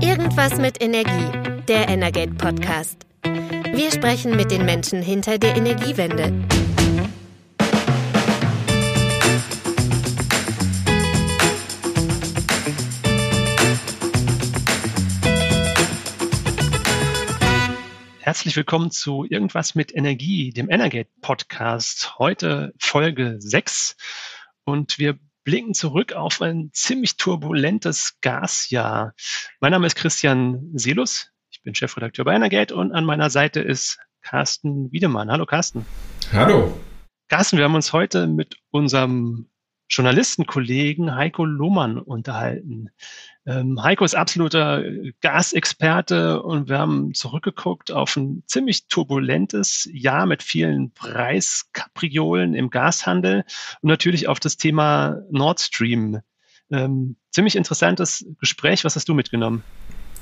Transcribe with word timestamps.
Irgendwas 0.00 0.58
mit 0.58 0.82
Energie, 0.82 1.62
der 1.66 1.88
Energate 1.88 2.34
Podcast. 2.34 3.06
Wir 3.22 3.90
sprechen 3.90 4.36
mit 4.36 4.50
den 4.50 4.64
Menschen 4.64 5.02
hinter 5.02 5.38
der 5.38 5.56
Energiewende. 5.56 6.32
Herzlich 18.20 18.56
willkommen 18.56 18.90
zu 18.90 19.24
Irgendwas 19.24 19.74
mit 19.74 19.94
Energie, 19.94 20.50
dem 20.50 20.68
Energate 20.68 21.08
Podcast. 21.22 22.18
Heute 22.18 22.74
Folge 22.78 23.36
6 23.38 23.96
und 24.64 24.98
wir 24.98 25.18
blicken 25.46 25.74
zurück 25.74 26.12
auf 26.12 26.42
ein 26.42 26.70
ziemlich 26.72 27.16
turbulentes 27.16 28.18
Gasjahr. 28.20 29.14
Mein 29.60 29.70
Name 29.70 29.86
ist 29.86 29.94
Christian 29.94 30.72
Selus. 30.74 31.30
Ich 31.50 31.62
bin 31.62 31.72
Chefredakteur 31.72 32.24
bei 32.24 32.34
Energate 32.34 32.74
und 32.74 32.92
an 32.92 33.04
meiner 33.04 33.30
Seite 33.30 33.60
ist 33.60 34.00
Carsten 34.22 34.90
Wiedemann. 34.90 35.30
Hallo 35.30 35.46
Carsten. 35.46 35.86
Hallo. 36.32 36.76
Carsten, 37.28 37.58
wir 37.58 37.64
haben 37.64 37.76
uns 37.76 37.92
heute 37.92 38.26
mit 38.26 38.56
unserem 38.72 39.48
Journalistenkollegen 39.88 41.14
Heiko 41.14 41.44
Lohmann 41.44 41.98
unterhalten. 41.98 42.90
Ähm, 43.46 43.82
Heiko 43.82 44.04
ist 44.04 44.16
absoluter 44.16 44.82
Gasexperte 45.20 46.42
und 46.42 46.68
wir 46.68 46.78
haben 46.78 47.14
zurückgeguckt 47.14 47.92
auf 47.92 48.16
ein 48.16 48.42
ziemlich 48.46 48.88
turbulentes 48.88 49.88
Jahr 49.92 50.26
mit 50.26 50.42
vielen 50.42 50.92
Preiskapriolen 50.92 52.54
im 52.54 52.70
Gashandel 52.70 53.44
und 53.80 53.88
natürlich 53.88 54.26
auf 54.26 54.40
das 54.40 54.56
Thema 54.56 55.20
Nord 55.30 55.60
Stream. 55.60 56.20
Ähm, 56.70 57.16
ziemlich 57.30 57.54
interessantes 57.54 58.26
Gespräch. 58.40 58.84
Was 58.84 58.96
hast 58.96 59.08
du 59.08 59.14
mitgenommen? 59.14 59.62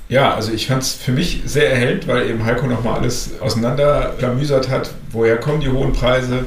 Ja, 0.07 0.35
also 0.35 0.53
ich 0.53 0.67
fand 0.67 0.83
es 0.83 0.93
für 0.93 1.11
mich 1.11 1.41
sehr 1.45 1.71
erhellend, 1.71 2.07
weil 2.07 2.29
eben 2.29 2.45
Heiko 2.45 2.67
nochmal 2.67 2.99
alles 2.99 3.39
auseinanderklamüsert 3.41 4.69
hat. 4.69 4.91
Woher 5.09 5.37
kommen 5.37 5.61
die 5.61 5.69
hohen 5.69 5.93
Preise? 5.93 6.45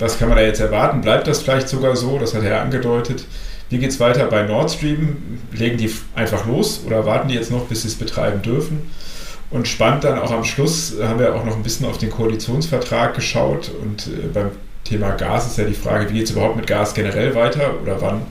Was 0.00 0.18
kann 0.18 0.28
man 0.28 0.38
da 0.38 0.44
jetzt 0.44 0.60
erwarten? 0.60 1.02
Bleibt 1.02 1.26
das 1.26 1.42
vielleicht 1.42 1.68
sogar 1.68 1.94
so? 1.94 2.18
Das 2.18 2.34
hat 2.34 2.42
er 2.42 2.60
angedeutet. 2.62 3.24
Wie 3.68 3.78
geht 3.78 3.90
es 3.90 4.00
weiter 4.00 4.26
bei 4.26 4.42
Nord 4.42 4.70
Stream? 4.70 5.38
Legen 5.52 5.76
die 5.76 5.94
einfach 6.14 6.46
los 6.46 6.82
oder 6.84 7.06
warten 7.06 7.28
die 7.28 7.34
jetzt 7.34 7.50
noch, 7.50 7.66
bis 7.66 7.82
sie 7.82 7.88
es 7.88 7.94
betreiben 7.94 8.42
dürfen? 8.42 8.90
Und 9.50 9.68
spannend 9.68 10.04
dann 10.04 10.18
auch 10.18 10.30
am 10.30 10.44
Schluss 10.44 10.94
haben 11.02 11.18
wir 11.18 11.34
auch 11.34 11.44
noch 11.44 11.56
ein 11.56 11.62
bisschen 11.62 11.86
auf 11.86 11.98
den 11.98 12.10
Koalitionsvertrag 12.10 13.14
geschaut. 13.14 13.70
Und 13.80 14.06
äh, 14.06 14.28
beim 14.32 14.50
Thema 14.84 15.10
Gas 15.12 15.48
ist 15.48 15.58
ja 15.58 15.64
die 15.64 15.74
Frage, 15.74 16.08
wie 16.08 16.14
geht 16.14 16.24
es 16.24 16.30
überhaupt 16.30 16.56
mit 16.56 16.66
Gas 16.66 16.94
generell 16.94 17.34
weiter 17.34 17.80
oder 17.82 18.00
wann 18.00 18.22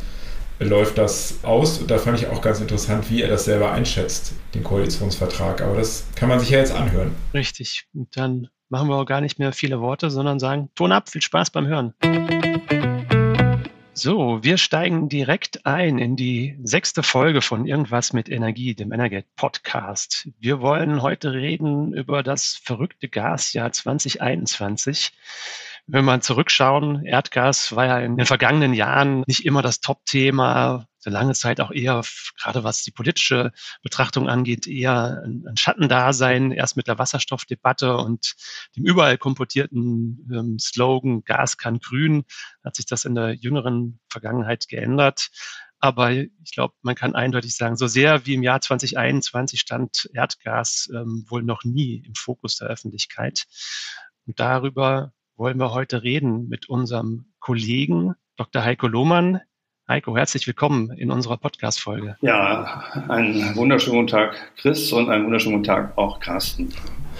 läuft 0.60 0.98
das 0.98 1.36
aus? 1.44 1.78
Und 1.78 1.92
da 1.92 1.98
fand 1.98 2.20
ich 2.20 2.28
auch 2.28 2.42
ganz 2.42 2.60
interessant, 2.60 3.10
wie 3.10 3.22
er 3.22 3.30
das 3.30 3.46
selber 3.46 3.72
einschätzt, 3.72 4.34
den 4.56 4.64
Koalitionsvertrag. 4.64 5.62
Aber 5.62 5.76
das 5.76 6.06
kann 6.16 6.30
man 6.30 6.40
sich 6.40 6.50
ja 6.50 6.60
jetzt 6.60 6.74
anhören. 6.74 7.12
Richtig. 7.34 7.86
Und 7.94 8.16
dann 8.18 8.48
machen 8.70 8.88
wir 8.90 8.96
auch 8.96 9.06
gar 9.06 9.22
nicht 9.22 9.40
mehr 9.40 9.52
viele 9.52 9.82
Worte, 9.82 10.10
sondern 10.10 10.40
sagen, 10.40 10.70
Ton 10.76 10.92
ab, 10.92 11.10
viel 11.10 11.22
Spaß 11.22 11.52
beim 11.52 11.68
Hören. 11.68 11.94
So, 13.94 14.42
wir 14.44 14.58
steigen 14.58 15.10
direkt 15.10 15.66
ein 15.66 15.98
in 15.98 16.16
die 16.16 16.58
sechste 16.64 17.04
Folge 17.04 17.42
von 17.42 17.66
Irgendwas 17.66 18.14
mit 18.14 18.30
Energie, 18.30 18.74
dem 18.74 18.94
Energet 18.94 19.26
Podcast. 19.36 20.30
Wir 20.40 20.62
wollen 20.62 21.02
heute 21.02 21.34
reden 21.34 21.94
über 21.94 22.24
das 22.24 22.62
verrückte 22.64 23.10
Gasjahr 23.10 23.74
2021 23.74 25.12
wenn 25.92 26.06
wir 26.06 26.22
zurückschauen, 26.22 27.04
Erdgas 27.04 27.76
war 27.76 27.86
ja 27.86 28.00
in 28.00 28.16
den 28.16 28.26
vergangenen 28.26 28.74
Jahren 28.74 29.24
nicht 29.26 29.46
immer 29.46 29.64
das 29.64 29.82
Top-Thema, 29.82 30.86
so 31.00 31.10
lange 31.10 31.34
Zeit 31.34 31.62
auch 31.62 31.72
eher, 31.72 32.02
gerade 32.38 32.64
was 32.64 32.84
die 32.84 32.92
politische 32.92 33.52
Betrachtung 33.82 34.28
angeht, 34.28 34.68
eher 34.68 35.24
ein, 35.26 35.56
Schattendasein, 35.58 36.52
erst 36.52 36.78
mit 36.78 36.88
der 36.88 37.00
Wasserstoffdebatte 37.00 37.98
und 37.98 38.36
dem 38.76 38.86
überall 38.86 39.18
komportierten 39.18 40.30
ähm, 40.32 40.60
Slogan 40.60 41.24
Gas 41.24 41.58
kann 41.58 41.80
grün, 41.80 42.26
hat 42.64 42.76
sich 42.76 42.86
das 42.86 43.06
in 43.06 43.16
der 43.16 43.34
jüngeren 43.34 44.00
Vergangenheit 44.10 44.68
geändert. 44.68 45.30
Aber 45.80 46.12
ich 46.12 46.52
glaube, 46.54 46.74
man 46.82 46.96
kann 46.96 47.16
eindeutig 47.16 47.56
sagen, 47.56 47.78
so 47.78 47.88
sehr 47.88 48.26
wie 48.26 48.34
im 48.34 48.44
Jahr 48.44 48.60
2021 48.60 49.62
stand 49.62 50.10
Erdgas 50.14 50.90
ähm, 50.94 51.26
wohl 51.30 51.42
noch 51.42 51.64
nie 51.64 52.04
im 52.06 52.16
Fokus 52.16 52.58
der 52.58 52.68
Öffentlichkeit. 52.68 53.46
Und 54.26 54.40
darüber 54.42 55.14
wollen 55.38 55.58
wir 55.58 55.72
heute 55.72 56.04
reden 56.04 56.50
mit 56.50 56.68
unserem 56.68 57.32
Kollegen 57.40 58.16
Dr. 58.36 58.64
Heiko 58.64 58.88
Lohmann. 58.88 59.40
Heiko, 59.90 60.16
herzlich 60.16 60.46
willkommen 60.46 60.92
in 60.92 61.10
unserer 61.10 61.38
Podcast-Folge. 61.38 62.16
Ja, 62.22 62.84
einen 63.08 63.56
wunderschönen 63.56 64.06
Tag, 64.06 64.36
Chris, 64.56 64.92
und 64.94 65.10
einen 65.10 65.26
wunderschönen 65.26 65.64
Tag 65.64 65.98
auch 65.98 66.20
Carsten. 66.20 66.72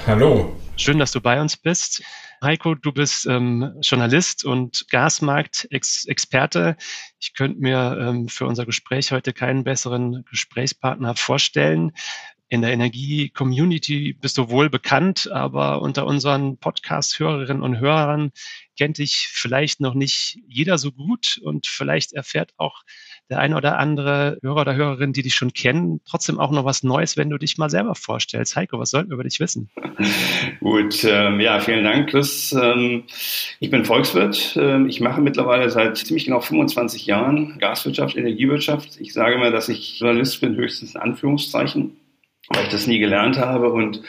Hallo. 0.06 0.56
Schön, 0.78 1.00
dass 1.00 1.12
du 1.12 1.20
bei 1.20 1.42
uns 1.42 1.58
bist. 1.58 2.04
Heiko, 2.44 2.76
du 2.76 2.92
bist 2.92 3.26
ähm, 3.26 3.74
Journalist 3.82 4.46
und 4.46 4.86
Gasmarktexperte. 4.92 6.78
Ich 7.20 7.34
könnte 7.34 7.60
mir 7.60 7.98
ähm, 8.00 8.28
für 8.28 8.46
unser 8.46 8.68
Gespräch 8.68 9.12
heute 9.12 9.34
keinen 9.34 9.64
besseren 9.64 10.24
Gesprächspartner 10.30 11.16
vorstellen 11.16 11.94
in 12.50 12.62
der 12.62 12.72
Energie-Community 12.72 14.14
bist 14.20 14.38
du 14.38 14.50
wohl 14.50 14.70
bekannt, 14.70 15.30
aber 15.32 15.82
unter 15.82 16.08
unseren 16.08 16.58
Podcast-Hörerinnen 16.58 17.62
und 17.62 17.80
Hörern 17.80 18.32
kennt 18.76 18.98
dich 18.98 19.28
vielleicht 19.32 19.82
noch 19.82 19.94
nicht 19.94 20.40
jeder 20.48 20.78
so 20.78 20.92
gut 20.92 21.40
und 21.44 21.68
vielleicht 21.68 22.14
erfährt 22.14 22.54
auch 22.58 22.82
der 23.30 23.40
eine 23.40 23.56
oder 23.56 23.78
andere 23.78 24.40
Hörer 24.42 24.62
oder 24.62 24.76
Hörerin, 24.76 25.14
die 25.14 25.22
dich 25.22 25.36
schon 25.36 25.54
kennen, 25.54 26.02
trotzdem 26.06 26.40
auch 26.40 26.50
noch 26.50 26.66
was 26.66 26.82
Neues, 26.82 27.16
wenn 27.16 27.30
du 27.30 27.38
dich 27.38 27.60
mal 27.60 27.70
selber 27.70 27.94
vorstellst. 27.94 28.56
Heiko, 28.56 28.80
was 28.80 28.90
sollten 28.90 29.10
wir 29.10 29.16
über 29.16 29.24
dich 29.24 29.40
wissen? 29.40 29.70
Gut, 30.60 31.04
ähm, 31.04 31.40
ja, 31.40 31.60
vielen 31.60 31.84
Dank, 31.84 32.10
Chris. 32.10 32.52
Ähm, 32.60 33.04
ich 33.60 33.70
bin 33.70 33.86
Volkswirt. 33.86 34.58
Ähm, 34.60 34.90
ich 34.90 35.02
mache 35.02 35.22
mittlerweile 35.22 35.70
seit 35.70 35.98
ziemlich 35.98 36.26
genau 36.26 36.40
25 36.40 37.06
Jahren 37.06 37.60
Gaswirtschaft, 37.60 38.16
Energiewirtschaft. 38.16 39.00
Ich 39.00 39.14
sage 39.14 39.38
mal, 39.38 39.52
dass 39.52 39.70
ich 39.70 40.00
Journalist 40.00 40.42
bin, 40.42 40.56
höchstens 40.56 40.96
in 40.96 41.02
Anführungszeichen 41.02 41.98
weil 42.50 42.64
ich 42.64 42.70
das 42.70 42.88
nie 42.88 43.00
gelernt 43.00 43.38
habe 43.38 43.72
und 43.72 44.02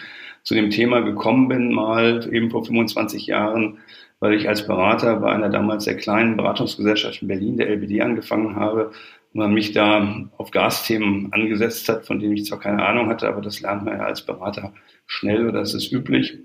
zu 0.43 0.55
dem 0.55 0.71
Thema 0.71 1.01
gekommen 1.01 1.49
bin, 1.49 1.73
mal 1.73 2.29
eben 2.33 2.51
vor 2.51 2.65
25 2.65 3.27
Jahren, 3.27 3.79
weil 4.21 4.35
ich 4.35 4.49
als 4.49 4.67
Berater 4.67 5.17
bei 5.17 5.31
einer 5.31 5.49
damals 5.49 5.85
sehr 5.85 5.97
kleinen 5.97 6.37
Beratungsgesellschaft 6.37 7.23
in 7.23 7.29
Berlin, 7.29 7.57
der 7.57 7.69
LBD, 7.69 8.01
angefangen 8.01 8.57
habe 8.57 8.93
und 9.33 9.41
man 9.41 9.53
mich 9.53 9.73
da 9.73 10.27
auf 10.39 10.51
Gasthemen 10.51 11.33
angesetzt 11.33 11.89
hat, 11.89 12.07
von 12.07 12.19
denen 12.19 12.35
ich 12.35 12.47
zwar 12.47 12.59
keine 12.59 12.85
Ahnung 12.85 13.09
hatte, 13.09 13.29
aber 13.29 13.41
das 13.41 13.61
lernt 13.61 13.85
man 13.85 13.99
ja 13.99 14.05
als 14.05 14.25
Berater 14.25 14.73
schnell 15.07 15.49
oder 15.49 15.61
das 15.61 15.75
ist 15.75 15.93
üblich 15.93 16.39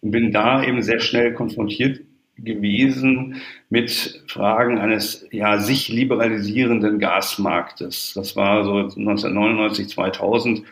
und 0.00 0.10
bin 0.10 0.32
da 0.32 0.62
eben 0.62 0.82
sehr 0.82 1.00
schnell 1.00 1.34
konfrontiert 1.34 2.00
gewesen 2.38 3.36
mit 3.70 4.22
Fragen 4.26 4.78
eines 4.78 5.26
ja 5.30 5.58
sich 5.58 5.88
liberalisierenden 5.88 6.98
Gasmarktes. 6.98 8.12
Das 8.14 8.36
war 8.36 8.64
so 8.64 8.74
1999, 8.74 9.88
2000, 9.88 10.62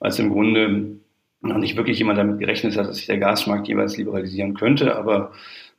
als 0.00 0.18
im 0.18 0.30
Grunde 0.30 0.96
noch 1.40 1.58
nicht 1.58 1.76
wirklich 1.76 1.98
jemand 1.98 2.18
damit 2.18 2.38
gerechnet 2.38 2.76
hat, 2.76 2.88
dass 2.88 2.96
sich 2.96 3.06
der 3.06 3.18
Gasmarkt 3.18 3.68
jeweils 3.68 3.96
liberalisieren 3.96 4.54
könnte. 4.54 4.96
Aber 4.96 5.32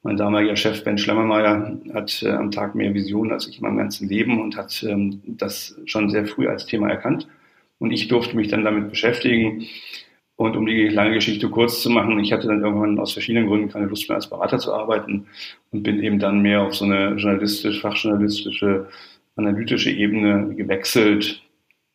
mein 0.04 0.18
damaliger 0.18 0.58
Chef 0.58 0.84
Ben 0.84 0.98
Schlemmermeier 0.98 1.78
hat 1.94 2.22
äh, 2.24 2.32
am 2.32 2.52
Tag 2.52 2.76
mehr 2.76 2.94
Visionen 2.94 3.32
als 3.32 3.48
ich 3.48 3.58
in 3.58 3.64
meinem 3.64 3.78
ganzen 3.78 4.10
Leben 4.10 4.42
und 4.42 4.58
hat 4.58 4.84
ähm, 4.84 5.22
das 5.26 5.80
schon 5.86 6.10
sehr 6.10 6.26
früh 6.26 6.48
als 6.48 6.66
Thema 6.66 6.90
erkannt. 6.90 7.28
Und 7.80 7.92
ich 7.92 8.10
durfte 8.10 8.36
mich 8.36 8.50
dann 8.50 8.64
damit 8.64 8.90
beschäftigen. 8.90 9.66
Und 10.36 10.58
um 10.58 10.66
die 10.66 10.88
lange 10.88 11.14
Geschichte 11.14 11.48
kurz 11.50 11.82
zu 11.82 11.90
machen, 11.90 12.20
ich 12.20 12.34
hatte 12.34 12.48
dann 12.48 12.64
irgendwann 12.64 13.00
aus 13.00 13.14
verschiedenen 13.14 13.48
Gründen 13.48 13.70
keine 13.70 13.86
Lust 13.86 14.10
mehr 14.10 14.16
als 14.16 14.30
Berater 14.30 14.58
zu 14.58 14.74
arbeiten 14.74 15.28
und 15.72 15.84
bin 15.84 16.02
eben 16.02 16.18
dann 16.18 16.42
mehr 16.42 16.64
auf 16.64 16.74
so 16.74 16.86
eine 16.86 17.16
journalistisch, 17.16 17.82
fachjournalistische, 17.82 18.88
analytische 19.36 19.92
Ebene 19.92 20.56
gewechselt 20.56 21.44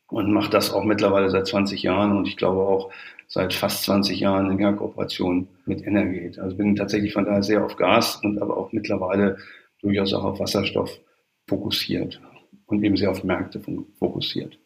und 0.09 0.33
mache 0.33 0.51
das 0.51 0.73
auch 0.73 0.85
mittlerweile 0.85 1.31
seit 1.31 1.49
20 1.49 1.83
Jahren 1.83 2.17
und 2.17 2.29
ich 2.29 2.37
glaube 2.37 2.61
auch 2.61 2.91
seit 3.27 3.53
fast 3.53 3.85
20 3.85 4.21
Jahren 4.21 4.51
in 4.51 4.59
der 4.59 4.73
Kooperation 4.73 5.49
mit 5.67 5.87
Energate. 5.87 6.41
Also 6.41 6.57
bin 6.57 6.77
tatsächlich 6.77 7.13
von 7.13 7.25
daher 7.25 7.43
sehr 7.43 7.65
auf 7.65 7.77
Gas 7.77 8.17
und 8.23 8.41
aber 8.41 8.57
auch 8.57 8.73
mittlerweile 8.73 9.37
durchaus 9.83 10.15
auch 10.15 10.25
auf 10.25 10.41
Wasserstoff 10.41 10.99
fokussiert 11.47 12.21
und 12.67 12.83
eben 12.83 12.97
sehr 12.97 13.11
auf 13.11 13.25
Märkte 13.25 13.61
fokussiert. 13.99 14.59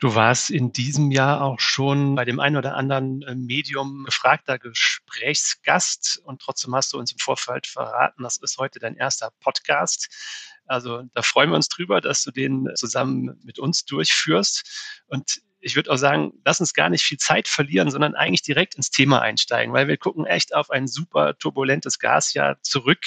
Du 0.00 0.14
warst 0.14 0.50
in 0.50 0.70
diesem 0.70 1.10
Jahr 1.10 1.42
auch 1.42 1.58
schon 1.58 2.14
bei 2.14 2.24
dem 2.24 2.38
einen 2.38 2.56
oder 2.56 2.76
anderen 2.76 3.22
äh, 3.22 3.34
Medium 3.34 4.04
gefragter 4.04 4.56
Gesprächsgast 4.56 6.20
und 6.22 6.40
trotzdem 6.40 6.72
hast 6.76 6.92
du 6.92 6.98
uns 6.98 7.10
im 7.10 7.18
Vorfeld 7.18 7.66
verraten, 7.66 8.22
das 8.22 8.38
ist 8.38 8.58
heute 8.58 8.78
dein 8.78 8.94
erster 8.94 9.32
Podcast. 9.40 10.08
Also 10.66 11.02
da 11.14 11.22
freuen 11.22 11.50
wir 11.50 11.56
uns 11.56 11.68
drüber, 11.68 12.00
dass 12.00 12.22
du 12.22 12.30
den 12.30 12.68
zusammen 12.76 13.40
mit 13.42 13.58
uns 13.58 13.86
durchführst. 13.86 15.02
Und 15.08 15.40
ich 15.60 15.74
würde 15.74 15.90
auch 15.90 15.96
sagen, 15.96 16.32
lass 16.44 16.60
uns 16.60 16.74
gar 16.74 16.90
nicht 16.90 17.02
viel 17.02 17.18
Zeit 17.18 17.48
verlieren, 17.48 17.90
sondern 17.90 18.14
eigentlich 18.14 18.42
direkt 18.42 18.76
ins 18.76 18.90
Thema 18.90 19.20
einsteigen, 19.20 19.74
weil 19.74 19.88
wir 19.88 19.96
gucken 19.96 20.26
echt 20.26 20.54
auf 20.54 20.70
ein 20.70 20.86
super 20.86 21.36
turbulentes 21.38 21.98
Gasjahr 21.98 22.62
zurück. 22.62 23.04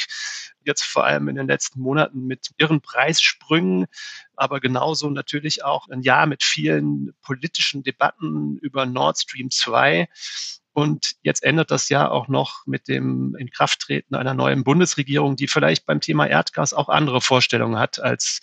Jetzt 0.64 0.84
vor 0.84 1.06
allem 1.06 1.28
in 1.28 1.36
den 1.36 1.48
letzten 1.48 1.82
Monaten 1.82 2.26
mit 2.28 2.52
irren 2.58 2.82
Preissprüngen, 2.82 3.88
aber 4.36 4.60
genauso 4.60 5.10
natürlich 5.10 5.64
auch 5.64 5.88
ein 5.90 6.02
Jahr 6.02 6.26
mit 6.26 6.44
vielen 6.44 7.14
politischen 7.22 7.84
Debatten 7.84 8.58
über 8.58 8.86
Nord 8.86 9.20
Stream 9.20 9.50
2. 9.50 10.08
Und 10.74 11.16
jetzt 11.22 11.44
endet 11.44 11.70
das 11.70 11.90
Jahr 11.90 12.12
auch 12.12 12.28
noch 12.28 12.66
mit 12.66 12.88
dem 12.88 13.36
Inkrafttreten 13.36 14.16
einer 14.16 14.34
neuen 14.34 14.64
Bundesregierung, 14.64 15.36
die 15.36 15.48
vielleicht 15.48 15.86
beim 15.86 16.00
Thema 16.00 16.28
Erdgas 16.28 16.74
auch 16.74 16.88
andere 16.88 17.22
Vorstellungen 17.22 17.78
hat 17.78 18.00
als 18.00 18.40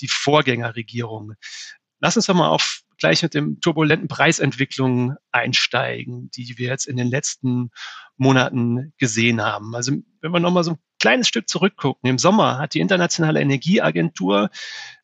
die 0.00 0.08
Vorgängerregierung. 0.08 1.34
Lass 2.00 2.16
uns 2.16 2.26
doch 2.26 2.34
mal 2.34 2.48
auf 2.48 2.82
gleich 2.98 3.22
mit 3.22 3.34
dem 3.34 3.60
turbulenten 3.60 4.08
Preisentwicklungen 4.08 5.16
einsteigen, 5.32 6.30
die 6.30 6.58
wir 6.58 6.68
jetzt 6.68 6.86
in 6.86 6.96
den 6.96 7.08
letzten 7.08 7.70
Monaten 8.16 8.92
gesehen 8.98 9.42
haben. 9.42 9.74
Also 9.74 9.92
wenn 10.20 10.32
wir 10.32 10.40
nochmal 10.40 10.64
so 10.64 10.72
ein 10.72 10.78
kleines 10.98 11.28
Stück 11.28 11.48
zurückgucken. 11.48 12.10
Im 12.10 12.18
Sommer 12.18 12.58
hat 12.58 12.74
die 12.74 12.80
Internationale 12.80 13.40
Energieagentur 13.40 14.50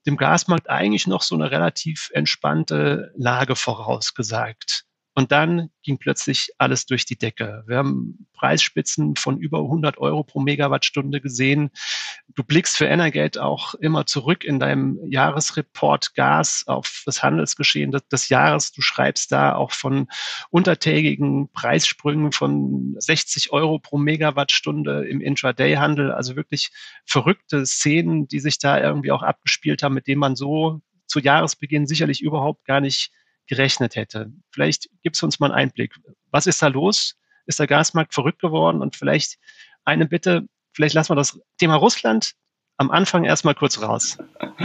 dem 0.06 0.16
Gasmarkt 0.16 0.68
eigentlich 0.68 1.06
noch 1.06 1.22
so 1.22 1.34
eine 1.34 1.50
relativ 1.50 2.10
entspannte 2.12 3.12
Lage 3.16 3.56
vorausgesagt. 3.56 4.84
Und 5.16 5.30
dann 5.30 5.70
ging 5.84 5.98
plötzlich 5.98 6.50
alles 6.58 6.86
durch 6.86 7.06
die 7.06 7.16
Decke. 7.16 7.62
Wir 7.68 7.76
haben 7.76 8.26
Preisspitzen 8.32 9.14
von 9.14 9.38
über 9.38 9.60
100 9.60 9.98
Euro 9.98 10.24
pro 10.24 10.40
Megawattstunde 10.40 11.20
gesehen. 11.20 11.70
Du 12.34 12.42
blickst 12.42 12.76
für 12.76 12.86
Energate 12.86 13.40
auch 13.40 13.74
immer 13.74 14.06
zurück 14.06 14.42
in 14.42 14.58
deinem 14.58 14.98
Jahresreport 15.06 16.14
Gas 16.14 16.64
auf 16.66 17.04
das 17.06 17.22
Handelsgeschehen 17.22 17.92
des, 17.92 18.28
Jahres. 18.28 18.72
Du 18.72 18.82
schreibst 18.82 19.30
da 19.30 19.54
auch 19.54 19.70
von 19.70 20.08
untertägigen 20.50 21.48
Preissprüngen 21.52 22.32
von 22.32 22.96
60 22.98 23.52
Euro 23.52 23.78
pro 23.78 23.98
Megawattstunde 23.98 25.06
im 25.06 25.20
Intraday-Handel. 25.20 26.10
Also 26.10 26.34
wirklich 26.34 26.70
verrückte 27.06 27.66
Szenen, 27.66 28.26
die 28.26 28.40
sich 28.40 28.58
da 28.58 28.80
irgendwie 28.80 29.12
auch 29.12 29.22
abgespielt 29.22 29.84
haben, 29.84 29.94
mit 29.94 30.08
denen 30.08 30.20
man 30.20 30.34
so 30.34 30.80
zu 31.06 31.20
Jahresbeginn 31.20 31.86
sicherlich 31.86 32.20
überhaupt 32.20 32.64
gar 32.64 32.80
nicht 32.80 33.12
gerechnet 33.46 33.96
hätte. 33.96 34.32
Vielleicht 34.52 34.88
gibst 35.02 35.22
du 35.22 35.26
uns 35.26 35.40
mal 35.40 35.52
einen 35.52 35.68
Einblick. 35.68 35.94
Was 36.30 36.46
ist 36.46 36.62
da 36.62 36.68
los? 36.68 37.16
Ist 37.46 37.58
der 37.58 37.66
Gasmarkt 37.66 38.14
verrückt 38.14 38.40
geworden? 38.40 38.80
Und 38.80 38.96
vielleicht 38.96 39.36
eine 39.84 40.06
Bitte, 40.06 40.46
vielleicht 40.72 40.94
lassen 40.94 41.10
wir 41.10 41.16
das 41.16 41.38
Thema 41.58 41.76
Russland 41.76 42.32
am 42.76 42.90
Anfang 42.90 43.24
erstmal 43.24 43.54
kurz 43.54 43.80
raus. 43.80 44.18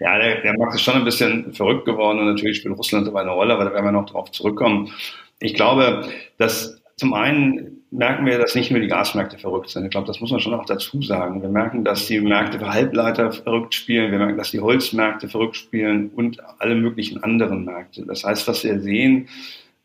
Ja, 0.00 0.16
der, 0.16 0.42
der 0.42 0.56
Markt 0.56 0.76
ist 0.76 0.82
schon 0.82 0.94
ein 0.94 1.04
bisschen 1.04 1.52
verrückt 1.52 1.84
geworden 1.84 2.20
und 2.20 2.26
natürlich 2.26 2.58
spielt 2.58 2.76
Russland 2.78 3.08
dabei 3.08 3.22
eine 3.22 3.32
Rolle, 3.32 3.54
aber 3.54 3.64
da 3.64 3.72
werden 3.72 3.84
wir 3.84 3.90
noch 3.90 4.06
darauf 4.06 4.30
zurückkommen. 4.30 4.92
Ich 5.40 5.54
glaube, 5.54 6.08
dass 6.38 6.80
zum 6.96 7.14
einen 7.14 7.77
merken 7.90 8.26
wir, 8.26 8.38
dass 8.38 8.54
nicht 8.54 8.70
nur 8.70 8.80
die 8.80 8.88
Gasmärkte 8.88 9.38
verrückt 9.38 9.70
sind. 9.70 9.84
Ich 9.84 9.90
glaube, 9.90 10.06
das 10.06 10.20
muss 10.20 10.30
man 10.30 10.40
schon 10.40 10.54
auch 10.54 10.66
dazu 10.66 11.00
sagen. 11.02 11.40
Wir 11.42 11.48
merken, 11.48 11.84
dass 11.84 12.06
die 12.06 12.20
Märkte 12.20 12.58
für 12.58 12.72
Halbleiter 12.72 13.32
verrückt 13.32 13.74
spielen. 13.74 14.10
Wir 14.10 14.18
merken, 14.18 14.36
dass 14.36 14.50
die 14.50 14.60
Holzmärkte 14.60 15.28
verrückt 15.28 15.56
spielen 15.56 16.10
und 16.14 16.38
alle 16.58 16.74
möglichen 16.74 17.22
anderen 17.22 17.64
Märkte. 17.64 18.04
Das 18.04 18.24
heißt, 18.24 18.46
was 18.48 18.64
wir 18.64 18.80
sehen, 18.80 19.28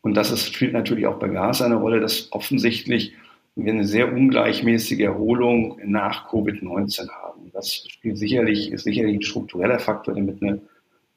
und 0.02 0.14
das 0.14 0.30
ist, 0.30 0.52
spielt 0.52 0.74
natürlich 0.74 1.06
auch 1.06 1.18
bei 1.18 1.28
Gas 1.28 1.62
eine 1.62 1.76
Rolle, 1.76 2.00
dass 2.00 2.30
offensichtlich 2.32 3.14
wir 3.56 3.72
eine 3.72 3.86
sehr 3.86 4.12
ungleichmäßige 4.12 5.00
Erholung 5.00 5.78
nach 5.84 6.28
Covid-19 6.28 7.08
haben. 7.08 7.50
Das 7.52 7.86
spielt 7.88 8.18
sicherlich, 8.18 8.72
ist 8.72 8.84
sicherlich 8.84 9.16
ein 9.16 9.22
struktureller 9.22 9.78
Faktor, 9.78 10.14
der 10.14 10.24
mit 10.24 10.42
eine 10.42 10.60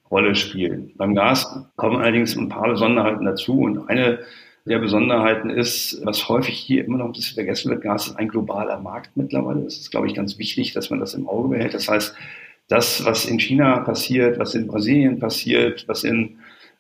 Rolle 0.10 0.36
spielt. 0.36 0.98
Beim 0.98 1.16
Gas 1.16 1.66
kommen 1.75 1.98
allerdings 1.98 2.38
ein 2.38 2.48
paar 2.48 2.69
Besonderheiten 2.69 3.25
dazu 3.25 3.60
und 3.60 3.89
eine 3.89 4.19
der 4.67 4.79
Besonderheiten 4.79 5.49
ist, 5.49 5.99
was 6.05 6.27
häufig 6.29 6.57
hier 6.57 6.85
immer 6.85 6.97
noch 6.97 7.05
ein 7.05 7.11
bisschen 7.13 7.35
vergessen 7.35 7.69
wird, 7.69 7.81
Gas 7.81 8.07
ist 8.07 8.15
ein 8.15 8.27
globaler 8.27 8.79
Markt 8.79 9.15
mittlerweile. 9.15 9.61
Das 9.61 9.77
ist, 9.77 9.91
glaube 9.91 10.07
ich, 10.07 10.13
ganz 10.13 10.37
wichtig, 10.37 10.73
dass 10.73 10.89
man 10.89 10.99
das 10.99 11.13
im 11.13 11.27
Auge 11.27 11.49
behält. 11.49 11.73
Das 11.73 11.87
heißt, 11.87 12.15
das, 12.67 13.05
was 13.05 13.25
in 13.25 13.39
China 13.39 13.79
passiert, 13.79 14.39
was 14.39 14.55
in 14.55 14.67
Brasilien 14.67 15.19
passiert, 15.19 15.87
was 15.87 16.03
in 16.03 16.37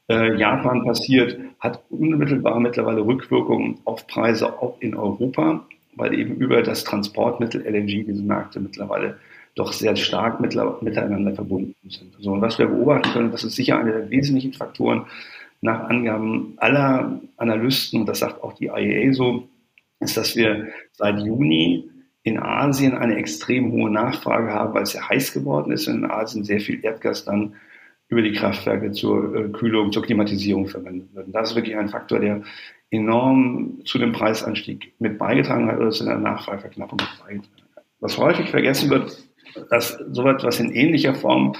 äh, 0.09 0.37
Japan 0.37 0.83
passiert, 0.83 1.39
hat 1.59 1.81
unmittelbar 1.89 2.59
mittlerweile 2.59 3.05
Rückwirkungen 3.05 3.79
auf 3.85 4.05
Preise 4.07 4.61
auch 4.61 4.77
in 4.79 4.95
Europa, 4.95 5.65
weil 5.95 6.13
eben 6.13 6.35
über 6.35 6.61
das 6.61 6.83
Transportmittel 6.83 7.65
LNG 7.65 8.05
diese 8.05 8.23
Märkte 8.23 8.59
mittlerweile 8.59 9.17
doch 9.55 9.73
sehr 9.73 9.95
stark 9.95 10.39
miteinander 10.39 11.33
verbunden 11.33 11.73
sind. 11.89 12.13
So, 12.19 12.31
und 12.31 12.41
was 12.41 12.59
wir 12.59 12.67
beobachten 12.67 13.09
können, 13.11 13.31
das 13.31 13.43
ist 13.43 13.55
sicher 13.55 13.79
einer 13.79 13.91
der 13.91 14.09
wesentlichen 14.09 14.53
Faktoren, 14.53 15.05
nach 15.61 15.89
Angaben 15.89 16.53
aller 16.57 17.21
Analysten, 17.37 18.01
und 18.01 18.09
das 18.09 18.19
sagt 18.19 18.43
auch 18.43 18.53
die 18.53 18.67
IEA 18.67 19.13
so, 19.13 19.47
ist, 19.99 20.17
dass 20.17 20.35
wir 20.35 20.67
seit 20.93 21.19
Juni 21.19 21.89
in 22.23 22.39
Asien 22.39 22.93
eine 22.93 23.15
extrem 23.15 23.71
hohe 23.71 23.89
Nachfrage 23.89 24.51
haben, 24.51 24.73
weil 24.73 24.83
es 24.83 24.91
sehr 24.91 25.07
heiß 25.07 25.33
geworden 25.33 25.71
ist 25.71 25.87
und 25.87 26.03
in 26.03 26.11
Asien 26.11 26.43
sehr 26.43 26.59
viel 26.59 26.83
Erdgas 26.83 27.25
dann 27.25 27.55
über 28.09 28.21
die 28.21 28.33
Kraftwerke 28.33 28.91
zur 28.91 29.35
äh, 29.35 29.49
Kühlung, 29.49 29.91
zur 29.91 30.03
Klimatisierung 30.03 30.67
verwendet 30.67 31.13
wird. 31.13 31.27
Und 31.27 31.33
das 31.33 31.49
ist 31.49 31.55
wirklich 31.55 31.75
ein 31.75 31.89
Faktor, 31.89 32.19
der 32.19 32.41
enorm 32.89 33.81
zu 33.85 33.97
dem 33.97 34.13
Preisanstieg 34.13 34.93
mit 34.99 35.17
beigetragen 35.17 35.67
hat 35.67 35.77
oder 35.77 35.89
zu 35.89 36.05
der 36.05 36.17
Nachfrageverknappung 36.17 36.99
mit 36.99 37.25
beigetragen 37.25 37.69
hat. 37.75 37.83
Was 37.99 38.17
häufig 38.17 38.49
vergessen 38.49 38.89
wird, 38.89 39.17
dass 39.69 39.97
so 40.11 40.27
etwas 40.27 40.59
in 40.59 40.71
ähnlicher 40.71 41.15
Form 41.15 41.53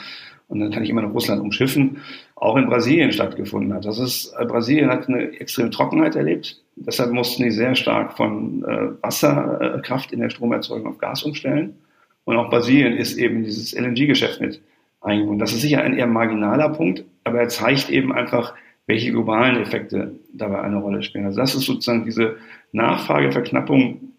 und 0.47 0.59
dann 0.59 0.71
kann 0.71 0.83
ich 0.83 0.89
immer 0.89 1.01
noch 1.01 1.13
Russland 1.13 1.41
umschiffen, 1.41 1.97
auch 2.35 2.55
in 2.55 2.67
Brasilien 2.67 3.11
stattgefunden 3.11 3.73
hat. 3.73 3.85
Das 3.85 3.99
ist, 3.99 4.33
äh, 4.37 4.45
Brasilien 4.45 4.89
hat 4.89 5.07
eine 5.07 5.31
extreme 5.39 5.69
Trockenheit 5.69 6.15
erlebt. 6.15 6.61
Deshalb 6.75 7.11
mussten 7.11 7.43
die 7.43 7.51
sehr 7.51 7.75
stark 7.75 8.15
von 8.15 8.63
äh, 8.63 9.03
Wasserkraft 9.03 10.13
in 10.13 10.21
der 10.21 10.29
Stromerzeugung 10.29 10.87
auf 10.87 10.99
Gas 10.99 11.23
umstellen. 11.23 11.75
Und 12.23 12.37
auch 12.37 12.49
Brasilien 12.49 12.93
ist 12.93 13.17
eben 13.17 13.43
dieses 13.43 13.73
LNG-Geschäft 13.73 14.39
mit 14.41 14.61
eingebunden. 15.01 15.39
Das 15.39 15.53
ist 15.53 15.61
sicher 15.61 15.81
ein 15.81 15.97
eher 15.97 16.07
marginaler 16.07 16.69
Punkt, 16.69 17.03
aber 17.23 17.39
er 17.39 17.49
zeigt 17.49 17.89
eben 17.89 18.13
einfach, 18.13 18.53
welche 18.85 19.11
globalen 19.11 19.57
Effekte 19.57 20.15
dabei 20.33 20.61
eine 20.61 20.77
Rolle 20.77 21.03
spielen. 21.03 21.25
Also 21.25 21.39
das 21.39 21.55
ist 21.55 21.65
sozusagen 21.65 22.05
diese 22.05 22.37
Nachfrageverknappung 22.71 24.13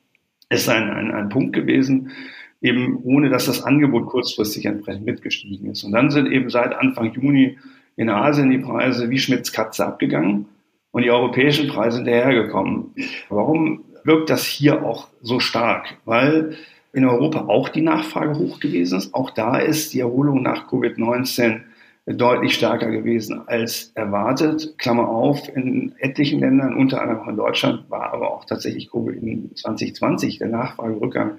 ist 0.51 0.69
ein, 0.69 0.91
ein, 0.91 1.11
ein 1.11 1.29
Punkt 1.29 1.53
gewesen, 1.53 2.11
eben 2.61 3.01
ohne 3.05 3.29
dass 3.29 3.47
das 3.47 3.63
Angebot 3.63 4.07
kurzfristig 4.07 4.65
entsprechend 4.67 5.07
mitgestiegen 5.07 5.71
ist. 5.71 5.85
Und 5.85 5.93
dann 5.93 6.11
sind 6.11 6.31
eben 6.31 6.51
seit 6.51 6.75
Anfang 6.75 7.13
Juni 7.13 7.59
in 7.97 8.11
Asien 8.11 8.51
die 8.51 8.59
Preise 8.59 9.11
wie 9.11 9.19
Schmitz 9.19 9.53
Katze 9.53 9.87
abgegangen 9.87 10.47
und 10.91 11.03
die 11.03 11.11
europäischen 11.11 11.69
Preise 11.69 11.99
hinterhergekommen. 11.99 12.95
Warum 13.29 13.85
wirkt 14.05 14.31
das 14.31 14.45
hier 14.45 14.85
auch 14.85 15.09
so 15.21 15.41
stark? 15.41 15.97
Weil 16.05 16.57
in 16.93 17.05
Europa 17.05 17.47
auch 17.47 17.69
die 17.69 17.83
Nachfrage 17.83 18.39
hoch 18.39 18.61
gewesen 18.61 18.99
ist. 18.99 19.15
Auch 19.15 19.31
da 19.31 19.59
ist 19.59 19.93
die 19.93 20.01
Erholung 20.01 20.43
nach 20.43 20.69
Covid-19 20.69 21.61
deutlich 22.07 22.55
stärker 22.55 22.91
gewesen 22.91 23.47
als 23.47 23.93
erwartet. 23.95 24.75
Klammer 24.79 25.09
auf, 25.09 25.55
in 25.55 25.93
etlichen 25.99 26.41
Ländern, 26.41 26.75
unter 26.75 27.03
anderem 27.03 27.21
auch 27.21 27.29
in 27.29 27.37
Deutschland, 27.37 27.91
war 27.91 28.15
aber 28.15 28.33
auch 28.33 28.47
tatsächlich 28.47 28.91
Covid 28.91 29.23
in 29.23 29.55
2020 29.55 30.39
der 30.39 30.49
Nachfragerückgang 30.49 31.39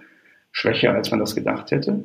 schwächer, 0.51 0.93
als 0.93 1.11
man 1.11 1.19
das 1.19 1.35
gedacht 1.35 1.71
hätte. 1.71 2.03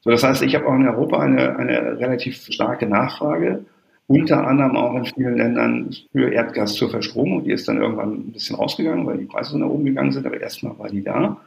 So, 0.00 0.10
das 0.10 0.22
heißt, 0.22 0.42
ich 0.42 0.54
habe 0.54 0.66
auch 0.66 0.74
in 0.74 0.86
Europa 0.86 1.18
eine, 1.18 1.56
eine 1.56 1.98
relativ 1.98 2.36
starke 2.36 2.86
Nachfrage, 2.86 3.64
unter 4.06 4.46
anderem 4.46 4.76
auch 4.76 4.94
in 4.94 5.04
vielen 5.04 5.36
Ländern 5.36 5.90
für 6.12 6.32
Erdgas 6.32 6.74
zur 6.74 6.90
Verstromung. 6.90 7.44
Die 7.44 7.50
ist 7.50 7.66
dann 7.66 7.80
irgendwann 7.80 8.12
ein 8.12 8.32
bisschen 8.32 8.56
rausgegangen, 8.56 9.04
weil 9.04 9.18
die 9.18 9.24
Preise 9.24 9.50
so 9.50 9.58
nach 9.58 9.66
oben 9.66 9.84
gegangen 9.84 10.12
sind, 10.12 10.26
aber 10.26 10.40
erstmal 10.40 10.78
war 10.78 10.88
die 10.88 11.02
da. 11.02 11.40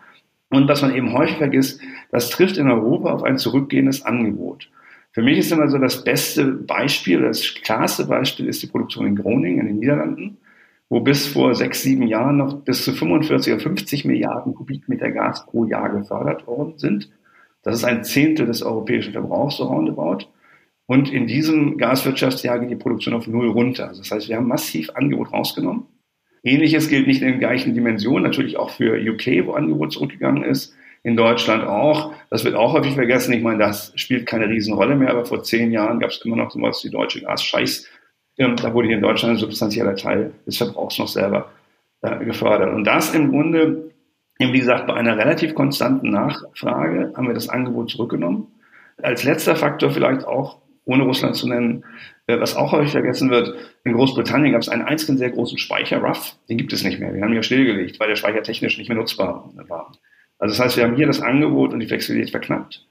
Und 0.50 0.68
was 0.68 0.82
man 0.82 0.94
eben 0.94 1.14
häufig 1.14 1.38
vergisst, 1.38 1.80
das 2.12 2.30
trifft 2.30 2.58
in 2.58 2.70
Europa 2.70 3.14
auf 3.14 3.24
ein 3.24 3.38
zurückgehendes 3.38 4.04
Angebot. 4.04 4.70
Für 5.12 5.22
mich 5.22 5.38
ist 5.38 5.52
immer 5.52 5.70
so 5.70 5.78
das 5.78 6.04
beste 6.04 6.46
Beispiel, 6.46 7.22
das 7.22 7.56
klarste 7.64 8.06
Beispiel 8.06 8.48
ist 8.48 8.62
die 8.62 8.68
Produktion 8.68 9.08
in 9.08 9.16
Groningen 9.16 9.62
in 9.62 9.68
den 9.68 9.80
Niederlanden 9.80 10.38
wo 10.89 11.01
bis 11.01 11.27
vor 11.27 11.53
sechs, 11.53 11.84
sieben 11.84 12.08
Jahren 12.08 12.38
noch 12.38 12.62
bis 12.62 12.84
zu 12.84 12.93
45 12.93 13.53
oder 13.53 13.62
50 13.62 14.05
Milliarden 14.05 14.55
Kubikmeter 14.55 15.12
Gas 15.12 15.46
pro 15.46 15.65
Jahr 15.65 15.89
gefördert 15.89 16.48
worden 16.48 16.77
sind. 16.77 17.10
Das 17.62 17.75
ist 17.75 17.84
ein 17.84 18.03
Zehntel 18.03 18.48
des 18.48 18.63
europäischen 18.63 19.13
Verbrauchs, 19.13 19.58
so 19.58 19.65
roundabout. 19.65 20.25
Und 20.88 21.12
in 21.12 21.27
diesem 21.27 21.77
Gaswirtschaftsjahr 21.77 22.60
geht 22.60 22.72
die 22.72 22.75
Produktion 22.75 23.13
auf 23.13 23.27
Null 23.27 23.50
runter. 23.50 23.89
Also 23.89 24.01
das 24.01 24.10
heißt, 24.10 24.29
wir 24.29 24.38
haben 24.38 24.48
massiv 24.48 24.89
Angebot 24.96 25.31
rausgenommen. 25.31 25.86
Ähnliches 26.41 26.89
gilt 26.89 27.05
nicht 27.05 27.22
in 27.22 27.27
den 27.27 27.39
gleichen 27.39 27.75
Dimensionen, 27.75 28.24
natürlich 28.24 28.58
auch 28.58 28.72
für 28.72 28.98
UK, 28.98 29.46
wo 29.46 29.53
Angebot 29.53 29.91
zurückgegangen 29.91 30.43
ist. 30.43 30.74
In 31.03 31.15
Deutschland 31.15 31.63
auch. 31.63 32.13
Das 32.29 32.43
wird 32.43 32.55
auch 32.55 32.74
häufig 32.74 32.96
vergessen. 32.96 33.34
Ich 33.34 33.43
meine, 33.43 33.60
das 33.60 33.93
spielt 33.96 34.25
keine 34.25 34.50
Riesenrolle 34.50 34.96
mehr, 34.96 35.12
aber 35.12 35.25
vor 35.25 35.43
zehn 35.43 35.72
Jahren 35.72 36.00
gab 36.00 36.10
es 36.10 36.22
immer 36.25 36.36
noch 36.36 36.50
so 36.50 36.60
was 36.62 36.84
wie 36.84 36.89
deutsche 36.89 37.22
Gasscheiß 37.22 37.88
da 38.39 38.74
wurde 38.74 38.88
hier 38.88 38.98
in 38.98 39.03
Deutschland 39.03 39.36
ein 39.36 39.39
substanzieller 39.39 39.96
Teil 39.96 40.31
des 40.48 40.58
Verbrauchs 40.58 40.98
noch 40.98 41.08
selber 41.08 41.51
äh, 42.01 42.24
gefördert. 42.25 42.74
Und 42.74 42.86
das 42.86 43.13
im 43.13 43.29
Grunde, 43.29 43.91
eben 44.39 44.53
wie 44.53 44.60
gesagt, 44.60 44.88
bei 44.88 44.93
einer 44.93 45.17
relativ 45.17 45.53
konstanten 45.53 46.10
Nachfrage 46.10 47.13
haben 47.15 47.27
wir 47.27 47.34
das 47.34 47.50
Angebot 47.50 47.89
zurückgenommen. 47.89 48.48
Als 49.01 49.24
letzter 49.24 49.55
Faktor 49.55 49.91
vielleicht 49.91 50.25
auch, 50.25 50.58
ohne 50.86 51.03
Russland 51.03 51.36
zu 51.36 51.48
nennen, 51.48 51.84
Äh, 52.29 52.39
was 52.39 52.55
auch 52.55 52.72
häufig 52.72 52.91
vergessen 52.91 53.31
wird, 53.31 53.55
in 53.84 53.93
Großbritannien 53.93 54.53
gab 54.53 54.62
es 54.62 54.69
einen 54.69 54.84
einzigen 54.84 55.17
sehr 55.17 55.31
großen 55.31 55.58
Speicher, 55.58 55.98
RUF, 55.98 56.36
den 56.48 56.58
gibt 56.58 56.72
es 56.74 56.84
nicht 56.84 57.00
mehr. 57.00 57.12
Wir 57.12 57.24
haben 57.24 57.34
ja 57.34 57.41
stillgelegt, 57.41 58.00
weil 58.00 58.08
der 58.08 58.15
Speicher 58.15 58.43
technisch 58.43 58.77
nicht 58.77 58.88
mehr 58.88 58.98
nutzbar 58.98 59.51
war. 59.67 59.91
Also 60.38 60.53
das 60.53 60.60
heißt, 60.60 60.77
wir 60.77 60.84
haben 60.84 60.96
hier 60.96 61.08
das 61.08 61.22
Angebot 61.22 61.74
und 61.74 61.79
die 61.79 61.88
Flexibilität 61.88 62.29
verknappt 62.29 62.86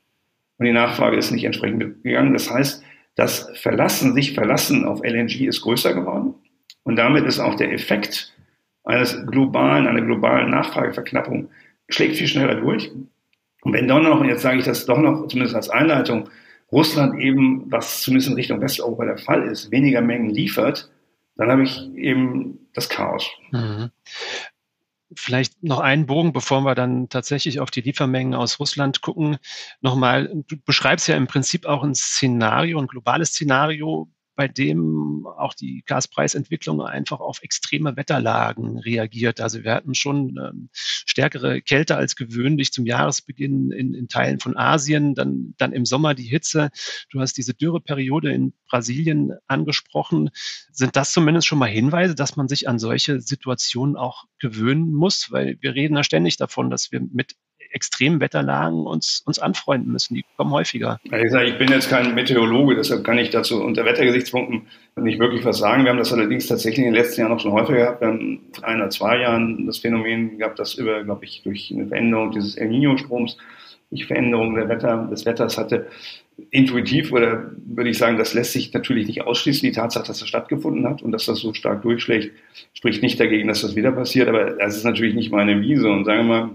und 0.59 0.67
die 0.67 0.73
Nachfrage 0.73 1.17
ist 1.17 1.31
nicht 1.31 1.45
entsprechend 1.45 1.79
mitgegangen. 1.79 2.33
Das 2.33 2.51
heißt, 2.51 2.83
das 3.19 3.51
Verlassen, 3.55 4.15
sich 4.15 4.33
verlassen 4.33 4.85
auf 4.85 5.03
LNG 5.03 5.49
ist 5.49 5.63
größer 5.63 5.93
geworden 5.93 6.35
und 6.85 6.97
damit 6.97 7.27
ist 7.27 7.41
auch 7.41 7.57
der 7.57 7.73
Effekt 7.73 8.33
eines 8.85 9.27
globalen, 9.27 9.89
einer 9.89 10.03
globalen 10.03 10.51
Nachfrageverknappung 10.51 11.49
schlägt 11.89 12.17
viel 12.17 12.29
schneller 12.29 12.55
durch. 12.55 12.91
Und 13.63 13.73
wenn 13.73 13.89
doch 13.89 14.01
noch, 14.01 14.21
und 14.21 14.29
jetzt 14.29 14.43
sage 14.43 14.59
ich 14.59 14.65
das 14.65 14.87
doch 14.87 14.99
noch 14.99 15.27
zumindest 15.27 15.57
als 15.57 15.69
Einleitung, 15.69 16.31
Russland 16.71 17.21
eben, 17.21 17.65
was 17.71 18.03
zumindest 18.03 18.31
in 18.31 18.37
Richtung 18.37 18.61
Westeuropa 18.61 19.05
der 19.05 19.19
Fall 19.19 19.49
ist, 19.49 19.71
weniger 19.73 20.01
Mengen 20.01 20.31
liefert, 20.31 20.89
dann 21.37 21.51
habe 21.51 21.65
ich 21.65 21.91
eben 21.97 22.69
das 22.73 22.89
Chaos. 22.89 23.29
Mhm. 23.51 23.91
Vielleicht 25.15 25.63
noch 25.63 25.81
einen 25.81 26.07
Bogen, 26.07 26.33
bevor 26.33 26.61
wir 26.63 26.75
dann 26.75 27.09
tatsächlich 27.09 27.61
auf 27.61 27.71
die 27.71 27.81
Liefermengen 27.81 28.35
aus 28.35 28.61
Russland 28.61 29.01
gucken. 29.01 29.39
Nochmal, 29.81 30.31
du 30.47 30.57
beschreibst 30.65 31.09
ja 31.09 31.17
im 31.17 31.27
Prinzip 31.27 31.65
auch 31.65 31.83
ein 31.83 31.95
Szenario, 31.95 32.79
ein 32.79 32.87
globales 32.87 33.31
Szenario, 33.31 34.11
bei 34.39 34.47
dem 34.47 35.27
auch 35.27 35.53
die 35.53 35.83
Gaspreisentwicklung 35.85 36.81
einfach 36.81 37.19
auf 37.19 37.43
extreme 37.43 37.97
Wetterlagen 37.97 38.79
reagiert. 38.79 39.41
Also 39.41 39.65
wir 39.65 39.75
hatten 39.75 39.97
schon 39.97 40.39
ähm, 40.39 40.69
stärkere 40.73 41.61
Kälte 41.61 41.97
als 41.97 42.15
gewöhnlich 42.15 42.73
zum 42.73 42.87
Jahresbeginn 42.87 43.73
in, 43.73 43.95
in 43.95 44.07
Teilen 44.07 44.39
von 44.39 44.57
Asien, 44.57 45.17
dann, 45.17 45.55
dann 45.59 45.73
im 45.73 45.85
Sommer 45.85 46.15
die 46.15 46.23
Hitze. 46.23 46.71
Du 47.11 47.19
hast 47.19 47.37
diese 47.37 47.53
Dürreperiode 47.53 48.33
in 48.33 48.53
Brasilien 48.69 49.33
angesprochen. 49.49 50.31
Sind 50.71 50.95
das 50.95 51.13
zumindest 51.13 51.49
schon 51.49 51.59
mal 51.59 51.67
Hinweise, 51.67 52.15
dass 52.15 52.37
man 52.37 52.47
sich 52.47 52.69
an 52.69 52.79
solche 52.79 53.21
Situationen 53.21 53.97
auch 53.97 54.27
gewöhnen 54.39 54.95
muss? 54.95 55.33
Weil 55.33 55.59
wir 55.63 55.75
reden 55.75 55.97
ja 55.97 56.05
ständig 56.05 56.37
davon, 56.37 56.71
dass 56.71 56.93
wir 56.93 57.01
mit 57.01 57.35
extremen 57.71 58.21
Wetterlagen 58.21 58.87
uns, 58.87 59.23
uns 59.27 59.39
anfreunden 59.39 59.93
müssen. 59.93 60.15
Die 60.15 60.25
kommen 60.37 60.51
häufiger. 60.51 61.01
Ich 61.05 61.59
bin 61.59 61.69
jetzt 61.69 61.91
kein 61.91 62.15
Meteorologe, 62.15 62.75
deshalb 62.75 63.05
kann 63.05 63.19
ich 63.19 63.31
dazu 63.31 63.63
unter 63.63 63.85
Wettergesichtspunkten 63.85 64.63
nicht 64.97 65.19
wirklich 65.19 65.45
was 65.45 65.59
sagen. 65.59 65.85
Wir 65.85 65.91
haben 65.91 65.99
das 65.99 66.13
allerdings 66.13 66.47
tatsächlich 66.47 66.87
in 66.87 66.93
den 66.93 66.95
letzten 66.95 67.21
Jahren 67.21 67.33
noch 67.33 67.41
schon 67.41 67.53
häufiger 67.53 67.79
gehabt. 67.79 68.01
Wir 68.01 68.09
haben 68.09 68.41
vor 68.53 68.65
ein 68.65 68.79
oder 68.79 68.91
zwei 68.91 69.21
Jahren 69.21 69.67
das 69.67 69.79
Phänomen 69.79 70.39
gehabt, 70.39 70.59
dass 70.59 70.75
über, 70.75 71.05
glaube 71.05 71.25
ich, 71.25 71.43
durch 71.43 71.73
eine 71.73 71.87
Veränderung 71.87 72.33
dieses 72.33 72.57
El 72.57 72.69
Nino-Stroms 72.69 73.37
ich 73.91 74.07
Veränderung 74.07 74.55
der 74.55 74.69
Wetter, 74.69 75.09
des 75.11 75.25
Wetters 75.25 75.57
hatte. 75.57 75.87
Intuitiv 76.51 77.11
oder 77.13 77.51
würde 77.67 77.91
ich 77.91 77.99
sagen, 77.99 78.19
das 78.19 78.35
lässt 78.35 78.53
sich 78.53 78.73
natürlich 78.73 79.07
nicht 79.07 79.23
ausschließen. 79.23 79.67
Die 79.67 79.75
Tatsache, 79.75 80.07
dass 80.07 80.21
das 80.21 80.29
stattgefunden 80.29 80.87
hat 80.87 81.03
und 81.03 81.11
dass 81.11 81.27
das 81.27 81.39
so 81.39 81.53
stark 81.55 81.83
durchschlägt, 81.83 82.33
spricht 82.75 83.03
nicht 83.03 83.19
dagegen, 83.19 83.49
dass 83.49 83.63
das 83.63 83.77
wieder 83.77 83.93
passiert. 83.93 84.29
Aber 84.29 84.51
das 84.51 84.77
ist 84.77 84.85
natürlich 84.85 85.15
nicht 85.15 85.33
meine 85.33 85.61
Wiese. 85.61 85.89
Und 85.89 86.05
sagen 86.05 86.29
wir 86.29 86.41
mal, 86.47 86.51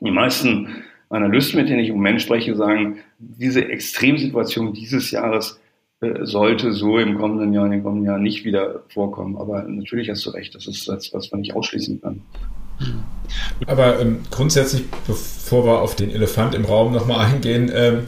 die 0.00 0.10
meisten 0.10 0.68
Analysten, 1.08 1.60
mit 1.60 1.68
denen 1.68 1.80
ich 1.80 1.88
im 1.88 1.96
Moment 1.96 2.22
spreche, 2.22 2.56
sagen, 2.56 2.98
diese 3.18 3.68
Extremsituation 3.68 4.72
dieses 4.72 5.10
Jahres 5.10 5.60
äh, 6.00 6.24
sollte 6.24 6.72
so 6.72 6.98
im 6.98 7.18
kommenden 7.18 7.52
Jahr, 7.52 7.66
in 7.66 7.72
den 7.72 7.82
kommenden 7.82 8.06
Jahren 8.06 8.22
nicht 8.22 8.44
wieder 8.44 8.82
vorkommen. 8.88 9.36
Aber 9.36 9.62
natürlich 9.62 10.10
hast 10.10 10.24
du 10.26 10.30
recht, 10.30 10.54
das 10.54 10.66
ist 10.66 10.88
das, 10.88 11.12
was 11.12 11.30
man 11.30 11.40
nicht 11.40 11.54
ausschließen 11.54 12.00
kann. 12.00 12.22
Aber 13.66 14.00
ähm, 14.00 14.20
grundsätzlich, 14.30 14.84
bevor 15.06 15.64
wir 15.64 15.80
auf 15.80 15.94
den 15.94 16.10
Elefant 16.10 16.54
im 16.54 16.64
Raum 16.64 16.92
nochmal 16.92 17.26
eingehen, 17.26 17.70
ähm, 17.72 18.06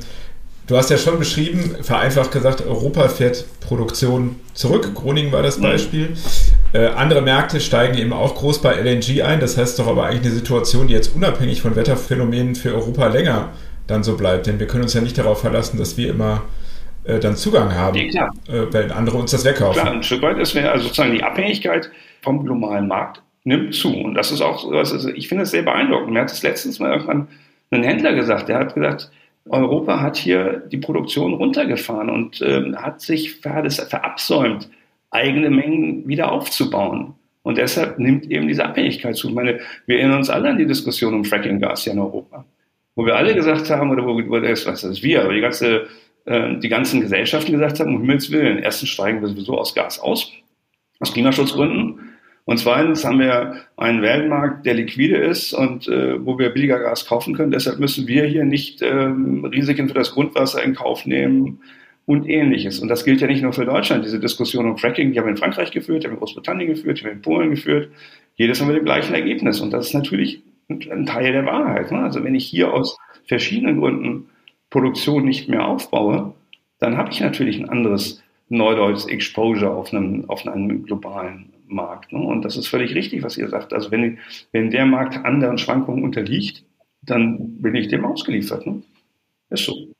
Du 0.66 0.76
hast 0.76 0.90
ja 0.90 0.98
schon 0.98 1.18
beschrieben, 1.20 1.76
vereinfacht 1.82 2.32
gesagt, 2.32 2.66
Europa 2.66 3.08
fährt 3.08 3.44
Produktion 3.60 4.34
zurück. 4.52 4.94
Groningen 4.96 5.30
war 5.30 5.42
das 5.42 5.58
mhm. 5.58 5.62
Beispiel. 5.62 6.16
Äh, 6.72 6.86
andere 6.86 7.22
Märkte 7.22 7.60
steigen 7.60 7.96
eben 7.96 8.12
auch 8.12 8.34
groß 8.34 8.60
bei 8.60 8.74
LNG 8.74 9.22
ein. 9.22 9.40
Das 9.40 9.56
heißt 9.56 9.78
doch 9.78 9.86
aber 9.86 10.06
eigentlich 10.06 10.26
eine 10.26 10.34
Situation, 10.34 10.88
die 10.88 10.94
jetzt 10.94 11.14
unabhängig 11.14 11.62
von 11.62 11.76
Wetterphänomenen 11.76 12.54
für 12.54 12.74
Europa 12.74 13.08
länger 13.08 13.50
dann 13.86 14.02
so 14.02 14.16
bleibt. 14.16 14.46
Denn 14.46 14.58
wir 14.58 14.66
können 14.66 14.82
uns 14.82 14.94
ja 14.94 15.00
nicht 15.00 15.16
darauf 15.16 15.40
verlassen, 15.40 15.78
dass 15.78 15.96
wir 15.96 16.10
immer 16.10 16.42
äh, 17.04 17.20
dann 17.20 17.36
Zugang 17.36 17.74
haben, 17.74 17.94
nee, 17.94 18.08
äh, 18.08 18.72
wenn 18.72 18.90
andere 18.90 19.16
uns 19.16 19.30
das 19.30 19.44
wegkaufen. 19.44 19.80
Klar, 19.80 19.94
ein 19.94 20.02
Stück 20.02 20.22
weit 20.22 20.38
ist 20.38 20.54
mir 20.54 20.70
also 20.70 20.84
sozusagen 20.84 21.12
die 21.12 21.22
Abhängigkeit 21.22 21.90
vom 22.22 22.44
globalen 22.44 22.88
Markt 22.88 23.22
nimmt 23.44 23.74
zu. 23.74 23.94
Und 23.94 24.14
das 24.14 24.32
ist 24.32 24.40
auch, 24.40 24.70
also 24.72 25.08
ich 25.08 25.28
finde 25.28 25.44
es 25.44 25.52
sehr 25.52 25.62
beeindruckend. 25.62 26.12
Mir 26.12 26.20
hat 26.20 26.32
es 26.32 26.42
letztens 26.42 26.80
mal 26.80 26.92
irgendwann 26.92 27.28
ein 27.70 27.84
Händler 27.84 28.14
gesagt, 28.14 28.48
der 28.48 28.58
hat 28.58 28.74
gesagt, 28.74 29.10
Europa 29.48 30.00
hat 30.00 30.16
hier 30.16 30.62
die 30.72 30.78
Produktion 30.78 31.34
runtergefahren 31.34 32.10
und 32.10 32.42
äh, 32.42 32.72
hat 32.74 33.00
sich 33.00 33.36
verabsäumt, 33.36 34.68
eigene 35.16 35.50
Mengen 35.50 36.06
wieder 36.06 36.30
aufzubauen. 36.30 37.14
Und 37.42 37.58
deshalb 37.58 37.98
nimmt 37.98 38.30
eben 38.30 38.48
diese 38.48 38.64
Abhängigkeit 38.64 39.16
zu. 39.16 39.28
Ich 39.28 39.34
meine, 39.34 39.60
wir 39.86 39.98
erinnern 39.98 40.18
uns 40.18 40.30
alle 40.30 40.50
an 40.50 40.58
die 40.58 40.66
Diskussion 40.66 41.14
um 41.14 41.24
Fracking-Gas 41.24 41.84
hier 41.84 41.92
in 41.92 42.00
Europa, 42.00 42.44
wo 42.96 43.06
wir 43.06 43.16
alle 43.16 43.34
gesagt 43.34 43.70
haben, 43.70 43.90
oder 43.90 44.04
wo, 44.04 44.16
wo 44.28 44.40
das, 44.40 44.66
was 44.66 44.82
ist 44.84 45.02
wir, 45.02 45.22
aber 45.22 45.32
die 45.32 45.40
ganze, 45.40 45.86
äh, 46.24 46.58
die 46.58 46.68
ganzen 46.68 47.00
Gesellschaften 47.00 47.52
gesagt 47.52 47.78
haben, 47.78 47.94
um 47.94 48.00
Himmels 48.00 48.30
Willen, 48.30 48.58
erstens 48.58 48.90
steigen 48.90 49.20
wir 49.20 49.28
sowieso 49.28 49.56
aus 49.56 49.74
Gas 49.74 50.00
aus, 50.00 50.32
aus 50.98 51.12
Klimaschutzgründen. 51.12 52.00
Und 52.46 52.58
zweitens 52.58 53.04
haben 53.04 53.20
wir 53.20 53.56
einen 53.76 54.02
Weltmarkt, 54.02 54.66
der 54.66 54.74
liquide 54.74 55.16
ist 55.16 55.52
und 55.52 55.88
äh, 55.88 56.24
wo 56.24 56.38
wir 56.38 56.50
billiger 56.50 56.78
Gas 56.78 57.06
kaufen 57.06 57.34
können. 57.34 57.52
Deshalb 57.52 57.78
müssen 57.78 58.06
wir 58.06 58.24
hier 58.24 58.44
nicht 58.44 58.82
ähm, 58.82 59.44
Risiken 59.44 59.88
für 59.88 59.94
das 59.94 60.12
Grundwasser 60.12 60.62
in 60.62 60.74
Kauf 60.74 61.06
nehmen 61.06 61.60
und 62.06 62.28
ähnliches. 62.28 62.78
Und 62.78 62.88
das 62.88 63.04
gilt 63.04 63.20
ja 63.20 63.26
nicht 63.26 63.42
nur 63.42 63.52
für 63.52 63.66
Deutschland. 63.66 64.04
Diese 64.04 64.20
Diskussion 64.20 64.70
um 64.70 64.78
Fracking, 64.78 65.12
die 65.12 65.18
haben 65.18 65.26
wir 65.26 65.32
in 65.32 65.36
Frankreich 65.36 65.72
geführt, 65.72 66.02
die 66.02 66.06
haben 66.06 66.12
wir 66.12 66.16
in 66.16 66.20
Großbritannien 66.20 66.68
geführt, 66.68 66.98
die 66.98 67.02
haben 67.02 67.10
wir 67.10 67.16
in 67.16 67.22
Polen 67.22 67.50
geführt. 67.50 67.90
Jedes 68.36 68.60
haben 68.60 68.68
wir 68.68 68.76
dem 68.76 68.84
gleichen 68.84 69.14
Ergebnis. 69.14 69.60
Und 69.60 69.72
das 69.72 69.88
ist 69.88 69.94
natürlich 69.94 70.42
ein 70.68 71.06
Teil 71.06 71.32
der 71.32 71.44
Wahrheit. 71.44 71.90
Ne? 71.90 71.98
Also 71.98 72.22
wenn 72.22 72.34
ich 72.34 72.46
hier 72.46 72.72
aus 72.72 72.96
verschiedenen 73.26 73.80
Gründen 73.80 74.28
Produktion 74.70 75.24
nicht 75.24 75.48
mehr 75.48 75.66
aufbaue, 75.66 76.34
dann 76.78 76.96
habe 76.96 77.10
ich 77.10 77.20
natürlich 77.20 77.58
ein 77.58 77.68
anderes 77.68 78.22
Neudeutsch 78.48 79.06
Exposure 79.08 79.70
auf 79.70 79.92
einem, 79.92 80.28
auf 80.28 80.46
einem 80.46 80.84
globalen 80.84 81.52
Markt. 81.66 82.12
Ne? 82.12 82.20
Und 82.20 82.44
das 82.44 82.56
ist 82.56 82.68
völlig 82.68 82.94
richtig, 82.94 83.24
was 83.24 83.36
ihr 83.36 83.48
sagt. 83.48 83.72
Also 83.72 83.90
wenn, 83.90 84.18
wenn 84.52 84.70
der 84.70 84.86
Markt 84.86 85.24
anderen 85.24 85.58
Schwankungen 85.58 86.04
unterliegt, 86.04 86.64
dann 87.02 87.60
bin 87.60 87.74
ich 87.74 87.88
dem 87.88 88.04
ausgeliefert. 88.04 88.64
Ne? 88.66 88.82
Ist 89.50 89.64
so. 89.64 89.95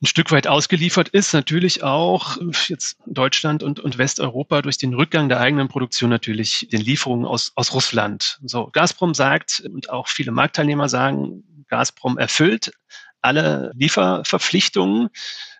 Ein 0.00 0.06
Stück 0.06 0.30
weit 0.30 0.46
ausgeliefert 0.46 1.08
ist 1.08 1.32
natürlich 1.32 1.82
auch 1.82 2.36
jetzt 2.68 2.98
Deutschland 3.06 3.64
und, 3.64 3.80
und 3.80 3.98
Westeuropa 3.98 4.62
durch 4.62 4.78
den 4.78 4.94
Rückgang 4.94 5.28
der 5.28 5.40
eigenen 5.40 5.66
Produktion 5.66 6.08
natürlich 6.08 6.68
den 6.70 6.80
Lieferungen 6.80 7.26
aus, 7.26 7.50
aus 7.56 7.74
Russland. 7.74 8.38
So, 8.44 8.68
Gazprom 8.70 9.12
sagt 9.12 9.60
und 9.72 9.90
auch 9.90 10.06
viele 10.06 10.30
Marktteilnehmer 10.30 10.88
sagen, 10.88 11.42
Gazprom 11.66 12.16
erfüllt 12.16 12.70
alle 13.22 13.72
Lieferverpflichtungen. 13.74 15.08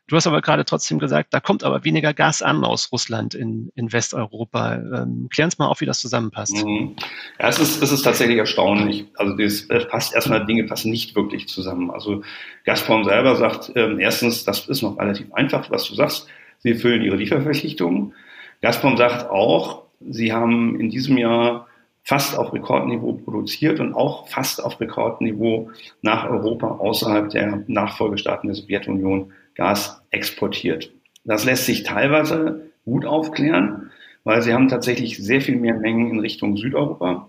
Du 0.09 0.17
hast 0.17 0.27
aber 0.27 0.41
gerade 0.41 0.65
trotzdem 0.65 0.99
gesagt, 0.99 1.35
da 1.35 1.41
kommt 1.41 1.62
aber 1.62 1.85
weniger 1.85 2.15
Gas 2.15 2.41
an 2.41 2.65
aus 2.65 2.91
Russland 2.93 3.35
in, 3.35 3.71
in 3.75 3.93
Westeuropa. 3.93 4.77
Ähm, 4.77 5.29
klär 5.31 5.45
uns 5.45 5.59
mal 5.59 5.67
auf, 5.67 5.83
wie 5.83 5.87
das 5.87 6.00
zusammenpasst. 6.00 6.65
Mhm. 6.65 6.97
Ja, 7.38 7.49
es 7.49 7.59
ist, 7.59 7.83
es 7.83 7.93
ist 7.93 8.03
tatsächlich 8.03 8.38
erstaunlich. 8.38 9.05
Also 9.17 9.37
das, 9.37 9.69
das 9.69 9.87
passt 9.87 10.15
erstmal, 10.15 10.47
Dinge 10.47 10.65
passen 10.65 10.91
nicht 10.91 11.15
wirklich 11.15 11.47
zusammen. 11.47 11.91
Also 11.91 12.23
Gazprom 12.65 13.05
selber 13.05 13.37
sagt, 13.37 13.73
ähm, 13.77 14.00
erstens, 14.00 14.45
das 14.45 14.67
ist 14.67 14.81
noch 14.81 14.99
relativ 14.99 15.31
einfach, 15.35 15.71
was 15.71 15.85
du 15.85 15.95
sagst. 15.95 16.27
Sie 16.61 16.71
erfüllen 16.71 17.03
ihre 17.03 17.17
Lieferverpflichtungen. 17.17 18.15
Gazprom 18.62 18.97
sagt 18.97 19.29
auch, 19.29 19.83
sie 20.00 20.33
haben 20.33 20.81
in 20.81 20.88
diesem 20.88 21.19
Jahr 21.19 21.69
fast 22.03 22.38
auf 22.38 22.55
Rekordniveau 22.55 23.12
produziert 23.12 23.79
und 23.79 23.93
auch 23.93 24.27
fast 24.29 24.65
auf 24.65 24.81
Rekordniveau 24.81 25.71
nach 26.00 26.31
Europa 26.31 26.67
außerhalb 26.67 27.29
der 27.29 27.65
Nachfolgestaaten 27.67 28.49
der 28.49 28.57
Sowjetunion 28.57 29.35
Gas 29.59 30.03
exportiert. 30.11 30.91
Das 31.25 31.45
lässt 31.45 31.67
sich 31.67 31.83
teilweise 31.83 32.71
gut 32.85 33.05
aufklären, 33.05 33.91
weil 34.25 34.41
sie 34.41 34.55
haben 34.55 34.69
tatsächlich 34.69 35.19
sehr 35.19 35.43
viel 35.43 35.57
mehr 35.57 35.75
Mengen 35.75 36.12
in 36.12 36.21
Richtung 36.21 36.57
Südeuropa 36.57 37.29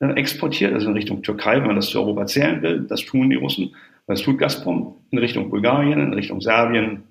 äh, 0.00 0.10
exportiert, 0.14 0.72
also 0.72 0.88
in 0.88 0.94
Richtung 0.94 1.22
Türkei, 1.22 1.58
wenn 1.58 1.68
man 1.68 1.76
das 1.76 1.90
zu 1.90 2.00
Europa 2.00 2.26
zählen 2.26 2.62
will. 2.62 2.86
Das 2.88 3.04
tun 3.04 3.30
die 3.30 3.36
Russen, 3.36 3.76
das 4.06 4.22
tut 4.22 4.38
Gazprom 4.38 4.96
in 5.10 5.18
Richtung 5.18 5.50
Bulgarien, 5.50 6.00
in 6.00 6.14
Richtung 6.14 6.40
Serbien, 6.40 7.04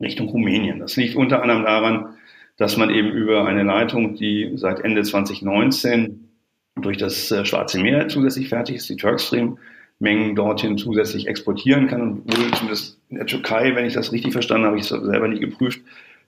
Richtung 0.00 0.28
Rumänien. 0.28 0.80
Das 0.80 0.96
liegt 0.96 1.14
unter 1.16 1.42
anderem 1.42 1.64
daran, 1.64 2.14
dass 2.56 2.76
man 2.76 2.90
eben 2.90 3.10
über 3.12 3.46
eine 3.46 3.62
Leitung, 3.62 4.16
die 4.16 4.52
seit 4.56 4.80
Ende 4.80 5.02
2019 5.02 6.28
durch 6.76 6.96
das 6.96 7.30
äh, 7.30 7.44
Schwarze 7.44 7.78
Meer 7.78 8.08
zusätzlich 8.08 8.48
fertig 8.48 8.76
ist, 8.76 8.88
die 8.88 8.96
Turkstream, 8.96 9.58
Mengen 10.00 10.34
dorthin 10.34 10.78
zusätzlich 10.78 11.28
exportieren 11.28 11.86
kann 11.86 12.00
und 12.00 12.26
wohl 12.26 12.50
zumindest 12.52 12.98
in 13.10 13.16
der 13.16 13.26
Türkei, 13.26 13.74
wenn 13.76 13.84
ich 13.84 13.92
das 13.92 14.12
richtig 14.12 14.32
verstanden 14.32 14.66
habe, 14.66 14.78
ich 14.78 14.82
es 14.82 14.88
selber 14.88 15.28
nicht 15.28 15.40
geprüft, 15.40 15.80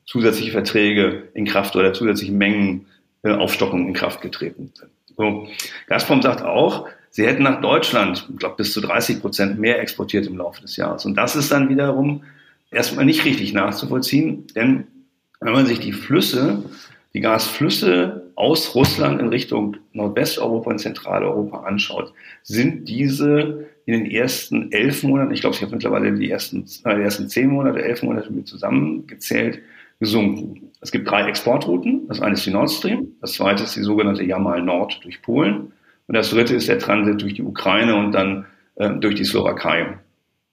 zusätzliche 0.05 0.53
Verträge 0.53 1.29
in 1.35 1.47
Kraft 1.47 1.75
oder 1.75 1.93
zusätzliche 1.93 2.33
Mengen 2.33 2.87
äh, 3.23 3.31
Aufstockung 3.31 3.89
in 3.89 3.95
Kraft 3.95 4.21
getreten 4.21 4.71
sind. 4.75 4.91
So. 5.17 5.49
Gazprom 5.87 6.23
sagt 6.23 6.43
auch, 6.43 6.87
sie 7.11 7.27
hätten 7.27 7.43
nach 7.43 7.61
Deutschland, 7.61 8.29
ich 8.31 8.39
glaube, 8.39 8.57
bis 8.57 8.73
zu 8.73 8.81
30 8.81 9.21
Prozent 9.21 9.59
mehr 9.59 9.81
exportiert 9.81 10.27
im 10.27 10.37
Laufe 10.37 10.61
des 10.61 10.77
Jahres. 10.77 11.07
Und 11.07 11.15
das 11.15 11.35
ist 11.35 11.51
dann 11.51 11.69
wiederum 11.69 12.25
erstmal 12.71 13.05
nicht 13.05 13.25
richtig 13.25 13.53
nachzuvollziehen, 13.53 14.47
denn 14.55 14.87
Wenn 15.41 15.55
man 15.55 15.67
sich 15.67 15.81
die 15.81 15.93
Flüsse, 15.93 16.63
die 17.15 17.21
Gasflüsse 17.21 18.22
aus 18.43 18.75
Russland 18.75 19.21
in 19.21 19.29
Richtung 19.29 19.77
Nordwesteuropa 19.93 20.73
und 20.73 20.81
Zentraleuropa 20.81 21.61
anschaut, 21.61 22.13
sind 22.43 22.89
diese 22.89 23.69
in 23.87 23.93
den 23.93 24.11
ersten 24.11 24.73
elf 24.73 25.05
Monaten, 25.05 25.33
ich 25.33 25.43
glaube, 25.43 25.55
ich 25.55 25.63
habe 25.63 25.71
mittlerweile 25.71 26.13
die 26.13 26.29
ersten, 26.29 26.65
äh, 26.83 26.97
die 26.97 27.03
ersten 27.03 27.29
zehn 27.29 27.51
Monate, 27.51 27.81
elf 27.81 28.03
Monate 28.03 28.33
mit 28.33 28.49
zusammengezählt, 28.49 29.61
gesunken. 30.01 30.73
Es 30.81 30.91
gibt 30.91 31.09
drei 31.09 31.29
Exportrouten. 31.29 32.09
Das 32.09 32.21
eine 32.21 32.35
ist 32.35 32.45
die 32.45 32.51
Nord 32.51 32.69
Stream, 32.73 33.13
das 33.21 33.35
zweite 33.35 33.63
ist 33.63 33.77
die 33.77 33.83
sogenannte 33.83 34.25
Jamal 34.25 34.61
Nord 34.61 34.99
durch 35.05 35.23
Polen 35.23 35.73
und 36.09 36.17
das 36.17 36.31
dritte 36.31 36.57
ist 36.57 36.69
der 36.69 36.81
Transit 36.81 37.23
durch 37.23 37.35
die 37.35 37.43
Ukraine 37.43 37.95
und 37.95 38.11
dann 38.11 38.47
äh, 38.75 38.91
durch 38.91 39.15
die 39.15 39.25
Slowakei 39.25 39.99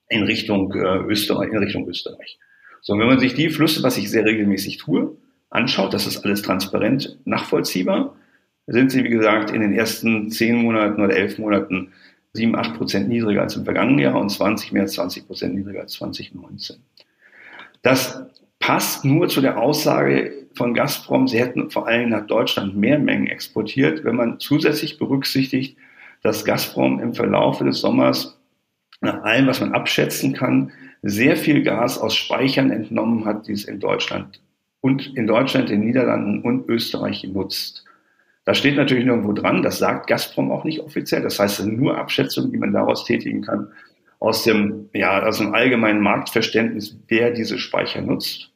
in 0.09 0.21
Richtung 0.21 0.71
äh, 0.75 0.99
Österreich, 1.07 1.51
in 1.51 1.57
Richtung 1.57 1.87
Österreich. 1.87 2.37
So, 2.81 2.99
wenn 2.99 3.07
man 3.07 3.19
sich 3.19 3.33
die 3.33 3.49
Flüsse, 3.49 3.81
was 3.81 3.97
ich 3.97 4.11
sehr 4.11 4.25
regelmäßig 4.25 4.77
tue, 4.77 5.17
anschaut, 5.49 5.93
das 5.93 6.07
ist 6.07 6.23
alles 6.23 6.41
transparent 6.41 7.17
nachvollziehbar, 7.25 8.15
sind 8.67 8.91
sie, 8.91 9.03
wie 9.03 9.09
gesagt, 9.09 9.51
in 9.51 9.61
den 9.61 9.73
ersten 9.73 10.29
zehn 10.29 10.55
Monaten 10.57 11.01
oder 11.01 11.15
elf 11.15 11.39
Monaten 11.39 11.91
sieben, 12.33 12.55
acht 12.55 12.75
Prozent 12.75 13.09
niedriger 13.09 13.41
als 13.41 13.55
im 13.55 13.63
vergangenen 13.63 13.99
Jahr 13.99 14.19
und 14.19 14.29
20, 14.29 14.71
mehr 14.71 14.83
als 14.83 14.93
20 14.93 15.25
Prozent 15.25 15.55
niedriger 15.55 15.81
als 15.81 15.93
2019. 15.93 16.77
Das 17.81 18.23
passt 18.59 19.05
nur 19.05 19.29
zu 19.29 19.41
der 19.41 19.57
Aussage 19.57 20.33
von 20.53 20.73
Gazprom, 20.73 21.27
sie 21.27 21.39
hätten 21.39 21.71
vor 21.71 21.87
allem 21.87 22.09
nach 22.09 22.27
Deutschland 22.27 22.75
mehr 22.75 22.99
Mengen 22.99 23.27
exportiert, 23.27 24.03
wenn 24.03 24.15
man 24.15 24.39
zusätzlich 24.39 24.99
berücksichtigt, 24.99 25.77
dass 26.21 26.45
Gazprom 26.45 26.99
im 26.99 27.13
Verlauf 27.13 27.59
des 27.59 27.79
Sommers 27.79 28.37
nach 29.01 29.23
allem, 29.23 29.47
was 29.47 29.61
man 29.61 29.73
abschätzen 29.73 30.33
kann, 30.33 30.71
sehr 31.01 31.37
viel 31.37 31.63
Gas 31.63 31.97
aus 31.97 32.15
Speichern 32.15 32.71
entnommen 32.71 33.25
hat, 33.25 33.47
die 33.47 33.53
es 33.53 33.63
in 33.63 33.79
Deutschland 33.79 34.41
und 34.81 35.15
in 35.15 35.27
Deutschland, 35.27 35.69
den 35.69 35.81
Niederlanden 35.81 36.41
und 36.41 36.67
Österreich 36.69 37.23
nutzt. 37.23 37.85
Da 38.45 38.53
steht 38.53 38.77
natürlich 38.77 39.05
nirgendwo 39.05 39.33
dran, 39.33 39.61
das 39.61 39.77
sagt 39.77 40.07
Gazprom 40.07 40.51
auch 40.51 40.63
nicht 40.63 40.79
offiziell. 40.79 41.21
Das 41.21 41.39
heißt, 41.39 41.59
es 41.59 41.65
sind 41.65 41.79
nur 41.79 41.97
Abschätzungen, 41.97 42.51
die 42.51 42.57
man 42.57 42.73
daraus 42.73 43.05
tätigen 43.05 43.41
kann, 43.41 43.67
aus 44.19 44.43
dem, 44.43 44.89
ja, 44.93 45.23
aus 45.23 45.37
dem 45.37 45.53
allgemeinen 45.53 46.01
Marktverständnis, 46.01 46.97
wer 47.07 47.31
diese 47.31 47.57
Speicher 47.57 48.01
nutzt. 48.01 48.51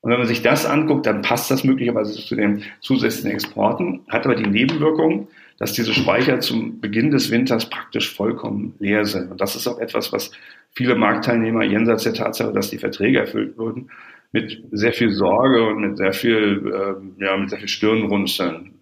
Und 0.00 0.10
wenn 0.10 0.18
man 0.18 0.28
sich 0.28 0.42
das 0.42 0.66
anguckt, 0.66 1.06
dann 1.06 1.22
passt 1.22 1.50
das 1.50 1.64
möglicherweise 1.64 2.12
zu 2.12 2.36
den 2.36 2.62
zusätzlichen 2.80 3.30
Exporten, 3.30 4.02
hat 4.08 4.26
aber 4.26 4.34
die 4.34 4.48
Nebenwirkung, 4.48 5.28
dass 5.58 5.72
diese 5.72 5.94
Speicher 5.94 6.40
zum 6.40 6.80
Beginn 6.80 7.10
des 7.10 7.30
Winters 7.30 7.70
praktisch 7.70 8.14
vollkommen 8.14 8.74
leer 8.78 9.04
sind. 9.06 9.30
Und 9.30 9.40
das 9.40 9.56
ist 9.56 9.66
auch 9.66 9.78
etwas, 9.78 10.12
was 10.12 10.30
viele 10.72 10.94
Marktteilnehmer 10.94 11.64
jenseits 11.64 12.02
der 12.02 12.14
Tatsache, 12.14 12.52
dass 12.52 12.70
die 12.70 12.78
Verträge 12.78 13.20
erfüllt 13.20 13.56
wurden, 13.56 13.90
mit 14.34 14.64
sehr 14.72 14.92
viel 14.92 15.12
Sorge 15.12 15.64
und 15.64 15.80
mit 15.80 15.96
sehr 15.96 16.12
viel, 16.12 16.60
äh, 16.66 17.24
ja, 17.24 17.36
mit 17.36 17.50
sehr 17.50 17.60
viel 17.60 17.68
Stirnrunzeln 17.68 18.72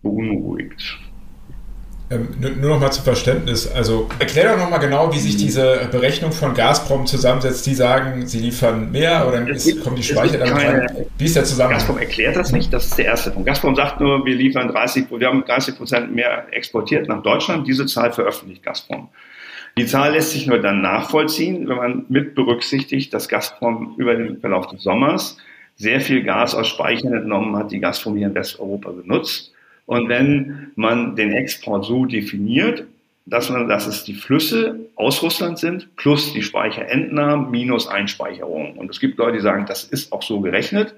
beunruhigt. 0.00 0.96
Ähm, 2.08 2.28
nur 2.60 2.70
noch 2.70 2.80
mal 2.80 2.92
zum 2.92 3.02
Verständnis. 3.02 3.66
Also 3.66 4.08
erklär 4.20 4.52
doch 4.52 4.58
noch 4.62 4.70
mal 4.70 4.78
genau, 4.78 5.12
wie 5.12 5.18
sich 5.18 5.36
diese 5.36 5.88
Berechnung 5.90 6.30
von 6.30 6.54
Gazprom 6.54 7.04
zusammensetzt. 7.04 7.66
Die 7.66 7.74
sagen, 7.74 8.28
sie 8.28 8.38
liefern 8.38 8.92
mehr 8.92 9.26
oder 9.26 9.44
ist, 9.48 9.82
kommen 9.82 9.96
die 9.96 10.04
Speicher 10.04 10.38
damit 10.38 10.54
rein? 10.54 11.06
Wie 11.18 11.24
ist 11.24 11.34
der 11.34 11.42
Zusammenhang? 11.42 11.80
Gazprom 11.80 11.98
erklärt 11.98 12.36
das 12.36 12.52
nicht. 12.52 12.72
Das 12.72 12.86
ist 12.86 12.96
der 12.96 13.06
erste 13.06 13.32
Punkt. 13.32 13.48
Gazprom 13.48 13.74
sagt 13.74 14.00
nur, 14.00 14.24
wir 14.24 14.36
liefern 14.36 14.70
30%, 14.70 15.18
wir 15.18 15.26
haben 15.26 15.44
30 15.44 15.76
Prozent 15.76 16.14
mehr 16.14 16.46
exportiert 16.52 17.08
nach 17.08 17.24
Deutschland. 17.24 17.66
Diese 17.66 17.86
Zahl 17.86 18.12
veröffentlicht 18.12 18.62
Gazprom. 18.62 19.08
Die 19.78 19.86
Zahl 19.86 20.12
lässt 20.12 20.30
sich 20.30 20.46
nur 20.46 20.58
dann 20.58 20.80
nachvollziehen, 20.80 21.68
wenn 21.68 21.76
man 21.76 22.06
mit 22.08 22.34
berücksichtigt, 22.34 23.12
dass 23.12 23.28
Gazprom 23.28 23.94
über 23.98 24.14
den 24.14 24.40
Verlauf 24.40 24.68
des 24.68 24.82
Sommers 24.82 25.36
sehr 25.76 26.00
viel 26.00 26.22
Gas 26.22 26.54
aus 26.54 26.68
Speichern 26.68 27.12
entnommen 27.12 27.56
hat, 27.56 27.70
die 27.70 27.80
Gazprom 27.80 28.16
hier 28.16 28.28
in 28.28 28.34
Westeuropa 28.34 28.90
benutzt 28.90 29.52
und 29.86 30.08
wenn 30.08 30.72
man 30.74 31.14
den 31.16 31.32
Export 31.32 31.84
so 31.84 32.04
definiert, 32.04 32.84
dass 33.24 33.50
man, 33.50 33.68
dass 33.68 33.86
es 33.86 34.04
die 34.04 34.14
Flüsse 34.14 34.80
aus 34.96 35.22
Russland 35.22 35.58
sind, 35.58 35.96
plus 35.96 36.32
die 36.32 36.42
Speicherentnahmen 36.42 37.50
minus 37.50 37.88
Einspeicherung. 37.88 38.76
Und 38.76 38.90
es 38.90 39.00
gibt 39.00 39.18
Leute, 39.18 39.34
die 39.34 39.42
sagen, 39.42 39.66
das 39.66 39.84
ist 39.84 40.12
auch 40.12 40.22
so 40.22 40.40
gerechnet. 40.40 40.94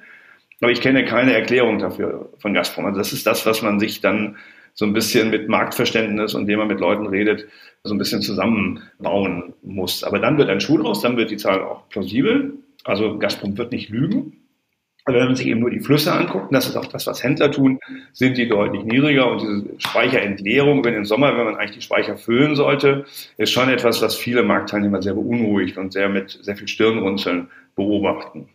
Aber 0.60 0.70
ich 0.70 0.80
kenne 0.80 1.04
keine 1.04 1.32
Erklärung 1.32 1.78
dafür 1.78 2.30
von 2.38 2.52
Gazprom. 2.52 2.86
Also 2.86 2.98
das 2.98 3.12
ist 3.12 3.26
das, 3.26 3.46
was 3.46 3.62
man 3.62 3.78
sich 3.78 4.00
dann 4.00 4.36
so 4.78 4.84
ein 4.84 4.92
bisschen 4.92 5.30
mit 5.30 5.48
Marktverständnis 5.48 6.34
und 6.34 6.42
indem 6.42 6.60
man 6.60 6.68
mit 6.68 6.78
Leuten 6.78 7.08
redet, 7.08 7.48
so 7.82 7.92
ein 7.92 7.98
bisschen 7.98 8.22
zusammenbauen 8.22 9.52
muss. 9.60 10.04
Aber 10.04 10.20
dann 10.20 10.38
wird 10.38 10.50
ein 10.50 10.60
Schuh 10.60 10.78
draus, 10.78 11.00
dann 11.00 11.16
wird 11.16 11.32
die 11.32 11.36
Zahl 11.36 11.62
auch 11.62 11.88
plausibel. 11.88 12.52
Also 12.84 13.18
Gazprom 13.18 13.58
wird 13.58 13.72
nicht 13.72 13.88
lügen. 13.88 14.36
Aber 15.04 15.18
wenn 15.18 15.26
man 15.26 15.34
sich 15.34 15.48
eben 15.48 15.58
nur 15.58 15.70
die 15.70 15.80
Flüsse 15.80 16.12
anguckt, 16.12 16.50
und 16.50 16.54
das 16.54 16.68
ist 16.68 16.76
auch 16.76 16.86
das, 16.86 17.08
was 17.08 17.24
Händler 17.24 17.50
tun, 17.50 17.80
sind 18.12 18.38
die 18.38 18.48
deutlich 18.48 18.84
niedriger 18.84 19.28
und 19.28 19.42
diese 19.42 19.64
Speicherentleerung 19.78 20.78
über 20.78 20.92
den 20.92 21.04
Sommer, 21.04 21.36
wenn 21.36 21.46
man 21.46 21.56
eigentlich 21.56 21.78
die 21.78 21.82
Speicher 21.82 22.16
füllen 22.16 22.54
sollte, 22.54 23.04
ist 23.36 23.50
schon 23.50 23.70
etwas, 23.70 24.00
was 24.00 24.14
viele 24.14 24.44
Marktteilnehmer 24.44 25.02
sehr 25.02 25.14
beunruhigt 25.14 25.76
und 25.76 25.92
sehr 25.92 26.08
mit 26.08 26.38
sehr 26.42 26.54
viel 26.54 26.68
Stirnrunzeln 26.68 27.48
beobachten. 27.74 28.48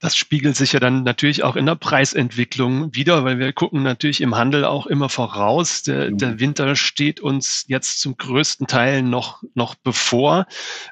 Das 0.00 0.16
spiegelt 0.16 0.56
sich 0.56 0.72
ja 0.72 0.80
dann 0.80 1.02
natürlich 1.02 1.44
auch 1.44 1.56
in 1.56 1.66
der 1.66 1.74
Preisentwicklung 1.74 2.94
wieder, 2.94 3.24
weil 3.24 3.38
wir 3.38 3.52
gucken 3.52 3.82
natürlich 3.82 4.20
im 4.20 4.36
Handel 4.36 4.64
auch 4.64 4.86
immer 4.86 5.08
voraus. 5.08 5.82
Der, 5.82 6.10
mhm. 6.10 6.18
der, 6.18 6.40
Winter 6.40 6.76
steht 6.76 7.20
uns 7.20 7.64
jetzt 7.68 8.00
zum 8.00 8.16
größten 8.16 8.66
Teil 8.66 9.02
noch, 9.02 9.42
noch 9.54 9.74
bevor. 9.74 10.46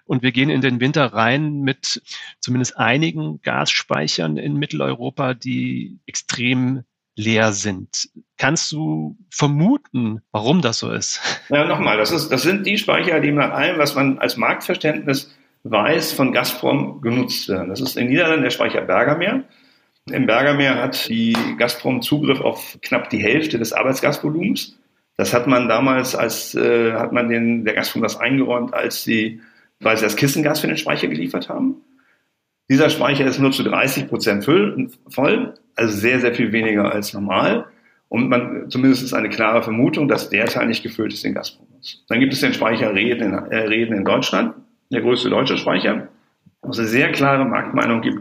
Und 0.05 0.23
wir 0.23 0.33
gehen 0.33 0.51
in 0.51 0.61
den 0.61 0.81
Winter 0.81 1.07
rein 1.13 1.61
mit 1.61 2.03
zumindest 2.41 2.77
einigen 2.77 3.41
Gasspeichern 3.43 4.37
in 4.37 4.57
Mitteleuropa, 4.57 5.35
die 5.35 5.99
extrem 6.07 6.85
leer 7.19 7.53
sind. 7.53 8.09
Kannst 8.37 8.71
du 8.71 9.19
vermuten, 9.29 10.21
warum 10.31 10.63
das 10.63 10.79
so 10.79 10.93
ist? 10.93 11.21
Ja, 11.49 11.65
nochmal, 11.65 11.97
das, 11.97 12.13
ist, 12.13 12.29
das 12.29 12.43
sind 12.43 12.65
die 12.65 12.79
Speicher, 12.79 13.19
die 13.21 13.33
nach 13.33 13.51
allem, 13.51 13.79
was 13.79 13.97
man 13.97 14.19
als 14.19 14.37
Marktverständnis 14.37 15.35
weiß, 15.65 16.13
von 16.13 16.33
Gazprom 16.33 17.01
genutzt 17.01 17.49
werden. 17.49 17.69
Das 17.69 17.81
ist 17.81 17.97
in 17.97 18.09
Niederlanden 18.09 18.43
der 18.43 18.51
Speicher 18.51 18.81
Bergermeer. 18.83 19.45
Im 20.11 20.27
Bergermeer 20.27 20.77
hat 20.77 21.09
die 21.09 21.37
Gazprom 21.59 22.03
Zugriff 22.03 22.41
auf 22.41 22.79
knapp 22.83 23.11
die 23.11 23.19
Hälfte 23.19 23.59
des 23.59 23.73
Arbeitsgasvolumens. 23.73 24.79
Das 25.17 25.35
hat 25.35 25.47
man 25.47 25.69
damals, 25.69 26.15
als 26.15 26.55
äh, 26.55 26.93
hat 26.93 27.13
man 27.13 27.29
den, 27.29 27.65
der 27.65 27.75
Gazprom 27.75 28.03
das 28.03 28.17
eingeräumt, 28.17 28.73
als 28.73 29.03
sie, 29.03 29.41
weil 29.81 29.97
sie 29.97 30.05
das 30.05 30.17
Kissengas 30.17 30.61
für 30.61 30.69
den 30.69 30.77
Speicher 30.77 31.09
geliefert 31.09 31.49
haben. 31.49 31.77
Dieser 32.71 32.91
Speicher 32.91 33.27
ist 33.27 33.39
nur 33.39 33.51
zu 33.51 33.63
30 33.63 34.09
Prozent 34.09 34.45
voll, 34.45 35.55
also 35.75 35.97
sehr, 35.97 36.21
sehr 36.21 36.35
viel 36.35 36.53
weniger 36.53 36.93
als 36.93 37.15
normal. 37.15 37.67
Und 38.09 38.29
man, 38.29 38.71
zumindest 38.71 39.03
ist 39.03 39.13
eine 39.13 39.29
klare 39.29 39.63
Vermutung, 39.63 40.09
dass 40.09 40.31
der 40.31 40.47
Teil 40.47 40.67
nicht 40.67 40.83
gefüllt 40.83 41.13
ist, 41.13 41.25
den 41.25 41.35
Gazprom 41.35 41.67
ist. 41.81 42.05
Dann 42.09 42.21
gibt 42.21 42.33
es 42.33 42.41
den 42.41 42.55
Speicher 42.55 42.95
Reden 42.95 43.33
in, 43.33 43.53
äh, 43.53 43.57
Reden 43.57 43.97
in 43.97 44.05
Deutschland 44.05 44.55
der 44.91 45.03
größte 45.03 45.31
deutsche 45.31 45.57
Speicher, 45.57 46.09
wo 46.63 46.71
es 46.71 46.79
eine 46.79 46.89
sehr 46.89 47.13
klare 47.13 47.45
Marktmeinung 47.45 48.01
gibt, 48.01 48.21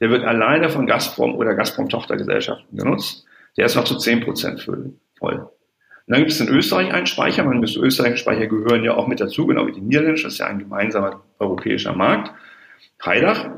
der 0.00 0.10
wird 0.10 0.24
alleine 0.24 0.68
von 0.68 0.86
Gazprom 0.86 1.34
oder 1.34 1.54
Gazprom-Tochtergesellschaften 1.54 2.76
genutzt. 2.76 3.24
Der 3.56 3.66
ist 3.66 3.76
noch 3.76 3.84
zu 3.84 3.96
10 3.96 4.20
Prozent 4.20 4.60
voll. 4.60 5.48
Und 6.06 6.14
dann 6.14 6.18
gibt 6.18 6.32
es 6.32 6.40
in 6.40 6.48
Österreich 6.48 6.92
einen 6.92 7.06
Speicher. 7.06 7.44
Man 7.44 7.60
müsste 7.60 7.78
österreichische 7.78 8.22
Speicher 8.22 8.46
gehören 8.46 8.82
ja 8.82 8.94
auch 8.94 9.06
mit 9.06 9.20
dazu, 9.20 9.46
genau 9.46 9.66
wie 9.66 9.72
die 9.72 9.80
niederländischen. 9.80 10.26
Das 10.26 10.34
ist 10.34 10.38
ja 10.40 10.46
ein 10.46 10.58
gemeinsamer 10.58 11.22
europäischer 11.38 11.94
Markt. 11.94 12.32
Heidach. 13.04 13.50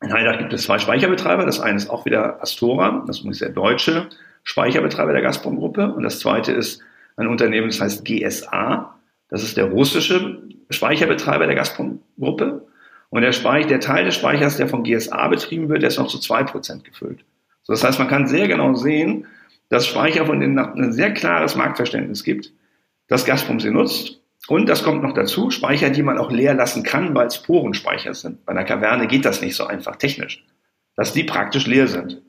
In 0.00 0.12
Heidach 0.12 0.38
gibt 0.38 0.52
es 0.52 0.62
zwei 0.62 0.78
Speicherbetreiber. 0.78 1.44
Das 1.44 1.60
eine 1.60 1.76
ist 1.76 1.90
auch 1.90 2.04
wieder 2.04 2.40
Astora. 2.40 3.04
Das 3.06 3.20
ist 3.24 3.40
der 3.40 3.50
deutsche 3.50 4.08
Speicherbetreiber 4.44 5.12
der 5.12 5.22
Gazprom-Gruppe. 5.22 5.92
Und 5.92 6.04
das 6.04 6.20
zweite 6.20 6.52
ist 6.52 6.82
ein 7.16 7.26
Unternehmen, 7.26 7.68
das 7.68 7.80
heißt 7.80 8.04
GSA. 8.04 8.98
Das 9.28 9.42
ist 9.42 9.56
der 9.56 9.64
russische 9.64 10.42
Speicherbetreiber 10.72 11.46
der 11.46 11.54
Gazprom-Gruppe. 11.56 12.66
Und 13.10 13.22
der, 13.22 13.32
Speicher, 13.32 13.68
der 13.68 13.80
Teil 13.80 14.06
des 14.06 14.14
Speichers, 14.14 14.56
der 14.56 14.68
von 14.68 14.84
GSA 14.84 15.28
betrieben 15.28 15.68
wird, 15.68 15.82
der 15.82 15.88
ist 15.88 15.98
noch 15.98 16.08
zu 16.08 16.18
zwei 16.18 16.44
Prozent 16.44 16.84
gefüllt. 16.84 17.24
So, 17.62 17.72
das 17.72 17.84
heißt, 17.84 17.98
man 17.98 18.08
kann 18.08 18.26
sehr 18.26 18.48
genau 18.48 18.74
sehen, 18.74 19.26
dass 19.68 19.86
Speicher 19.86 20.26
von 20.26 20.40
denen 20.40 20.58
ein 20.58 20.92
sehr 20.92 21.12
klares 21.12 21.54
Marktverständnis 21.54 22.24
gibt, 22.24 22.52
dass 23.08 23.24
Gazprom 23.24 23.60
sie 23.60 23.70
nutzt. 23.70 24.20
Und 24.48 24.68
das 24.68 24.82
kommt 24.82 25.02
noch 25.02 25.14
dazu, 25.14 25.50
Speicher, 25.50 25.90
die 25.90 26.02
man 26.02 26.18
auch 26.18 26.30
leer 26.30 26.54
lassen 26.54 26.82
kann, 26.82 27.14
weil 27.14 27.26
es 27.26 27.42
Porenspeicher 27.42 28.14
sind. 28.14 28.44
Bei 28.44 28.52
einer 28.52 28.64
Kaverne 28.64 29.06
geht 29.06 29.24
das 29.24 29.40
nicht 29.40 29.54
so 29.54 29.66
einfach 29.66 29.96
technisch, 29.96 30.44
dass 30.96 31.12
die 31.12 31.24
praktisch 31.24 31.66
leer 31.66 31.86
sind. 31.86 32.22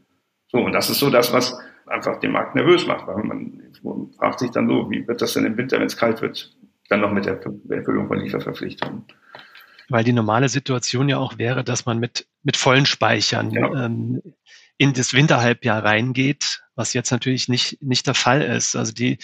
So, 0.52 0.60
und 0.60 0.74
das 0.74 0.90
ist 0.90 1.00
so 1.00 1.10
das, 1.10 1.34
was 1.34 1.58
einfach 1.88 2.20
den 2.20 2.32
Markt 2.32 2.56
nervös 2.56 2.86
macht, 2.86 3.08
weil 3.08 3.24
man 3.24 3.62
fragt 4.18 4.40
sich 4.40 4.52
dann 4.52 4.68
so, 4.68 4.90
wie 4.92 5.08
wird 5.08 5.22
das 5.22 5.34
denn 5.34 5.46
im 5.46 5.58
Winter, 5.58 5.80
wenn 5.80 5.88
es 5.88 5.98
kalt 5.98 6.22
wird, 6.22 6.56
dann 6.90 7.02
noch 7.02 7.12
mit 7.12 7.26
der 7.26 7.40
Erfüllung 7.70 8.08
von 8.08 8.20
Lieferverpflichtungen. 8.20 9.06
Weil 9.90 10.04
die 10.04 10.14
normale 10.14 10.50
Situation 10.50 11.10
ja 11.10 11.18
auch 11.18 11.38
wäre, 11.38 11.64
dass 11.64 11.86
man 11.86 12.00
mit, 12.00 12.28
mit 12.44 12.58
vollen 12.58 12.86
Speichern 12.86 13.52
ja. 13.52 13.86
ähm, 13.86 14.22
in 14.78 14.94
das 14.94 15.14
Winterhalbjahr 15.14 15.84
reingeht, 15.84 16.64
was 16.76 16.94
jetzt 16.94 17.12
natürlich 17.12 17.48
nicht, 17.48 17.82
nicht 17.82 18.08
der 18.08 18.16
Fall 18.16 18.42
ist. 18.42 18.76
Also 18.76 18.94
die, 18.94 19.18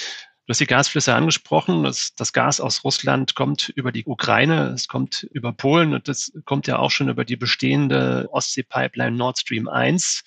Du 0.49 0.53
hast 0.53 0.61
die 0.61 0.65
Gasflüsse 0.65 1.13
angesprochen. 1.13 1.83
Das, 1.83 2.15
das, 2.15 2.33
Gas 2.33 2.59
aus 2.59 2.83
Russland 2.83 3.35
kommt 3.35 3.69
über 3.69 3.91
die 3.91 4.05
Ukraine, 4.05 4.69
es 4.69 4.87
kommt 4.87 5.21
über 5.31 5.53
Polen 5.53 5.93
und 5.93 6.07
das 6.07 6.31
kommt 6.43 6.65
ja 6.65 6.79
auch 6.79 6.89
schon 6.89 7.07
über 7.07 7.23
die 7.23 7.35
bestehende 7.35 8.27
Ostsee-Pipeline 8.31 9.15
Nord 9.15 9.37
Stream 9.37 9.67
1. 9.67 10.23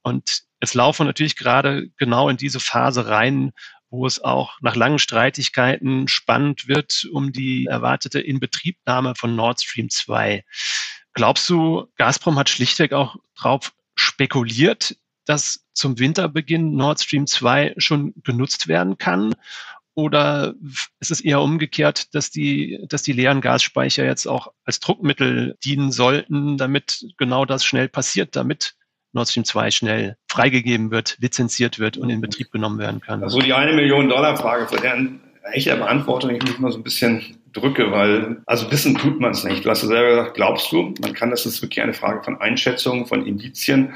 Und 0.00 0.44
es 0.60 0.72
laufen 0.72 1.06
natürlich 1.06 1.36
gerade 1.36 1.90
genau 1.98 2.30
in 2.30 2.38
diese 2.38 2.58
Phase 2.58 3.08
rein, 3.08 3.52
wo 3.90 4.06
es 4.06 4.22
auch 4.22 4.58
nach 4.60 4.76
langen 4.76 4.98
Streitigkeiten 4.98 6.08
spannend 6.08 6.68
wird 6.68 7.08
um 7.12 7.32
die 7.32 7.66
erwartete 7.66 8.20
Inbetriebnahme 8.20 9.14
von 9.16 9.36
Nord 9.36 9.60
Stream 9.60 9.90
2. 9.90 10.44
Glaubst 11.12 11.48
du, 11.50 11.88
Gazprom 11.96 12.38
hat 12.38 12.48
schlichtweg 12.48 12.92
auch 12.92 13.16
drauf 13.36 13.72
spekuliert, 13.96 14.96
dass 15.24 15.66
zum 15.74 15.98
Winterbeginn 15.98 16.76
Nord 16.76 17.00
Stream 17.00 17.26
2 17.26 17.74
schon 17.78 18.14
genutzt 18.22 18.68
werden 18.68 18.96
kann? 18.96 19.34
Oder 19.94 20.54
ist 21.00 21.10
es 21.10 21.20
eher 21.20 21.40
umgekehrt, 21.40 22.14
dass 22.14 22.30
die, 22.30 22.78
dass 22.88 23.02
die 23.02 23.12
leeren 23.12 23.40
Gasspeicher 23.40 24.04
jetzt 24.04 24.26
auch 24.26 24.52
als 24.64 24.78
Druckmittel 24.78 25.58
dienen 25.64 25.90
sollten, 25.90 26.56
damit 26.56 27.06
genau 27.18 27.44
das 27.44 27.64
schnell 27.64 27.88
passiert, 27.88 28.36
damit 28.36 28.76
Nord 29.12 29.28
Stream 29.28 29.44
2 29.44 29.70
schnell 29.70 30.16
freigegeben 30.28 30.90
wird, 30.90 31.16
lizenziert 31.20 31.78
wird 31.78 31.96
und 31.96 32.10
in 32.10 32.20
Betrieb 32.20 32.50
genommen 32.52 32.78
werden 32.78 33.00
kann? 33.00 33.22
Also 33.22 33.40
die 33.40 33.52
eine 33.52 33.72
Million 33.72 34.08
Dollar 34.08 34.36
Frage, 34.36 34.68
für 34.68 34.80
deren 34.80 35.20
echte 35.52 35.76
Beantwortung 35.76 36.30
ich 36.30 36.42
mich 36.42 36.58
mal 36.58 36.70
so 36.70 36.78
ein 36.78 36.84
bisschen 36.84 37.38
drücke, 37.52 37.90
weil, 37.90 38.42
also 38.46 38.70
wissen 38.70 38.96
tut 38.96 39.20
man 39.20 39.32
es 39.32 39.44
nicht. 39.44 39.64
Du 39.64 39.70
hast 39.70 39.82
ja 39.82 39.88
selber 39.88 40.10
gesagt, 40.10 40.34
glaubst 40.34 40.70
du, 40.70 40.94
man 41.00 41.12
kann, 41.14 41.30
das 41.30 41.46
ist 41.46 41.62
wirklich 41.62 41.82
eine 41.82 41.94
Frage 41.94 42.22
von 42.22 42.40
Einschätzung, 42.40 43.06
von 43.06 43.26
Indizien. 43.26 43.94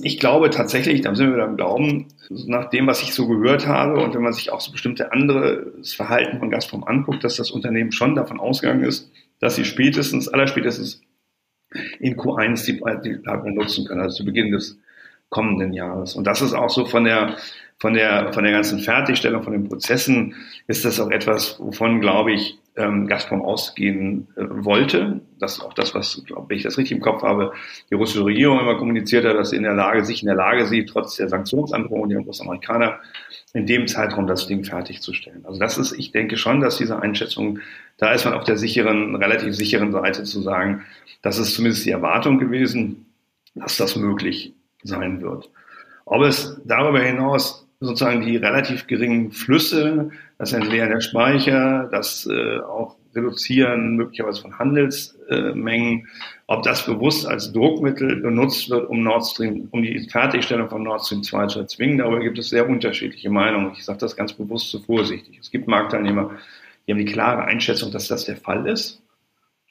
Ich 0.00 0.18
glaube 0.18 0.50
tatsächlich, 0.50 1.00
da 1.02 1.14
sind 1.14 1.28
wir 1.28 1.34
wieder 1.34 1.46
im 1.46 1.56
Glauben, 1.56 2.08
nach 2.30 2.70
dem, 2.70 2.86
was 2.86 3.02
ich 3.02 3.14
so 3.14 3.26
gehört 3.26 3.66
habe 3.66 4.00
und 4.00 4.14
wenn 4.14 4.22
man 4.22 4.32
sich 4.32 4.52
auch 4.52 4.60
so 4.60 4.72
bestimmte 4.72 5.12
andere 5.12 5.72
Verhalten 5.82 6.38
von 6.38 6.50
Gazprom 6.50 6.84
anguckt, 6.84 7.24
dass 7.24 7.36
das 7.36 7.50
Unternehmen 7.50 7.92
schon 7.92 8.14
davon 8.14 8.38
ausgegangen 8.38 8.84
ist, 8.84 9.10
dass 9.40 9.56
sie 9.56 9.64
spätestens, 9.64 10.28
allerspätestens 10.28 11.00
in 12.00 12.16
Q1 12.16 12.64
die, 12.66 12.72
die 13.08 13.16
Pipeline 13.16 13.56
nutzen 13.56 13.86
können, 13.86 14.00
also 14.00 14.18
zu 14.18 14.24
Beginn 14.24 14.52
des 14.52 14.78
kommenden 15.28 15.72
Jahres. 15.72 16.14
Und 16.14 16.26
das 16.26 16.40
ist 16.40 16.54
auch 16.54 16.70
so 16.70 16.86
von 16.86 17.04
der, 17.04 17.36
von 17.78 17.94
der, 17.94 18.32
von 18.32 18.44
der 18.44 18.52
ganzen 18.52 18.80
Fertigstellung, 18.80 19.42
von 19.42 19.52
den 19.52 19.68
Prozessen, 19.68 20.34
ist 20.66 20.84
das 20.84 21.00
auch 21.00 21.10
etwas, 21.10 21.58
wovon, 21.60 22.00
glaube 22.00 22.32
ich, 22.32 22.58
ähm, 22.78 23.06
Gazprom 23.06 23.42
ausgehen 23.42 24.28
äh, 24.36 24.44
wollte. 24.48 25.20
Das 25.38 25.54
ist 25.54 25.60
auch 25.60 25.74
das, 25.74 25.94
was, 25.94 26.22
glaube 26.24 26.54
ich, 26.54 26.62
das 26.62 26.78
richtig 26.78 26.96
im 26.96 27.02
Kopf 27.02 27.22
habe, 27.22 27.52
die 27.90 27.94
russische 27.94 28.24
Regierung 28.24 28.60
immer 28.60 28.76
kommuniziert 28.76 29.24
hat, 29.24 29.36
dass 29.36 29.50
sie 29.50 29.56
in 29.56 29.64
der 29.64 29.74
Lage, 29.74 30.04
sich 30.04 30.22
in 30.22 30.26
der 30.26 30.36
Lage 30.36 30.66
sieht, 30.66 30.88
trotz 30.88 31.16
der 31.16 31.28
Sanktionsandrohung 31.28 32.08
der 32.08 32.20
US-Amerikaner, 32.20 33.00
in 33.52 33.66
dem 33.66 33.86
Zeitraum 33.88 34.26
das 34.26 34.46
Ding 34.46 34.64
fertigzustellen. 34.64 35.44
Also 35.44 35.58
das 35.58 35.76
ist, 35.76 35.92
ich 35.92 36.12
denke 36.12 36.36
schon, 36.36 36.60
dass 36.60 36.78
diese 36.78 37.00
Einschätzung, 37.00 37.58
da 37.98 38.12
ist 38.12 38.24
man 38.24 38.34
auf 38.34 38.44
der 38.44 38.56
sicheren, 38.56 39.16
relativ 39.16 39.54
sicheren 39.54 39.92
Seite 39.92 40.22
zu 40.22 40.40
sagen, 40.40 40.84
das 41.22 41.38
ist 41.38 41.54
zumindest 41.54 41.84
die 41.84 41.90
Erwartung 41.90 42.38
gewesen, 42.38 43.06
dass 43.54 43.76
das 43.76 43.96
möglich 43.96 44.54
sein 44.84 45.20
wird. 45.20 45.50
Ob 46.04 46.22
es 46.22 46.60
darüber 46.64 47.00
hinaus 47.00 47.67
sozusagen 47.80 48.22
die 48.22 48.36
relativ 48.36 48.86
geringen 48.86 49.30
Flüsse, 49.30 50.10
das 50.38 50.52
Entleeren 50.52 50.90
der 50.90 51.00
Speicher, 51.00 51.88
das 51.90 52.26
äh, 52.26 52.58
auch 52.60 52.96
Reduzieren 53.14 53.96
möglicherweise 53.96 54.42
von 54.42 54.58
Handelsmengen, 54.58 56.06
ob 56.46 56.62
das 56.62 56.84
bewusst 56.84 57.26
als 57.26 57.52
Druckmittel 57.52 58.16
benutzt 58.16 58.68
wird, 58.70 58.88
um 58.88 59.02
Nord 59.02 59.26
Stream, 59.26 59.68
um 59.70 59.82
die 59.82 60.08
Fertigstellung 60.10 60.68
von 60.68 60.82
Nord 60.82 61.04
Stream 61.04 61.22
2 61.22 61.46
zu 61.46 61.60
erzwingen. 61.60 61.98
Darüber 61.98 62.20
gibt 62.20 62.38
es 62.38 62.50
sehr 62.50 62.68
unterschiedliche 62.68 63.30
Meinungen. 63.30 63.72
Ich 63.72 63.84
sage 63.84 63.98
das 63.98 64.14
ganz 64.14 64.34
bewusst 64.34 64.70
so 64.70 64.78
vorsichtig. 64.80 65.38
Es 65.40 65.50
gibt 65.50 65.66
Marktteilnehmer, 65.66 66.32
die 66.86 66.92
haben 66.92 66.98
die 66.98 67.06
klare 67.06 67.44
Einschätzung, 67.44 67.90
dass 67.90 68.08
das 68.08 68.26
der 68.26 68.36
Fall 68.36 68.68
ist. 68.68 69.02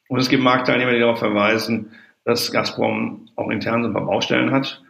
Und 0.09 0.19
es 0.19 0.27
gibt 0.27 0.43
Marktteilnehmer, 0.43 0.91
die 0.91 0.99
darauf 0.99 1.19
verweisen, 1.19 1.91
dass 2.25 2.51
Gazprom 2.51 3.29
auch 3.35 3.49
intern 3.49 3.83
so 3.83 3.89
ein 3.89 3.93
paar 3.93 4.05
Baustellen 4.05 4.51
hat 4.51 4.81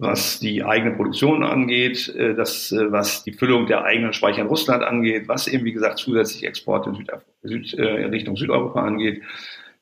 was 0.00 0.40
die 0.40 0.64
eigene 0.64 0.92
Produktion 0.92 1.44
angeht, 1.44 2.08
äh, 2.16 2.34
das, 2.34 2.72
äh, 2.72 2.90
was 2.90 3.22
die 3.22 3.32
Füllung 3.32 3.66
der 3.66 3.84
eigenen 3.84 4.14
Speicher 4.14 4.40
in 4.40 4.46
Russland 4.46 4.82
angeht, 4.82 5.28
was 5.28 5.46
eben, 5.46 5.66
wie 5.66 5.72
gesagt, 5.72 5.98
zusätzlich 5.98 6.44
Exporte 6.44 6.88
in, 6.88 6.96
Südaf 6.96 7.22
Süd, 7.42 7.74
äh, 7.74 8.06
Richtung 8.06 8.36
Südeuropa 8.36 8.82
angeht, 8.82 9.22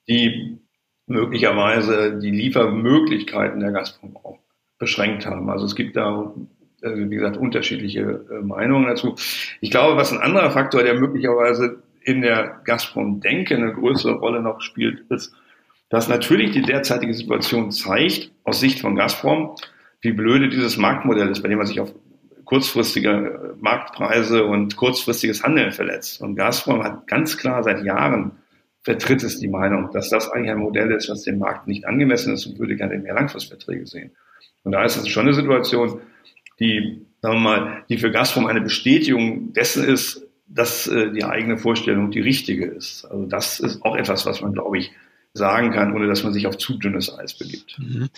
die 0.08 0.58
möglicherweise 1.06 2.18
die 2.18 2.32
Liefermöglichkeiten 2.32 3.60
der 3.60 3.70
Gazprom 3.70 4.16
auch 4.16 4.38
beschränkt 4.78 5.24
haben. 5.24 5.48
Also 5.50 5.66
es 5.66 5.74
gibt 5.74 5.96
da, 5.96 6.34
wie 6.82 7.14
gesagt, 7.14 7.36
unterschiedliche 7.36 8.24
Meinungen 8.42 8.86
dazu. 8.86 9.16
Ich 9.60 9.70
glaube, 9.70 9.96
was 9.96 10.12
ein 10.12 10.20
anderer 10.20 10.50
Faktor, 10.50 10.82
der 10.82 10.94
möglicherweise 10.94 11.82
in 12.02 12.20
der 12.20 12.60
Gazprom-Denke 12.64 13.56
eine 13.56 13.72
größere 13.72 14.14
Rolle 14.14 14.42
noch 14.42 14.60
spielt, 14.60 15.00
ist, 15.10 15.34
dass 15.88 16.08
natürlich 16.08 16.50
die 16.50 16.62
derzeitige 16.62 17.14
Situation 17.14 17.70
zeigt, 17.70 18.30
aus 18.44 18.60
Sicht 18.60 18.80
von 18.80 18.94
Gazprom, 18.94 19.56
wie 20.00 20.12
blöde 20.12 20.48
dieses 20.48 20.76
Marktmodell 20.76 21.28
ist, 21.28 21.42
bei 21.42 21.48
dem 21.48 21.58
man 21.58 21.66
sich 21.66 21.80
auf 21.80 21.92
kurzfristige 22.44 23.54
Marktpreise 23.60 24.44
und 24.44 24.76
kurzfristiges 24.76 25.42
Handeln 25.42 25.72
verletzt. 25.72 26.22
Und 26.22 26.34
Gazprom 26.34 26.82
hat 26.82 27.06
ganz 27.06 27.36
klar 27.36 27.62
seit 27.62 27.84
Jahren 27.84 28.32
vertritt 28.80 29.22
es 29.22 29.38
die 29.38 29.48
Meinung, 29.48 29.90
dass 29.92 30.08
das 30.08 30.30
eigentlich 30.30 30.52
ein 30.52 30.58
Modell 30.58 30.90
ist, 30.92 31.10
was 31.10 31.24
dem 31.24 31.38
Markt 31.38 31.68
nicht 31.68 31.86
angemessen 31.86 32.32
ist 32.32 32.46
und 32.46 32.58
würde 32.58 32.74
gerne 32.74 32.96
mehr 32.98 33.12
Langfristverträge 33.12 33.86
sehen. 33.86 34.12
Und 34.64 34.72
da 34.72 34.82
ist 34.82 34.96
es 34.96 35.08
schon 35.08 35.26
eine 35.26 35.34
Situation, 35.34 36.00
die, 36.58 37.02
sagen 37.20 37.34
wir 37.34 37.40
mal, 37.40 37.84
die 37.90 37.98
für 37.98 38.10
Gazprom 38.10 38.46
eine 38.46 38.62
Bestätigung 38.62 39.52
dessen 39.52 39.84
ist, 39.84 40.26
dass 40.46 40.86
äh, 40.86 41.12
die 41.12 41.24
eigene 41.24 41.58
Vorstellung 41.58 42.10
die 42.10 42.20
richtige 42.20 42.64
ist. 42.64 43.04
Also 43.04 43.26
das 43.26 43.60
ist 43.60 43.82
auch 43.82 43.94
etwas, 43.94 44.24
was 44.24 44.40
man, 44.40 44.54
glaube 44.54 44.78
ich, 44.78 44.90
sagen 45.34 45.70
kann, 45.72 45.94
ohne 45.94 46.06
dass 46.06 46.24
man 46.24 46.32
sich 46.32 46.46
auf 46.46 46.56
zu 46.56 46.78
dünnes 46.78 47.14
Eis 47.14 47.36
begibt. 47.36 47.78
Mhm 47.78 48.08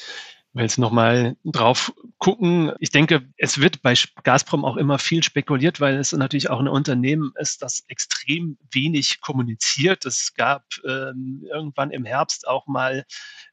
will 0.53 0.63
jetzt 0.65 0.79
nochmal 0.79 1.37
drauf 1.45 1.93
gucken. 2.19 2.73
Ich 2.81 2.91
denke, 2.91 3.29
es 3.37 3.61
wird 3.61 3.83
bei 3.83 3.95
Gazprom 4.25 4.65
auch 4.65 4.77
immer 4.77 4.99
viel 4.99 5.23
spekuliert, 5.23 5.81
weil 5.81 5.97
es 5.97 6.13
natürlich 6.13 6.51
auch 6.51 6.59
ein 6.59 6.69
Unternehmen 6.69 7.33
ist, 7.37 7.63
das 7.63 7.85
extrem 7.87 8.59
wenig 8.73 9.21
kommuniziert. 9.21 10.05
Es 10.05 10.35
gab 10.35 10.65
ähm, 10.85 11.45
irgendwann 11.51 11.93
im 11.93 12.05
Herbst 12.05 12.49
auch 12.49 12.67
mal 12.67 13.05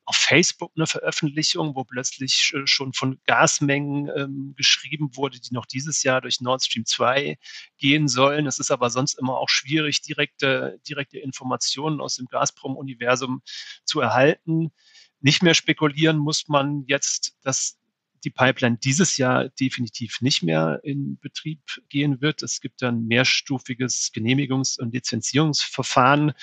auf 0.06 0.16
Facebook 0.16 0.72
eine 0.76 0.88
Veröffentlichung, 0.88 1.76
wo 1.76 1.84
plötzlich 1.84 2.54
schon 2.66 2.94
von 2.94 3.20
Gasmengen 3.26 4.10
ähm, 4.16 4.54
geschrieben 4.58 5.12
wurde, 5.16 5.40
die 5.40 5.54
noch 5.54 5.66
dieses 5.66 6.02
Jahr 6.02 6.22
durch 6.22 6.42
Nord 6.42 6.64
Stream 6.64 6.86
2 6.86 7.38
gehen 7.78 8.08
sollen. 8.08 8.48
Es 8.48 8.58
ist 8.58 8.72
aber 8.72 8.90
sonst 8.90 9.20
immer 9.20 9.38
auch 9.38 9.50
schwierig, 9.50 10.02
direkte, 10.02 10.80
direkte 10.88 11.20
Informationen 11.20 12.02
aus 12.02 12.16
dem 12.16 12.28
Gazprom-Universum 12.28 13.42
zu 13.84 14.00
erhalten 14.00 14.72
nicht 15.20 15.44
mehr 15.44 15.54
spekulieren 15.54 16.18
muss 16.18 16.48
man 16.48 16.84
jetzt, 16.88 17.38
dass 17.44 17.78
die 18.24 18.30
Pipeline 18.30 18.78
dieses 18.78 19.18
Jahr 19.18 19.50
definitiv 19.50 20.22
nicht 20.22 20.44
mehr 20.44 20.80
in 20.84 21.18
Betrieb 21.20 21.62
gehen 21.90 22.22
wird. 22.22 22.42
Es 22.42 22.62
gibt 22.62 22.82
ein 22.84 23.06
mehrstufiges 23.06 24.12
Genehmigungs- 24.14 24.80
und 24.80 24.94
Lizenzierungsverfahren. 24.94 26.34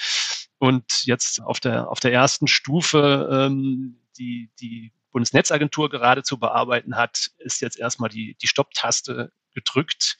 Und 0.59 1.05
jetzt 1.05 1.43
auf 1.43 1.61
der, 1.61 1.91
auf 1.91 2.01
der 2.01 2.13
ersten 2.13 2.47
Stufe, 2.47 3.29
ähm, 3.31 4.01
die 4.17 4.51
die 4.61 4.93
Bundesnetzagentur 5.11 5.91
gerade 5.91 6.23
zu 6.23 6.39
bearbeiten 6.39 6.97
hat, 6.97 7.31
ist 7.39 7.61
jetzt 7.61 7.79
erstmal 7.79 8.11
die, 8.11 8.37
die 8.41 8.49
Stopptaste 8.49 9.33
gedrückt. 9.55 10.19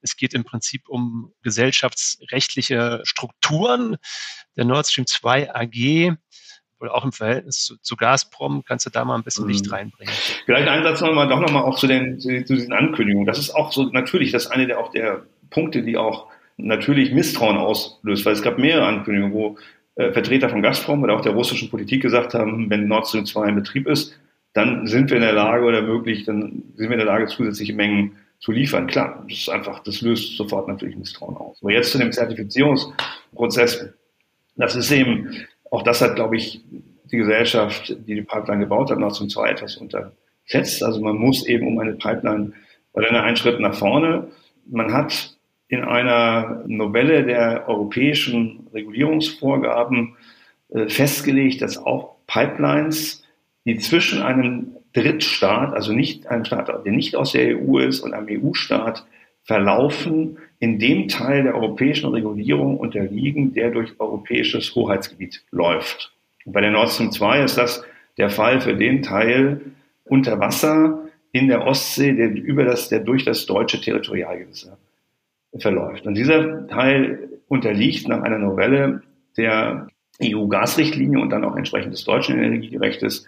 Es 0.00 0.16
geht 0.16 0.34
im 0.34 0.44
Prinzip 0.44 0.88
um 0.88 1.32
gesellschaftsrechtliche 1.42 3.00
Strukturen 3.02 3.96
der 4.56 4.64
Nord 4.64 4.86
Stream 4.86 5.06
2 5.06 5.54
AG 5.54 6.16
wohl 6.80 6.88
auch 6.88 7.04
im 7.04 7.12
Verhältnis 7.12 7.64
zu, 7.64 7.76
zu 7.80 7.96
Gazprom. 7.96 8.64
Kannst 8.66 8.86
du 8.86 8.90
da 8.90 9.04
mal 9.04 9.16
ein 9.16 9.22
bisschen 9.22 9.44
mhm. 9.44 9.50
Licht 9.50 9.70
reinbringen? 9.70 10.12
Vielleicht 10.44 10.68
einen 10.68 10.84
Satz 10.84 11.00
nochmal, 11.00 11.28
doch 11.28 11.40
nochmal 11.40 11.62
auch 11.62 11.78
zu, 11.78 11.86
den, 11.86 12.18
zu, 12.20 12.28
diesen 12.42 12.72
Ankündigungen. 12.72 13.26
Das 13.26 13.38
ist 13.38 13.50
auch 13.50 13.72
so, 13.72 13.84
natürlich, 13.84 14.32
das 14.32 14.44
ist 14.44 14.50
eine 14.50 14.66
der, 14.66 14.78
auch 14.78 14.90
der 14.90 15.22
Punkte, 15.50 15.82
die 15.82 15.96
auch 15.96 16.28
natürlich 16.56 17.12
Misstrauen 17.12 17.56
auslöst, 17.56 18.26
weil 18.26 18.32
es 18.32 18.42
gab 18.42 18.58
mehrere 18.58 18.86
Ankündigungen, 18.86 19.32
wo 19.32 19.58
äh, 19.94 20.12
Vertreter 20.12 20.48
von 20.48 20.62
Gazprom 20.62 21.02
oder 21.02 21.14
auch 21.14 21.20
der 21.20 21.32
russischen 21.32 21.70
Politik 21.70 22.02
gesagt 22.02 22.34
haben, 22.34 22.68
wenn 22.70 22.88
Nord 22.88 23.08
Stream 23.08 23.26
2 23.26 23.48
in 23.48 23.54
Betrieb 23.54 23.86
ist, 23.86 24.18
dann 24.54 24.86
sind 24.86 25.10
wir 25.10 25.16
in 25.16 25.22
der 25.22 25.32
Lage 25.32 25.64
oder 25.64 25.82
möglich, 25.82 26.24
dann 26.24 26.64
sind 26.76 26.88
wir 26.88 26.92
in 26.92 26.98
der 26.98 27.06
Lage, 27.06 27.26
zusätzliche 27.26 27.74
Mengen 27.74 28.16
zu 28.40 28.52
liefern. 28.52 28.86
Klar, 28.86 29.24
das 29.28 29.38
ist 29.38 29.48
einfach, 29.48 29.82
das 29.82 30.00
löst 30.00 30.36
sofort 30.36 30.68
natürlich 30.68 30.96
Misstrauen 30.96 31.36
aus. 31.36 31.58
Aber 31.60 31.72
jetzt 31.72 31.92
zu 31.92 31.98
dem 31.98 32.12
Zertifizierungsprozess, 32.12 33.88
das 34.56 34.76
ist 34.76 34.90
eben 34.90 35.46
auch 35.70 35.82
das 35.82 36.00
hat, 36.00 36.16
glaube 36.16 36.36
ich, 36.36 36.62
die 37.10 37.16
Gesellschaft, 37.16 37.96
die 38.06 38.14
die 38.14 38.22
Pipeline 38.22 38.60
gebaut 38.60 38.90
hat, 38.90 38.98
noch 38.98 39.12
zum 39.12 39.28
zwei 39.28 39.50
etwas 39.50 39.76
unterschätzt. 39.76 40.82
Also 40.82 41.00
man 41.00 41.16
muss 41.16 41.46
eben 41.46 41.66
um 41.66 41.78
eine 41.78 41.92
Pipeline, 41.92 42.52
oder 42.92 43.22
einen 43.22 43.36
Schritt 43.36 43.60
nach 43.60 43.74
vorne. 43.74 44.28
Man 44.66 44.92
hat 44.92 45.36
in 45.68 45.84
einer 45.84 46.62
Novelle 46.66 47.24
der 47.24 47.68
europäischen 47.68 48.66
Regulierungsvorgaben 48.72 50.16
äh, 50.70 50.88
festgelegt, 50.88 51.62
dass 51.62 51.78
auch 51.78 52.16
Pipelines, 52.26 53.24
die 53.64 53.78
zwischen 53.78 54.22
einem 54.22 54.76
Drittstaat, 54.94 55.74
also 55.74 55.92
nicht 55.92 56.26
einem 56.26 56.44
Staat, 56.44 56.68
der 56.84 56.92
nicht 56.92 57.14
aus 57.16 57.32
der 57.32 57.56
EU 57.58 57.78
ist, 57.78 58.00
und 58.00 58.14
einem 58.14 58.28
EU-Staat 58.30 59.04
verlaufen 59.48 60.36
in 60.60 60.78
dem 60.78 61.08
Teil 61.08 61.42
der 61.42 61.54
europäischen 61.54 62.10
Regulierung 62.10 62.76
unterliegen, 62.76 63.54
der 63.54 63.70
durch 63.70 63.98
europäisches 63.98 64.74
Hoheitsgebiet 64.74 65.42
läuft. 65.50 66.12
Und 66.44 66.52
bei 66.52 66.60
der 66.60 66.70
Nord 66.70 66.90
Stream 66.90 67.10
2 67.10 67.44
ist 67.44 67.56
das 67.56 67.82
der 68.18 68.28
Fall 68.28 68.60
für 68.60 68.74
den 68.74 69.02
Teil 69.02 69.62
unter 70.04 70.38
Wasser 70.38 71.08
in 71.32 71.48
der 71.48 71.66
Ostsee, 71.66 72.12
der 72.12 72.30
über 72.30 72.64
das, 72.64 72.90
der 72.90 73.00
durch 73.00 73.24
das 73.24 73.46
deutsche 73.46 73.80
Territorialgewässer 73.80 74.76
verläuft. 75.56 76.06
Und 76.06 76.14
dieser 76.14 76.66
Teil 76.66 77.30
unterliegt 77.48 78.06
nach 78.06 78.22
einer 78.22 78.38
Novelle 78.38 79.02
der 79.38 79.86
EU-Gasrichtlinie 80.22 81.20
und 81.20 81.30
dann 81.30 81.44
auch 81.44 81.56
entsprechend 81.56 81.94
des 81.94 82.04
deutschen 82.04 82.38
Energierechtes 82.38 83.26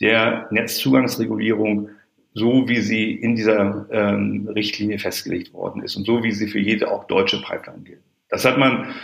der 0.00 0.48
Netzzugangsregulierung, 0.50 1.90
so 2.38 2.68
wie 2.68 2.80
sie 2.80 3.12
in 3.12 3.36
dieser 3.36 3.86
ähm, 3.90 4.48
Richtlinie 4.54 4.98
festgelegt 4.98 5.52
worden 5.52 5.82
ist 5.82 5.96
und 5.96 6.06
so 6.06 6.22
wie 6.22 6.32
sie 6.32 6.48
für 6.48 6.60
jede 6.60 6.90
auch 6.90 7.04
deutsche 7.04 7.42
Pipeline 7.42 7.82
gilt. 7.82 8.02
Das 8.28 8.44
hat 8.44 8.58
man 8.58 8.94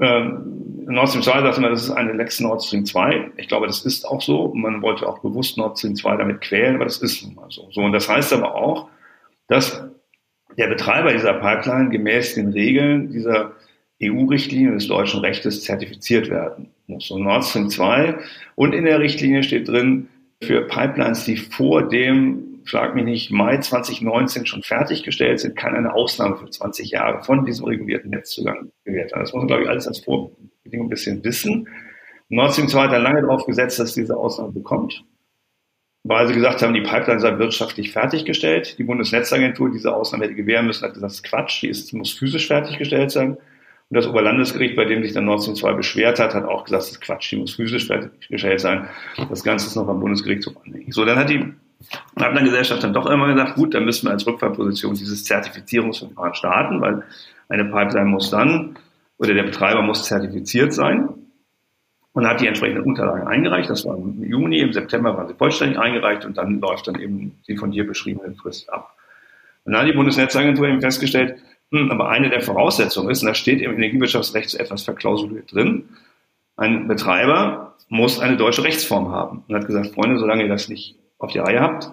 ähm, 0.00 0.84
Nord 0.86 1.10
Stream 1.10 1.22
2 1.22 1.42
sagte 1.42 1.60
man, 1.60 1.70
das 1.70 1.84
ist 1.84 1.90
eine 1.90 2.12
Lex 2.12 2.40
Nord 2.40 2.62
Stream 2.64 2.86
2. 2.86 3.32
Ich 3.36 3.48
glaube, 3.48 3.66
das 3.66 3.84
ist 3.84 4.04
auch 4.06 4.22
so. 4.22 4.52
Man 4.54 4.80
wollte 4.80 5.06
auch 5.06 5.18
bewusst 5.18 5.58
Nord 5.58 5.78
Stream 5.78 5.94
2 5.94 6.16
damit 6.16 6.40
quälen, 6.40 6.76
aber 6.76 6.86
das 6.86 6.98
ist 6.98 7.22
nun 7.22 7.34
mal 7.34 7.50
so. 7.50 7.68
so. 7.70 7.82
Und 7.82 7.92
das 7.92 8.08
heißt 8.08 8.32
aber 8.32 8.54
auch, 8.54 8.88
dass 9.48 9.84
der 10.56 10.68
Betreiber 10.68 11.12
dieser 11.12 11.34
Pipeline 11.34 11.90
gemäß 11.90 12.34
den 12.34 12.48
Regeln 12.48 13.12
dieser 13.12 13.52
EU-Richtlinie 14.02 14.72
des 14.72 14.88
deutschen 14.88 15.20
Rechtes 15.20 15.62
zertifiziert 15.64 16.30
werden 16.30 16.70
muss. 16.86 17.10
Und 17.10 17.24
Nord 17.24 17.44
Stream 17.44 17.68
2 17.68 18.18
und 18.56 18.74
in 18.74 18.86
der 18.86 19.00
Richtlinie 19.00 19.42
steht 19.42 19.68
drin, 19.68 20.08
für 20.42 20.62
Pipelines, 20.62 21.24
die 21.24 21.36
vor 21.36 21.86
dem 21.88 22.49
schlag 22.70 22.94
mich 22.94 23.04
nicht, 23.04 23.30
Mai 23.32 23.58
2019 23.58 24.46
schon 24.46 24.62
fertiggestellt 24.62 25.40
sind, 25.40 25.56
kann 25.56 25.74
eine 25.74 25.92
Ausnahme 25.92 26.36
für 26.36 26.48
20 26.48 26.90
Jahre 26.90 27.22
von 27.22 27.44
diesem 27.44 27.66
regulierten 27.66 28.10
Netzzugang 28.10 28.70
gewährt 28.84 29.10
werden. 29.10 29.22
Das 29.22 29.32
muss 29.32 29.40
man, 29.40 29.48
glaube 29.48 29.64
ich, 29.64 29.68
alles 29.68 29.88
als 29.88 29.98
Vorbedingung 29.98 30.86
ein 30.86 30.88
bisschen 30.88 31.22
wissen. 31.24 31.68
Nord 32.28 32.52
Stream 32.52 32.68
2 32.68 32.82
hat 32.82 32.92
da 32.92 32.98
lange 32.98 33.22
darauf 33.22 33.44
gesetzt, 33.44 33.80
dass 33.80 33.94
diese 33.94 34.16
Ausnahme 34.16 34.52
bekommt, 34.52 35.04
weil 36.04 36.28
sie 36.28 36.34
gesagt 36.34 36.62
haben, 36.62 36.72
die 36.72 36.80
Pipeline 36.80 37.18
sei 37.18 37.38
wirtschaftlich 37.38 37.90
fertiggestellt. 37.90 38.78
Die 38.78 38.84
Bundesnetzagentur 38.84 39.72
diese 39.72 39.92
Ausnahme 39.92 40.24
hätte 40.24 40.36
gewähren 40.36 40.66
müssen, 40.66 40.84
hat 40.84 40.94
gesagt, 40.94 41.10
das 41.10 41.14
ist 41.14 41.24
Quatsch, 41.24 41.62
die 41.62 41.68
ist, 41.68 41.92
muss 41.92 42.12
physisch 42.12 42.46
fertiggestellt 42.46 43.10
sein. 43.10 43.32
Und 43.32 43.96
das 43.96 44.06
Oberlandesgericht, 44.06 44.76
bei 44.76 44.84
dem 44.84 45.02
sich 45.02 45.12
dann 45.12 45.24
Nord 45.24 45.42
Stream 45.42 45.56
2 45.56 45.72
beschwert 45.72 46.20
hat, 46.20 46.34
hat 46.34 46.44
auch 46.44 46.64
gesagt, 46.64 46.84
das 46.84 46.90
ist 46.92 47.00
Quatsch, 47.00 47.32
die 47.32 47.36
muss 47.36 47.56
physisch 47.56 47.88
fertiggestellt 47.88 48.60
sein. 48.60 48.88
Das 49.28 49.42
Ganze 49.42 49.66
ist 49.66 49.74
noch 49.74 49.88
am 49.88 49.98
Bundesgerichtshof 49.98 50.54
anhängig. 50.64 50.94
So, 50.94 51.04
dann 51.04 51.18
hat 51.18 51.30
die 51.30 51.52
Partnergesellschaft 52.14 52.82
dann 52.82 52.92
doch 52.92 53.06
immer 53.06 53.32
gesagt, 53.32 53.54
gut, 53.54 53.74
dann 53.74 53.84
müssen 53.84 54.06
wir 54.06 54.12
als 54.12 54.26
Rückfallposition 54.26 54.94
dieses 54.94 55.24
Zertifizierungsverfahren 55.24 56.34
starten, 56.34 56.80
weil 56.80 57.02
eine 57.48 57.64
Pipeline 57.64 58.10
muss 58.10 58.30
dann 58.30 58.76
oder 59.18 59.34
der 59.34 59.44
Betreiber 59.44 59.82
muss 59.82 60.04
zertifiziert 60.04 60.72
sein 60.72 61.08
und 62.12 62.26
hat 62.26 62.40
die 62.40 62.46
entsprechenden 62.46 62.84
Unterlagen 62.84 63.26
eingereicht. 63.26 63.70
Das 63.70 63.84
war 63.84 63.96
im 63.96 64.22
Juni, 64.22 64.60
im 64.60 64.72
September 64.72 65.16
waren 65.16 65.28
sie 65.28 65.34
vollständig 65.34 65.78
eingereicht 65.78 66.24
und 66.24 66.36
dann 66.36 66.60
läuft 66.60 66.88
dann 66.88 67.00
eben 67.00 67.38
die 67.46 67.56
von 67.56 67.70
dir 67.70 67.86
beschriebene 67.86 68.34
Frist 68.34 68.72
ab. 68.72 68.96
Und 69.64 69.72
dann 69.72 69.82
hat 69.82 69.88
die 69.88 69.96
Bundesnetzagentur 69.96 70.68
eben 70.68 70.80
festgestellt, 70.80 71.36
hm, 71.70 71.90
aber 71.90 72.08
eine 72.08 72.30
der 72.30 72.40
Voraussetzungen 72.40 73.10
ist, 73.10 73.22
und 73.22 73.28
da 73.28 73.34
steht 73.34 73.60
im 73.60 73.74
Energiewirtschaftsrecht 73.74 74.50
so 74.50 74.58
etwas 74.58 74.82
verklausuliert 74.82 75.52
drin, 75.52 75.88
ein 76.56 76.88
Betreiber 76.88 77.74
muss 77.88 78.20
eine 78.20 78.36
deutsche 78.36 78.64
Rechtsform 78.64 79.10
haben. 79.10 79.44
Und 79.46 79.54
hat 79.54 79.66
gesagt, 79.66 79.94
Freunde, 79.94 80.18
solange 80.18 80.42
ihr 80.42 80.48
das 80.48 80.68
nicht 80.68 80.96
auf 81.20 81.32
die 81.32 81.38
Reihe 81.38 81.60
habt, 81.60 81.92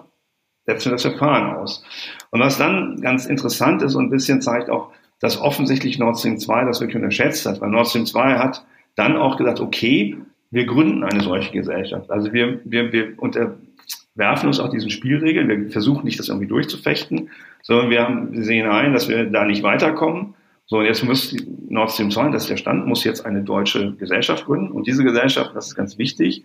setzen 0.66 0.86
wir 0.86 0.92
das 0.92 1.02
Verfahren 1.02 1.56
aus. 1.56 1.84
Und 2.30 2.40
was 2.40 2.58
dann 2.58 3.00
ganz 3.00 3.26
interessant 3.26 3.82
ist 3.82 3.94
und 3.94 4.06
ein 4.06 4.10
bisschen 4.10 4.42
zeigt 4.42 4.68
auch, 4.68 4.90
dass 5.20 5.40
offensichtlich 5.40 5.98
Nord 5.98 6.18
Stream 6.18 6.38
2 6.38 6.64
das 6.64 6.80
wirklich 6.80 6.96
unterschätzt 6.96 7.46
hat, 7.46 7.60
weil 7.60 7.70
Nord 7.70 7.88
Stream 7.88 8.06
2 8.06 8.38
hat 8.38 8.64
dann 8.94 9.16
auch 9.16 9.36
gesagt, 9.36 9.60
okay, 9.60 10.16
wir 10.50 10.66
gründen 10.66 11.04
eine 11.04 11.20
solche 11.22 11.52
Gesellschaft. 11.52 12.10
Also 12.10 12.32
wir, 12.32 12.60
wir, 12.64 12.92
wir 12.92 13.14
unterwerfen 13.16 14.48
uns 14.48 14.60
auch 14.60 14.70
diesen 14.70 14.90
Spielregeln. 14.90 15.48
Wir 15.48 15.70
versuchen 15.70 16.04
nicht, 16.04 16.18
das 16.18 16.28
irgendwie 16.28 16.46
durchzufechten, 16.46 17.30
sondern 17.62 17.90
wir, 17.90 18.28
wir 18.30 18.44
sehen 18.44 18.68
ein, 18.68 18.92
dass 18.92 19.08
wir 19.08 19.24
da 19.24 19.44
nicht 19.44 19.62
weiterkommen. 19.62 20.34
So, 20.66 20.82
jetzt 20.82 21.02
muss 21.02 21.34
Nord 21.68 21.90
Stream 21.90 22.10
2, 22.10 22.30
das 22.30 22.42
ist 22.42 22.50
der 22.50 22.56
Stand, 22.58 22.86
muss 22.86 23.04
jetzt 23.04 23.24
eine 23.24 23.42
deutsche 23.42 23.94
Gesellschaft 23.94 24.44
gründen. 24.44 24.70
Und 24.70 24.86
diese 24.86 25.02
Gesellschaft, 25.02 25.52
das 25.54 25.68
ist 25.68 25.74
ganz 25.74 25.96
wichtig, 25.96 26.44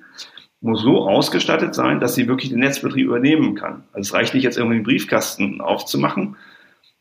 muss 0.63 0.81
so 0.81 1.07
ausgestattet 1.07 1.75
sein, 1.75 1.99
dass 1.99 2.15
sie 2.15 2.27
wirklich 2.27 2.49
den 2.49 2.59
Netzbetrieb 2.59 3.07
übernehmen 3.07 3.55
kann. 3.55 3.83
Also 3.91 4.07
es 4.07 4.13
reicht 4.13 4.33
nicht 4.33 4.43
jetzt 4.43 4.57
irgendwie 4.57 4.77
einen 4.77 4.85
Briefkasten 4.85 5.59
aufzumachen 5.59 6.37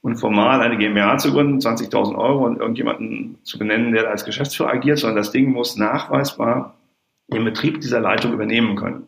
und 0.01 0.17
formal 0.17 0.61
eine 0.61 0.77
GmbH 0.77 1.19
zu 1.19 1.33
gründen, 1.33 1.59
20.000 1.59 2.17
Euro 2.17 2.45
und 2.45 2.59
irgendjemanden 2.59 3.39
zu 3.45 3.59
benennen, 3.59 3.93
der 3.93 4.11
als 4.11 4.25
Geschäftsführer 4.25 4.71
agiert, 4.71 4.99
sondern 4.99 5.17
das 5.17 5.31
Ding 5.31 5.53
muss 5.53 5.77
nachweisbar 5.77 6.75
den 7.33 7.45
Betrieb 7.45 7.81
dieser 7.81 8.01
Leitung 8.01 8.33
übernehmen 8.33 8.75
können. 8.75 9.07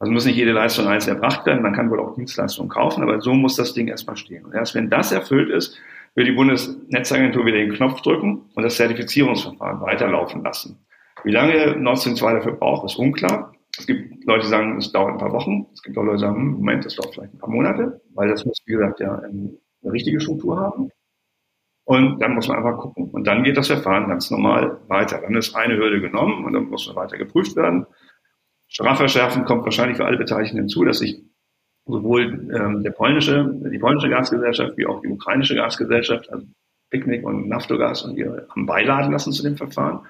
Also 0.00 0.12
muss 0.12 0.24
nicht 0.24 0.36
jede 0.36 0.52
Leistung 0.52 0.88
einzeln 0.88 1.16
erbracht 1.16 1.46
werden, 1.46 1.62
man 1.62 1.74
kann 1.74 1.90
wohl 1.90 2.00
auch 2.00 2.16
Dienstleistungen 2.16 2.70
kaufen, 2.70 3.04
aber 3.04 3.20
so 3.20 3.34
muss 3.34 3.54
das 3.54 3.72
Ding 3.72 3.86
erstmal 3.86 4.16
stehen. 4.16 4.46
Und 4.46 4.54
erst 4.54 4.74
wenn 4.74 4.90
das 4.90 5.12
erfüllt 5.12 5.48
ist, 5.48 5.78
wird 6.16 6.26
die 6.26 6.32
Bundesnetzagentur 6.32 7.46
wieder 7.46 7.58
den 7.58 7.72
Knopf 7.72 8.00
drücken 8.00 8.46
und 8.54 8.62
das 8.64 8.76
Zertifizierungsverfahren 8.76 9.80
weiterlaufen 9.80 10.42
lassen. 10.42 10.78
Wie 11.22 11.30
lange 11.30 11.76
Nord 11.76 12.00
Stream 12.00 12.16
2 12.16 12.32
dafür 12.32 12.52
braucht, 12.52 12.84
ist 12.84 12.96
unklar. 12.96 13.52
Es 13.78 13.86
gibt 13.86 14.24
Leute, 14.24 14.42
die 14.42 14.48
sagen, 14.48 14.76
es 14.78 14.92
dauert 14.92 15.12
ein 15.12 15.18
paar 15.18 15.32
Wochen. 15.32 15.66
Es 15.72 15.82
gibt 15.82 15.96
auch 15.96 16.02
Leute, 16.02 16.16
die 16.16 16.20
sagen, 16.22 16.36
hm, 16.36 16.52
Moment, 16.52 16.84
das 16.84 16.96
dauert 16.96 17.14
vielleicht 17.14 17.34
ein 17.34 17.38
paar 17.38 17.50
Monate, 17.50 18.00
weil 18.14 18.28
das 18.28 18.44
muss, 18.44 18.58
wie 18.66 18.72
gesagt, 18.72 19.00
ja 19.00 19.18
eine 19.18 19.58
richtige 19.84 20.20
Struktur 20.20 20.58
haben. 20.58 20.90
Und 21.84 22.20
dann 22.20 22.34
muss 22.34 22.48
man 22.48 22.58
einfach 22.58 22.78
gucken. 22.78 23.10
Und 23.10 23.26
dann 23.26 23.42
geht 23.42 23.56
das 23.56 23.66
Verfahren 23.66 24.08
ganz 24.08 24.30
normal 24.30 24.80
weiter. 24.88 25.20
Dann 25.20 25.34
ist 25.34 25.54
eine 25.54 25.76
Hürde 25.76 26.00
genommen 26.00 26.44
und 26.44 26.52
dann 26.52 26.68
muss 26.68 26.86
man 26.86 26.96
weiter 26.96 27.18
geprüft 27.18 27.56
werden. 27.56 27.86
Strafverschärfen 28.68 29.44
kommt 29.44 29.64
wahrscheinlich 29.64 29.96
für 29.96 30.04
alle 30.04 30.16
Beteiligten 30.16 30.58
hinzu, 30.58 30.84
dass 30.84 30.98
sich 30.98 31.20
sowohl 31.86 32.48
ähm, 32.54 32.82
der 32.82 32.92
polnische, 32.92 33.52
die 33.72 33.78
polnische 33.78 34.08
Gasgesellschaft 34.08 34.76
wie 34.76 34.86
auch 34.86 35.00
die 35.00 35.08
ukrainische 35.08 35.56
Gasgesellschaft, 35.56 36.30
also 36.30 36.46
Picknick 36.90 37.24
und 37.24 37.48
Naftogas 37.48 38.02
und 38.02 38.16
ihre 38.16 38.46
haben 38.48 38.66
beiladen 38.66 39.12
lassen 39.12 39.32
zu 39.32 39.42
dem 39.42 39.56
Verfahren. 39.56 40.06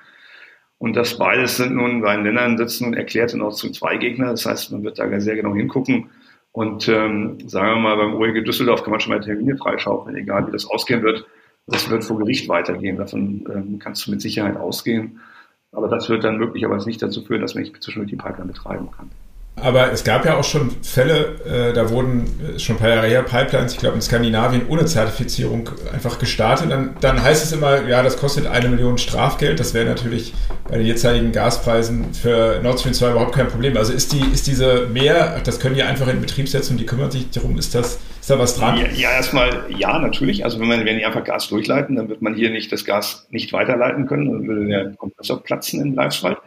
Und 0.80 0.96
das 0.96 1.18
beides 1.18 1.58
sind 1.58 1.74
nun 1.74 2.00
bei 2.00 2.16
den 2.16 2.24
Ländern 2.24 2.56
sitzen 2.56 2.86
und 2.86 2.94
erklärte 2.94 3.36
Nord 3.36 3.58
Stream 3.58 3.74
2 3.74 3.96
Gegner. 3.98 4.30
Das 4.30 4.46
heißt, 4.46 4.72
man 4.72 4.82
wird 4.82 4.98
da 4.98 5.20
sehr 5.20 5.36
genau 5.36 5.54
hingucken. 5.54 6.08
Und 6.52 6.88
ähm, 6.88 7.36
sagen 7.46 7.68
wir 7.68 7.76
mal, 7.76 7.96
beim 7.98 8.14
ruhige 8.14 8.42
Düsseldorf 8.42 8.82
kann 8.82 8.90
man 8.90 8.98
schon 8.98 9.12
mal 9.12 9.20
Termine 9.20 9.58
freischaufeln, 9.58 10.16
egal 10.16 10.46
wie 10.46 10.52
das 10.52 10.64
ausgehen 10.64 11.02
wird. 11.02 11.26
Das 11.66 11.90
wird 11.90 12.02
vor 12.02 12.16
Gericht 12.16 12.48
weitergehen. 12.48 12.96
Davon 12.96 13.46
ähm, 13.54 13.78
kannst 13.78 14.06
du 14.06 14.10
mit 14.10 14.22
Sicherheit 14.22 14.56
ausgehen. 14.56 15.20
Aber 15.70 15.88
das 15.88 16.08
wird 16.08 16.24
dann 16.24 16.38
möglicherweise 16.38 16.88
nicht 16.88 17.02
dazu 17.02 17.22
führen, 17.22 17.42
dass 17.42 17.54
man 17.54 17.64
nicht 17.64 17.82
zwischendurch 17.82 18.10
die 18.10 18.16
Pipeline 18.16 18.50
betreiben 18.50 18.88
kann. 18.90 19.10
Aber 19.62 19.92
es 19.92 20.04
gab 20.04 20.24
ja 20.24 20.36
auch 20.36 20.44
schon 20.44 20.70
Fälle, 20.82 21.36
äh, 21.44 21.72
da 21.72 21.90
wurden 21.90 22.24
äh, 22.56 22.58
schon 22.58 22.76
ein 22.76 22.78
paar 22.78 22.88
Jahre 22.88 23.06
her 23.06 23.22
Pipelines, 23.22 23.74
ich 23.74 23.78
glaube 23.78 23.96
in 23.96 24.02
Skandinavien, 24.02 24.62
ohne 24.68 24.84
Zertifizierung 24.84 25.68
einfach 25.92 26.18
gestartet. 26.18 26.70
Dann, 26.70 26.96
dann 27.00 27.22
heißt 27.22 27.44
es 27.44 27.52
immer, 27.52 27.86
ja, 27.86 28.02
das 28.02 28.16
kostet 28.16 28.46
eine 28.46 28.68
Million 28.68 28.98
Strafgeld. 28.98 29.60
Das 29.60 29.74
wäre 29.74 29.86
natürlich 29.86 30.32
bei 30.68 30.78
den 30.78 30.86
jetzigen 30.86 31.32
Gaspreisen 31.32 32.14
für 32.14 32.60
Nord 32.62 32.80
Stream 32.80 32.94
2 32.94 33.10
überhaupt 33.10 33.34
kein 33.34 33.48
Problem. 33.48 33.76
Also 33.76 33.92
ist, 33.92 34.12
die, 34.12 34.24
ist 34.32 34.46
diese 34.46 34.86
mehr, 34.92 35.40
das 35.44 35.60
können 35.60 35.74
die 35.74 35.82
einfach 35.82 36.08
in 36.08 36.20
Betrieb 36.20 36.48
setzen 36.48 36.72
und 36.72 36.78
die 36.78 36.86
kümmern 36.86 37.10
sich 37.10 37.30
darum, 37.30 37.58
ist, 37.58 37.74
das, 37.74 37.98
ist 38.20 38.30
da 38.30 38.38
was 38.38 38.56
dran? 38.56 38.78
Ja, 38.78 38.86
ja, 38.94 39.10
erstmal 39.12 39.64
ja, 39.76 39.98
natürlich. 39.98 40.44
Also 40.44 40.60
wenn, 40.60 40.68
man, 40.68 40.84
wenn 40.84 40.98
die 40.98 41.04
einfach 41.04 41.24
Gas 41.24 41.48
durchleiten, 41.48 41.96
dann 41.96 42.08
wird 42.08 42.22
man 42.22 42.34
hier 42.34 42.50
nicht 42.50 42.70
das 42.72 42.84
Gas 42.84 43.26
nicht 43.30 43.52
weiterleiten 43.52 44.06
können, 44.06 44.32
dann 44.32 44.46
würde 44.46 44.66
der 44.66 44.92
Kompressor 44.96 45.42
platzen 45.42 45.80
in 45.80 45.96
Greifswald. 45.96 46.38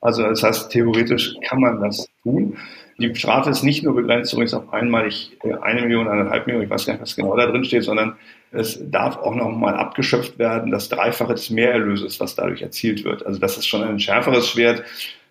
Also 0.00 0.22
das 0.22 0.42
heißt, 0.42 0.70
theoretisch 0.70 1.34
kann 1.48 1.60
man 1.60 1.80
das 1.80 2.08
tun. 2.22 2.56
Die 2.98 3.14
Strafe 3.14 3.50
ist 3.50 3.62
nicht 3.62 3.82
nur 3.82 3.94
begrenzt 3.94 4.32
übrigens 4.32 4.54
auf 4.54 4.72
einmalig 4.72 5.36
äh, 5.44 5.54
eine 5.60 5.82
Million, 5.82 6.08
eineinhalb 6.08 6.46
Millionen, 6.46 6.64
ich 6.64 6.70
weiß 6.70 6.86
gar 6.86 6.94
nicht, 6.94 7.02
was 7.02 7.16
genau 7.16 7.36
da 7.36 7.46
drin 7.46 7.64
steht, 7.64 7.84
sondern 7.84 8.16
es 8.52 8.78
darf 8.90 9.18
auch 9.18 9.34
nochmal 9.34 9.74
abgeschöpft 9.74 10.38
werden, 10.38 10.70
das 10.70 10.88
Dreifache 10.88 11.34
des 11.34 11.50
Mehrerlöses, 11.50 12.20
was 12.20 12.34
dadurch 12.34 12.62
erzielt 12.62 13.04
wird. 13.04 13.26
Also 13.26 13.38
das 13.38 13.58
ist 13.58 13.66
schon 13.66 13.82
ein 13.82 14.00
schärferes 14.00 14.48
Schwert, 14.48 14.82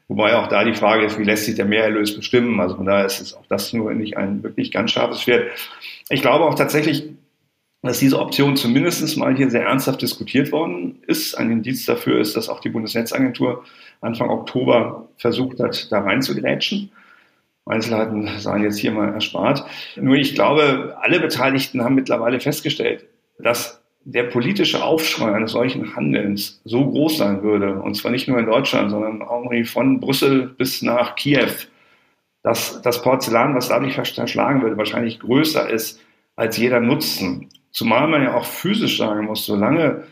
wobei 0.08 0.36
auch 0.36 0.48
da 0.48 0.64
die 0.64 0.76
Frage 0.76 1.06
ist, 1.06 1.18
wie 1.18 1.24
lässt 1.24 1.46
sich 1.46 1.56
der 1.56 1.66
Mehrerlös 1.66 2.16
bestimmen? 2.16 2.60
Also 2.60 2.76
von 2.76 2.86
daher 2.86 3.06
ist 3.06 3.22
es 3.22 3.34
auch 3.34 3.46
das 3.48 3.74
nur 3.74 3.94
nicht 3.94 4.16
ein 4.18 4.44
wirklich 4.44 4.72
ganz 4.72 4.92
scharfes 4.92 5.22
Schwert. 5.22 5.50
Ich 6.10 6.22
glaube 6.22 6.46
auch 6.46 6.56
tatsächlich, 6.56 7.10
dass 7.86 8.00
diese 8.00 8.20
Option 8.20 8.56
zumindest 8.56 9.18
mal 9.18 9.36
hier 9.36 9.50
sehr 9.50 9.66
ernsthaft 9.66 10.02
diskutiert 10.02 10.52
worden 10.52 11.00
ist. 11.08 11.36
Ein 11.36 11.52
Indiz 11.52 11.86
dafür 11.86 12.20
ist, 12.20 12.36
dass 12.36 12.50
auch 12.50 12.60
die 12.60 12.70
Bundesnetzagentur 12.70 13.64
Anfang 14.02 14.30
Oktober 14.30 15.08
versucht 15.18 15.60
hat, 15.60 15.92
da 15.92 16.00
reinzugrätschen. 16.00 16.92
Einzelheiten 17.66 18.30
seien 18.40 18.64
jetzt 18.64 18.78
hier 18.78 18.92
mal 18.92 19.14
erspart. 19.14 19.66
Nur 19.96 20.16
ich 20.16 20.36
glaube, 20.36 20.98
alle 21.02 21.20
Beteiligten 21.20 21.84
haben 21.84 21.96
mittlerweile 21.96 22.40
festgestellt, 22.40 23.06
dass 23.40 23.82
der 24.04 24.24
politische 24.24 24.84
Aufschrei 24.84 25.34
eines 25.34 25.52
solchen 25.52 25.96
Handelns 25.96 26.62
so 26.64 26.86
groß 26.86 27.18
sein 27.18 27.42
würde, 27.42 27.82
und 27.82 27.96
zwar 27.96 28.12
nicht 28.12 28.28
nur 28.28 28.38
in 28.38 28.46
Deutschland, 28.46 28.92
sondern 28.92 29.24
auch 29.24 29.52
von 29.66 30.00
Brüssel 30.00 30.48
bis 30.48 30.84
nach 30.84 31.16
Kiew, 31.16 31.50
dass 32.44 32.82
das 32.84 33.02
Porzellan, 33.02 33.56
was 33.56 33.70
dadurch 33.70 33.96
verschlagen 33.96 34.62
würde, 34.62 34.78
wahrscheinlich 34.78 35.20
größer 35.20 35.68
ist 35.68 36.00
als 36.36 36.58
jeder 36.58 36.80
Nutzen 36.80 37.50
Zumal 37.76 38.08
man 38.08 38.24
ja 38.24 38.34
auch 38.36 38.46
physisch 38.46 38.98
sagen 38.98 39.26
muss, 39.26 39.46
solange 39.46 40.06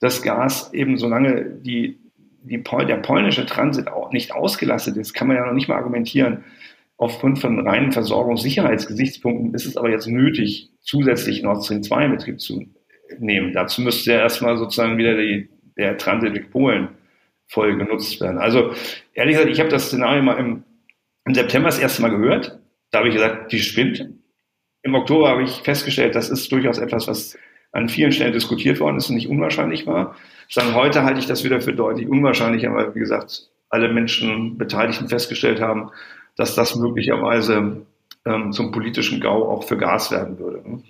das 0.00 0.22
Gas 0.22 0.72
eben, 0.72 0.96
solange 0.96 1.44
die, 1.44 1.98
die, 2.42 2.62
der 2.62 2.96
polnische 2.96 3.44
Transit 3.44 3.88
auch 3.88 4.10
nicht 4.10 4.32
ausgelastet 4.32 4.96
ist, 4.96 5.12
kann 5.12 5.28
man 5.28 5.36
ja 5.36 5.44
noch 5.44 5.52
nicht 5.52 5.68
mal 5.68 5.76
argumentieren. 5.76 6.44
Aufgrund 6.96 7.38
von 7.38 7.68
reinen 7.68 7.92
Versorgungssicherheitsgesichtspunkten 7.92 9.52
ist 9.52 9.66
es 9.66 9.76
aber 9.76 9.90
jetzt 9.90 10.06
nötig, 10.06 10.70
zusätzlich 10.80 11.42
Nord 11.42 11.62
Stream 11.62 11.82
2 11.82 12.06
in 12.06 12.10
Betrieb 12.12 12.40
zu 12.40 12.64
nehmen. 13.18 13.52
Dazu 13.52 13.82
müsste 13.82 14.12
ja 14.12 14.20
erstmal 14.20 14.56
sozusagen 14.56 14.96
wieder 14.96 15.14
die, 15.18 15.50
der 15.76 15.98
Transit 15.98 16.34
durch 16.34 16.50
Polen 16.50 16.88
voll 17.48 17.76
genutzt 17.76 18.18
werden. 18.22 18.38
Also 18.38 18.72
ehrlich 19.12 19.34
gesagt, 19.34 19.52
ich 19.52 19.60
habe 19.60 19.68
das 19.68 19.88
Szenario 19.88 20.22
mal 20.22 20.38
im, 20.38 20.64
im 21.26 21.34
September 21.34 21.68
das 21.68 21.80
erste 21.80 22.00
Mal 22.00 22.16
gehört. 22.16 22.58
Da 22.90 23.00
habe 23.00 23.08
ich 23.08 23.14
gesagt, 23.14 23.52
die 23.52 23.58
spinnt. 23.58 24.08
Im 24.82 24.94
Oktober 24.94 25.28
habe 25.28 25.42
ich 25.42 25.62
festgestellt, 25.62 26.14
das 26.14 26.30
ist 26.30 26.50
durchaus 26.50 26.78
etwas, 26.78 27.06
was 27.06 27.38
an 27.72 27.88
vielen 27.88 28.12
Stellen 28.12 28.32
diskutiert 28.32 28.80
worden 28.80 28.96
ist 28.96 29.08
und 29.08 29.16
nicht 29.16 29.28
unwahrscheinlich 29.28 29.86
war. 29.86 30.16
Dann 30.54 30.74
heute 30.74 31.04
halte 31.04 31.20
ich 31.20 31.26
das 31.26 31.44
wieder 31.44 31.60
für 31.60 31.72
deutlich 31.72 32.08
unwahrscheinlicher, 32.08 32.74
weil, 32.74 32.94
wie 32.94 32.98
gesagt, 32.98 33.50
alle 33.68 33.92
Menschen 33.92 34.58
Beteiligten 34.58 35.08
festgestellt 35.08 35.60
haben, 35.60 35.90
dass 36.36 36.54
das 36.54 36.74
möglicherweise 36.74 37.86
ähm, 38.26 38.52
zum 38.52 38.72
politischen 38.72 39.20
GAU 39.20 39.50
auch 39.50 39.64
für 39.64 39.76
Gas 39.76 40.10
werden 40.10 40.38
würde. 40.38 40.68
Ne? 40.68 40.82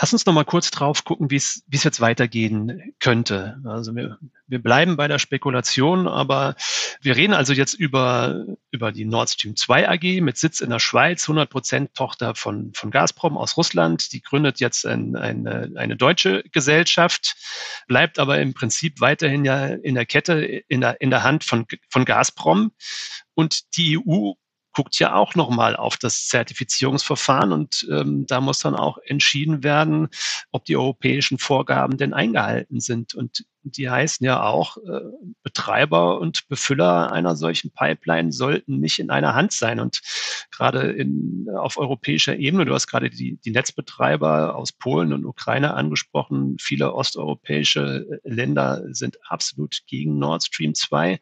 Lass 0.00 0.12
uns 0.12 0.26
noch 0.26 0.32
mal 0.32 0.44
kurz 0.44 0.70
drauf 0.70 1.04
gucken, 1.04 1.30
wie 1.30 1.36
es 1.36 1.62
jetzt 1.70 2.00
weitergehen 2.00 2.94
könnte. 2.98 3.60
Also 3.64 3.94
wir, 3.94 4.18
wir 4.46 4.62
bleiben 4.62 4.96
bei 4.96 5.08
der 5.08 5.18
Spekulation, 5.18 6.08
aber 6.08 6.56
wir 7.00 7.16
reden 7.16 7.34
also 7.34 7.52
jetzt 7.52 7.74
über, 7.74 8.46
über 8.70 8.92
die 8.92 9.04
Nord 9.04 9.30
Stream 9.30 9.56
2 9.56 9.88
AG 9.88 10.20
mit 10.22 10.38
Sitz 10.38 10.60
in 10.60 10.70
der 10.70 10.78
Schweiz, 10.78 11.24
100 11.24 11.50
Prozent 11.50 11.94
Tochter 11.94 12.34
von, 12.34 12.72
von 12.74 12.90
Gazprom 12.90 13.36
aus 13.36 13.56
Russland. 13.56 14.12
Die 14.12 14.22
gründet 14.22 14.60
jetzt 14.60 14.86
ein, 14.86 15.16
eine, 15.16 15.70
eine 15.76 15.96
deutsche 15.96 16.42
Gesellschaft, 16.52 17.36
bleibt 17.86 18.18
aber 18.18 18.40
im 18.40 18.54
Prinzip 18.54 19.00
weiterhin 19.00 19.44
ja 19.44 19.66
in 19.66 19.94
der 19.94 20.06
Kette, 20.06 20.40
in 20.68 20.80
der, 20.80 21.00
in 21.00 21.10
der 21.10 21.22
Hand 21.22 21.44
von, 21.44 21.66
von 21.90 22.04
Gazprom. 22.04 22.72
Und 23.34 23.76
die 23.76 23.98
EU 23.98 24.32
guckt 24.76 24.98
ja 24.98 25.14
auch 25.14 25.34
nochmal 25.34 25.74
auf 25.74 25.96
das 25.96 26.26
Zertifizierungsverfahren 26.26 27.50
und 27.50 27.88
ähm, 27.90 28.26
da 28.26 28.42
muss 28.42 28.58
dann 28.58 28.74
auch 28.74 28.98
entschieden 29.06 29.64
werden, 29.64 30.08
ob 30.52 30.66
die 30.66 30.76
europäischen 30.76 31.38
Vorgaben 31.38 31.96
denn 31.96 32.12
eingehalten 32.12 32.78
sind. 32.78 33.14
Und 33.14 33.46
die 33.70 33.90
heißen 33.90 34.24
ja 34.24 34.42
auch, 34.42 34.76
äh, 34.78 35.00
Betreiber 35.42 36.20
und 36.20 36.48
Befüller 36.48 37.12
einer 37.12 37.36
solchen 37.36 37.70
Pipeline 37.70 38.32
sollten 38.32 38.78
nicht 38.80 38.98
in 38.98 39.10
einer 39.10 39.34
Hand 39.34 39.52
sein. 39.52 39.80
Und 39.80 40.00
gerade 40.50 40.92
in, 40.92 41.46
auf 41.56 41.76
europäischer 41.76 42.36
Ebene, 42.36 42.64
du 42.64 42.74
hast 42.74 42.86
gerade 42.86 43.10
die, 43.10 43.38
die 43.44 43.50
Netzbetreiber 43.50 44.54
aus 44.56 44.72
Polen 44.72 45.12
und 45.12 45.24
Ukraine 45.24 45.74
angesprochen, 45.74 46.56
viele 46.60 46.94
osteuropäische 46.94 48.20
Länder 48.24 48.82
sind 48.90 49.18
absolut 49.28 49.80
gegen 49.86 50.18
Nord 50.18 50.44
Stream 50.44 50.74
2 50.74 51.20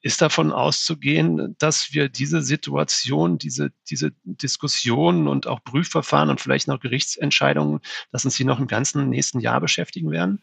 ist 0.00 0.22
davon 0.22 0.52
auszugehen, 0.52 1.56
dass 1.58 1.92
wir 1.92 2.08
diese 2.08 2.40
Situation, 2.42 3.38
diese, 3.38 3.72
diese 3.90 4.12
Diskussionen 4.22 5.26
und 5.26 5.46
auch 5.46 5.62
Prüfverfahren 5.64 6.30
und 6.30 6.40
vielleicht 6.40 6.68
noch 6.68 6.80
Gerichtsentscheidungen, 6.80 7.80
dass 8.12 8.24
uns 8.24 8.36
die 8.36 8.44
noch 8.44 8.60
im 8.60 8.68
ganzen 8.68 9.08
nächsten 9.08 9.40
Jahr 9.40 9.60
beschäftigen 9.60 10.10
werden? 10.10 10.40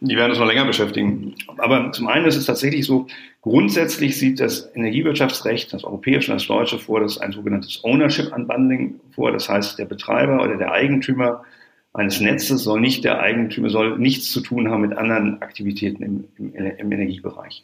Die 0.00 0.16
werden 0.16 0.30
uns 0.30 0.38
noch 0.38 0.46
länger 0.46 0.66
beschäftigen. 0.66 1.34
Aber 1.58 1.92
zum 1.92 2.08
einen 2.08 2.26
ist 2.26 2.36
es 2.36 2.46
tatsächlich 2.46 2.84
so, 2.84 3.06
grundsätzlich 3.42 4.18
sieht 4.18 4.40
das 4.40 4.70
Energiewirtschaftsrecht, 4.74 5.72
das 5.72 5.84
europäische 5.84 6.32
und 6.32 6.40
das 6.40 6.46
deutsche 6.46 6.78
vor, 6.78 7.00
das 7.00 7.18
ein 7.18 7.32
sogenanntes 7.32 7.82
Ownership 7.84 8.34
Unbundling 8.34 9.00
vor. 9.14 9.32
Das 9.32 9.48
heißt, 9.48 9.78
der 9.78 9.86
Betreiber 9.86 10.42
oder 10.42 10.56
der 10.56 10.72
Eigentümer 10.72 11.44
eines 11.94 12.20
Netzes 12.20 12.64
soll 12.64 12.80
nicht 12.80 13.04
der 13.04 13.20
Eigentümer, 13.20 13.70
soll 13.70 13.98
nichts 13.98 14.30
zu 14.30 14.40
tun 14.40 14.68
haben 14.68 14.82
mit 14.82 14.98
anderen 14.98 15.40
Aktivitäten 15.40 16.02
im, 16.02 16.24
im, 16.38 16.54
im 16.54 16.92
Energiebereich. 16.92 17.62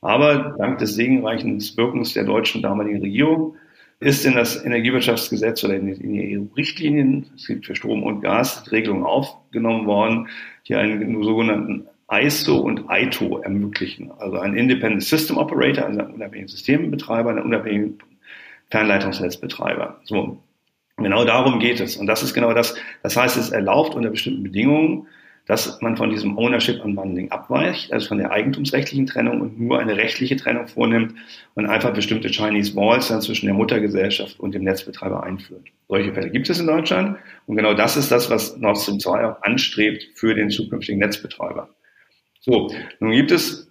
Aber 0.00 0.54
dank 0.58 0.78
des 0.78 0.94
segenreichen 0.94 1.60
Wirkens 1.76 2.14
der 2.14 2.24
deutschen 2.24 2.62
damaligen 2.62 3.00
Regierung 3.00 3.56
ist 4.00 4.26
in 4.26 4.34
das 4.34 4.64
Energiewirtschaftsgesetz 4.64 5.62
oder 5.62 5.76
in 5.76 5.86
die 5.86 6.36
EU-Richtlinien, 6.36 7.26
es 7.36 7.46
gibt 7.46 7.66
für 7.66 7.76
Strom 7.76 8.02
und 8.02 8.20
Gas, 8.20 8.70
Regelungen 8.72 9.04
aufgenommen 9.04 9.86
worden, 9.86 10.28
die 10.68 10.74
einen 10.74 11.22
sogenannten 11.22 11.86
ISO 12.10 12.58
und 12.58 12.84
ITO 12.88 13.38
ermöglichen. 13.38 14.10
Also 14.18 14.38
ein 14.38 14.54
Independent 14.54 15.02
System 15.02 15.38
Operator, 15.38 15.86
also 15.86 16.00
ein 16.00 16.14
unabhängiger 16.14 16.48
Systembetreiber, 16.48 17.30
ein 17.30 17.38
unabhängiger 17.38 17.94
Fernleitungsnetzbetreiber. 18.70 20.00
So. 20.04 20.42
Genau 20.98 21.24
darum 21.24 21.58
geht 21.58 21.80
es. 21.80 21.96
Und 21.96 22.06
das 22.06 22.22
ist 22.22 22.34
genau 22.34 22.52
das. 22.52 22.74
Das 23.02 23.16
heißt, 23.16 23.36
es 23.36 23.50
erlaubt 23.50 23.94
unter 23.94 24.10
bestimmten 24.10 24.42
Bedingungen 24.42 25.06
dass 25.52 25.82
man 25.82 25.98
von 25.98 26.08
diesem 26.08 26.38
Ownership 26.38 26.82
Unbundling 26.82 27.30
abweicht, 27.30 27.92
also 27.92 28.08
von 28.08 28.16
der 28.16 28.30
eigentumsrechtlichen 28.30 29.04
Trennung 29.04 29.42
und 29.42 29.60
nur 29.60 29.78
eine 29.78 29.98
rechtliche 29.98 30.34
Trennung 30.34 30.66
vornimmt 30.66 31.14
und 31.52 31.66
einfach 31.66 31.92
bestimmte 31.92 32.30
Chinese 32.30 32.74
Walls 32.74 33.08
dann 33.08 33.20
zwischen 33.20 33.44
der 33.44 33.54
Muttergesellschaft 33.54 34.40
und 34.40 34.54
dem 34.54 34.64
Netzbetreiber 34.64 35.22
einführt. 35.22 35.66
Solche 35.88 36.14
Fälle 36.14 36.30
gibt 36.30 36.48
es 36.48 36.58
in 36.58 36.66
Deutschland 36.66 37.18
und 37.46 37.56
genau 37.56 37.74
das 37.74 37.98
ist 37.98 38.10
das, 38.10 38.30
was 38.30 38.56
Nord 38.56 38.78
Stream 38.78 38.98
2 38.98 39.26
auch 39.26 39.42
anstrebt 39.42 40.08
für 40.14 40.34
den 40.34 40.48
zukünftigen 40.48 41.00
Netzbetreiber. 41.00 41.68
So, 42.40 42.74
nun 43.00 43.12
gibt 43.12 43.30
es 43.30 43.70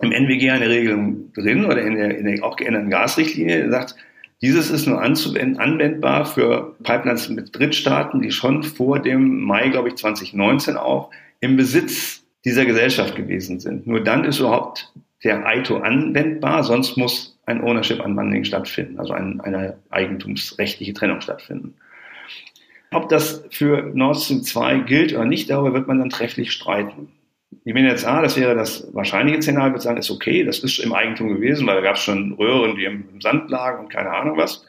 im 0.00 0.10
NWG 0.10 0.50
eine 0.50 0.68
Regelung 0.68 1.32
drin 1.32 1.64
oder 1.64 1.80
in 1.80 1.94
der, 1.94 2.18
in 2.18 2.26
der 2.26 2.42
auch 2.44 2.56
geänderten 2.56 2.90
Gasrichtlinie, 2.90 3.62
die 3.62 3.70
sagt, 3.70 3.94
dieses 4.44 4.70
ist 4.70 4.86
nur 4.86 5.00
anwendbar 5.00 6.26
für 6.26 6.76
Pipelines 6.82 7.30
mit 7.30 7.58
Drittstaaten, 7.58 8.20
die 8.20 8.30
schon 8.30 8.62
vor 8.62 8.98
dem 8.98 9.40
Mai, 9.40 9.70
glaube 9.70 9.88
ich, 9.88 9.96
2019 9.96 10.76
auch 10.76 11.10
im 11.40 11.56
Besitz 11.56 12.22
dieser 12.44 12.66
Gesellschaft 12.66 13.16
gewesen 13.16 13.58
sind. 13.58 13.86
Nur 13.86 14.04
dann 14.04 14.26
ist 14.26 14.40
überhaupt 14.40 14.92
der 15.22 15.42
ITO 15.46 15.78
anwendbar, 15.78 16.62
sonst 16.62 16.98
muss 16.98 17.38
ein 17.46 17.62
Ownership 17.62 18.04
Unbundling 18.04 18.44
stattfinden, 18.44 18.98
also 18.98 19.14
ein, 19.14 19.40
eine 19.40 19.78
eigentumsrechtliche 19.88 20.92
Trennung 20.92 21.22
stattfinden. 21.22 21.72
Ob 22.90 23.08
das 23.08 23.46
für 23.50 23.92
Nord 23.94 24.18
Stream 24.18 24.42
2 24.42 24.80
gilt 24.80 25.14
oder 25.14 25.24
nicht, 25.24 25.48
darüber 25.48 25.72
wird 25.72 25.88
man 25.88 26.00
dann 26.00 26.10
trefflich 26.10 26.52
streiten. 26.52 27.08
Die 27.64 27.72
BNetzA, 27.72 28.22
das 28.22 28.36
wäre 28.38 28.54
das 28.54 28.88
wahrscheinliche 28.92 29.42
Szenario, 29.42 29.72
würde 29.72 29.82
sagen, 29.82 29.98
ist 29.98 30.10
okay, 30.10 30.44
das 30.44 30.58
ist 30.60 30.78
im 30.78 30.92
Eigentum 30.92 31.28
gewesen, 31.28 31.66
weil 31.66 31.76
da 31.76 31.82
gab 31.82 31.96
es 31.96 32.02
schon 32.02 32.32
Röhren, 32.34 32.76
die 32.76 32.84
im 32.84 33.20
Sand 33.20 33.50
lagen 33.50 33.84
und 33.84 33.92
keine 33.92 34.10
Ahnung 34.10 34.36
was. 34.36 34.66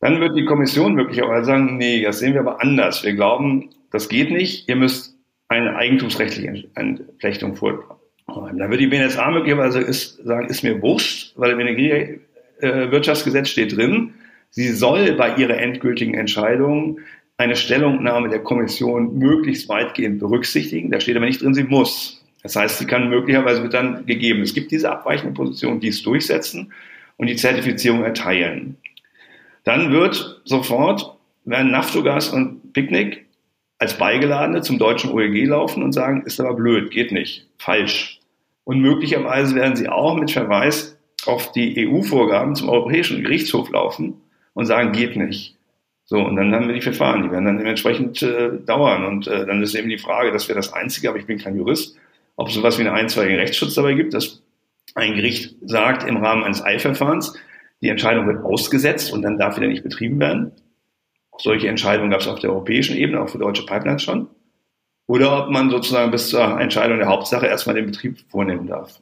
Dann 0.00 0.20
wird 0.20 0.36
die 0.36 0.44
Kommission 0.44 0.94
möglicherweise 0.94 1.46
sagen, 1.46 1.76
nee, 1.78 2.02
das 2.02 2.18
sehen 2.18 2.34
wir 2.34 2.40
aber 2.40 2.60
anders. 2.60 3.02
Wir 3.02 3.14
glauben, 3.14 3.70
das 3.90 4.08
geht 4.08 4.30
nicht, 4.30 4.68
ihr 4.68 4.76
müsst 4.76 5.16
eine 5.48 5.76
eigentumsrechtliche 5.76 6.68
Entflechtung 6.74 7.56
vornehmen. 7.56 8.58
Dann 8.58 8.70
wird 8.70 8.80
die 8.80 8.88
BNetzA 8.88 9.30
möglicherweise 9.30 9.80
ist, 9.80 10.16
sagen, 10.24 10.48
ist 10.48 10.62
mir 10.62 10.82
wurscht, 10.82 11.32
weil 11.36 11.52
im 11.52 11.60
Energiewirtschaftsgesetz 11.60 13.48
steht 13.48 13.76
drin, 13.76 14.14
sie 14.50 14.68
soll 14.68 15.12
bei 15.12 15.34
ihrer 15.36 15.58
endgültigen 15.58 16.14
Entscheidung 16.14 16.98
eine 17.38 17.56
Stellungnahme 17.56 18.28
der 18.28 18.42
Kommission 18.42 19.18
möglichst 19.18 19.68
weitgehend 19.68 20.18
berücksichtigen. 20.18 20.90
Da 20.90 21.00
steht 21.00 21.16
aber 21.16 21.26
nicht 21.26 21.42
drin, 21.42 21.54
sie 21.54 21.64
muss. 21.64 22.22
Das 22.42 22.56
heißt, 22.56 22.78
sie 22.78 22.86
kann 22.86 23.08
möglicherweise 23.08 23.62
wird 23.62 23.74
dann 23.74 24.06
gegeben. 24.06 24.42
Es 24.42 24.54
gibt 24.54 24.70
diese 24.70 24.90
abweichende 24.90 25.34
Position, 25.34 25.80
die 25.80 25.88
es 25.88 26.02
durchsetzen 26.02 26.72
und 27.16 27.26
die 27.26 27.36
Zertifizierung 27.36 28.04
erteilen. 28.04 28.76
Dann 29.64 29.90
wird 29.92 30.40
sofort, 30.44 31.16
werden 31.44 31.72
Naftogas 31.72 32.30
und 32.30 32.72
Picknick 32.72 33.26
als 33.78 33.98
Beigeladene 33.98 34.62
zum 34.62 34.78
deutschen 34.78 35.10
OEG 35.10 35.46
laufen 35.46 35.82
und 35.82 35.92
sagen, 35.92 36.22
ist 36.24 36.40
aber 36.40 36.54
blöd, 36.54 36.90
geht 36.90 37.12
nicht, 37.12 37.46
falsch. 37.58 38.20
Und 38.64 38.80
möglicherweise 38.80 39.54
werden 39.54 39.76
sie 39.76 39.88
auch 39.88 40.16
mit 40.16 40.30
Verweis 40.30 40.98
auf 41.26 41.52
die 41.52 41.86
EU-Vorgaben 41.86 42.54
zum 42.54 42.68
Europäischen 42.68 43.22
Gerichtshof 43.22 43.70
laufen 43.70 44.14
und 44.54 44.66
sagen, 44.66 44.92
geht 44.92 45.16
nicht. 45.16 45.55
So, 46.08 46.20
und 46.20 46.36
dann 46.36 46.54
haben 46.54 46.68
wir 46.68 46.74
die 46.74 46.80
Verfahren, 46.80 47.24
die 47.24 47.30
werden 47.32 47.46
dann 47.46 47.58
dementsprechend 47.58 48.22
äh, 48.22 48.50
dauern. 48.64 49.04
Und 49.04 49.26
äh, 49.26 49.44
dann 49.44 49.60
ist 49.60 49.74
eben 49.74 49.88
die 49.88 49.98
Frage, 49.98 50.32
das 50.32 50.48
wäre 50.48 50.56
das 50.56 50.72
Einzige, 50.72 51.08
aber 51.08 51.18
ich 51.18 51.26
bin 51.26 51.38
kein 51.38 51.56
Jurist, 51.56 51.96
ob 52.36 52.48
es 52.48 52.54
sowas 52.54 52.78
wie 52.78 52.82
einen 52.82 52.94
einstweiligen 52.94 53.38
Rechtsschutz 53.38 53.74
dabei 53.74 53.94
gibt, 53.94 54.14
dass 54.14 54.42
ein 54.94 55.16
Gericht 55.16 55.56
sagt 55.62 56.08
im 56.08 56.18
Rahmen 56.18 56.44
eines 56.44 56.64
Eilverfahrens, 56.64 57.36
die 57.82 57.88
Entscheidung 57.88 58.26
wird 58.28 58.44
ausgesetzt 58.44 59.12
und 59.12 59.22
dann 59.22 59.36
darf 59.36 59.56
wieder 59.56 59.66
nicht 59.66 59.82
betrieben 59.82 60.20
werden. 60.20 60.52
Solche 61.38 61.68
Entscheidungen 61.68 62.10
gab 62.10 62.20
es 62.20 62.28
auf 62.28 62.38
der 62.38 62.50
europäischen 62.50 62.96
Ebene, 62.96 63.20
auch 63.20 63.28
für 63.28 63.38
deutsche 63.38 63.66
Pipelines 63.66 64.02
schon. 64.02 64.28
Oder 65.08 65.44
ob 65.44 65.50
man 65.50 65.70
sozusagen 65.70 66.12
bis 66.12 66.28
zur 66.28 66.60
Entscheidung 66.60 66.98
der 66.98 67.08
Hauptsache 67.08 67.46
erstmal 67.46 67.74
den 67.74 67.86
Betrieb 67.86 68.18
vornehmen 68.28 68.68
darf. 68.68 69.00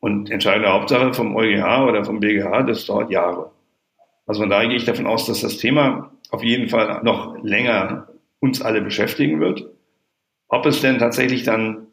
Und 0.00 0.30
Entscheidung 0.30 0.62
der 0.62 0.72
Hauptsache 0.72 1.12
vom 1.12 1.36
EuGH 1.36 1.86
oder 1.86 2.04
vom 2.04 2.20
BGH, 2.20 2.62
das 2.62 2.86
dauert 2.86 3.10
Jahre. 3.10 3.50
Also 4.26 4.40
von 4.40 4.50
daher 4.50 4.68
gehe 4.68 4.76
ich 4.76 4.84
davon 4.84 5.06
aus, 5.06 5.26
dass 5.26 5.40
das 5.40 5.58
Thema 5.58 6.10
auf 6.30 6.42
jeden 6.42 6.68
Fall 6.68 7.02
noch 7.02 7.42
länger 7.42 8.08
uns 8.40 8.62
alle 8.62 8.82
beschäftigen 8.82 9.40
wird. 9.40 9.70
Ob 10.48 10.66
es 10.66 10.80
denn 10.80 10.98
tatsächlich 10.98 11.44
dann 11.44 11.88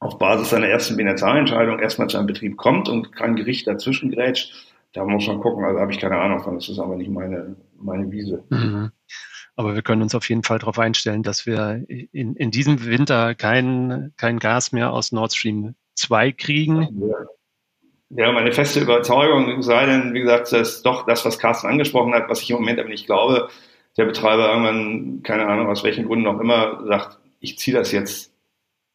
auf 0.00 0.18
Basis 0.18 0.50
seiner 0.50 0.68
ersten 0.68 0.96
BNetzA-Entscheidung 0.96 1.80
erstmal 1.80 2.08
zu 2.08 2.18
einem 2.18 2.26
Betrieb 2.26 2.56
kommt 2.56 2.88
und 2.88 3.14
kein 3.14 3.36
Gericht 3.36 3.66
dazwischen 3.66 4.10
grätscht, 4.10 4.54
da 4.92 5.04
muss 5.04 5.26
man 5.26 5.40
gucken. 5.40 5.64
Also 5.64 5.80
habe 5.80 5.92
ich 5.92 5.98
keine 5.98 6.18
Ahnung 6.18 6.40
von. 6.40 6.54
Das 6.54 6.68
ist 6.68 6.78
aber 6.78 6.96
nicht 6.96 7.10
meine, 7.10 7.56
meine 7.76 8.10
Wiese. 8.10 8.44
Mhm. 8.50 8.92
Aber 9.56 9.74
wir 9.74 9.82
können 9.82 10.02
uns 10.02 10.14
auf 10.14 10.28
jeden 10.28 10.44
Fall 10.44 10.60
darauf 10.60 10.78
einstellen, 10.78 11.24
dass 11.24 11.44
wir 11.44 11.84
in, 11.88 12.36
in 12.36 12.50
diesem 12.52 12.84
Winter 12.84 13.34
kein, 13.34 14.12
kein 14.16 14.38
Gas 14.38 14.70
mehr 14.70 14.92
aus 14.92 15.10
Nord 15.10 15.34
Stream 15.34 15.74
2 15.96 16.30
kriegen. 16.32 17.02
Ja, 18.10 18.32
meine 18.32 18.52
feste 18.52 18.80
Überzeugung 18.80 19.60
sei 19.62 19.84
denn, 19.84 20.14
wie 20.14 20.20
gesagt, 20.20 20.52
dass 20.52 20.82
doch 20.82 21.06
das, 21.06 21.24
was 21.24 21.40
Carsten 21.40 21.66
angesprochen 21.66 22.14
hat, 22.14 22.28
was 22.28 22.40
ich 22.40 22.50
im 22.50 22.56
Moment 22.56 22.78
aber 22.78 22.88
nicht 22.88 23.06
glaube, 23.06 23.48
der 23.98 24.04
Betreiber 24.04 24.48
irgendwann, 24.48 25.22
keine 25.22 25.46
Ahnung, 25.46 25.66
aus 25.66 25.84
welchen 25.84 26.06
Gründen 26.06 26.26
auch 26.28 26.40
immer, 26.40 26.84
sagt, 26.86 27.18
ich 27.40 27.58
ziehe 27.58 27.76
das 27.76 27.92
jetzt 27.92 28.32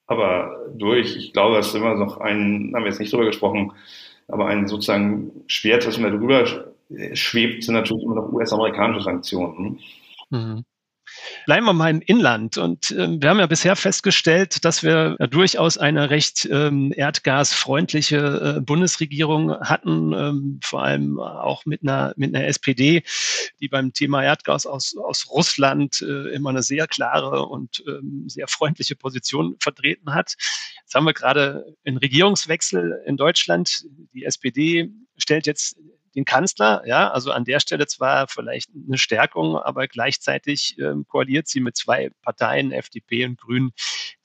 aber 0.08 0.66
durch. 0.76 1.16
Ich 1.16 1.34
glaube, 1.34 1.58
das 1.58 1.68
ist 1.68 1.76
immer 1.76 1.96
noch 1.96 2.20
ein, 2.20 2.72
haben 2.74 2.84
wir 2.84 2.90
jetzt 2.90 3.00
nicht 3.00 3.12
drüber 3.14 3.26
gesprochen, 3.26 3.74
aber 4.28 4.48
ein 4.48 4.68
sozusagen 4.68 5.44
Schwert, 5.48 5.86
was 5.86 5.98
mir 5.98 6.12
drüber 6.12 6.46
schwebt, 7.14 7.64
sind 7.64 7.76
natürlich 7.76 8.04
immer 8.04 8.16
noch 8.16 8.32
US-amerikanische 8.32 9.04
Sanktionen. 9.04 9.80
Mhm. 10.30 10.64
Bleiben 11.46 11.66
wir 11.66 11.74
mal 11.74 11.90
im 11.90 12.02
Inland. 12.02 12.58
Und 12.58 12.92
äh, 12.92 13.22
wir 13.22 13.30
haben 13.30 13.40
ja 13.40 13.48
bisher 13.48 13.76
festgestellt, 13.76 14.64
dass 14.66 14.84
wir 14.84 15.18
ja 15.20 15.28
durchaus 15.28 15.78
eine 15.78 16.10
recht 16.10 16.48
ähm, 16.52 16.94
erdgasfreundliche 16.96 18.58
äh, 18.58 18.62
Bundesregierung 18.62 19.60
hatten, 19.60 20.14
ähm, 20.14 20.60
vor 20.64 20.84
allem 20.84 21.20
auch 21.20 21.66
mit 21.66 21.82
einer, 21.84 22.14
mit 22.16 22.36
einer 22.36 22.48
SPD, 22.48 23.04
die 23.60 23.68
beim 23.68 23.94
Thema 23.94 24.24
Erdgas 24.24 24.66
aus, 24.66 24.96
aus 24.98 25.30
Russland 25.30 26.02
äh, 26.02 26.34
immer 26.34 26.50
eine 26.50 26.64
sehr 26.64 26.88
klare 26.88 27.46
und 27.46 27.84
ähm, 27.88 28.26
sehr 28.28 28.48
freundliche 28.48 28.96
Position 28.96 29.56
vertreten 29.60 30.14
hat. 30.14 30.36
Jetzt 30.82 30.96
haben 30.96 31.06
wir 31.06 31.14
gerade 31.14 31.76
einen 31.86 31.98
Regierungswechsel 31.98 33.02
in 33.06 33.18
Deutschland. 33.18 33.86
Die 34.14 34.26
SPD 34.26 34.92
stellt 35.18 35.48
jetzt 35.48 35.78
den 36.16 36.26
Kanzler. 36.26 36.84
Ja, 36.86 37.12
also 37.12 37.32
an 37.32 37.46
der 37.46 37.60
Stelle 37.60 37.88
zwar 37.88 38.28
vielleicht 38.28 38.70
eine 38.76 38.98
Stärkung, 38.98 39.58
aber 39.58 39.88
gleichzeitig 39.88 40.78
ähm, 40.80 41.06
koaliert 41.08 41.48
sie 41.48 41.60
mit 41.60 41.76
zwei 41.76 42.12
Parteien, 42.22 42.72
FDP 42.72 43.26
und 43.26 43.40
Grünen, 43.40 43.72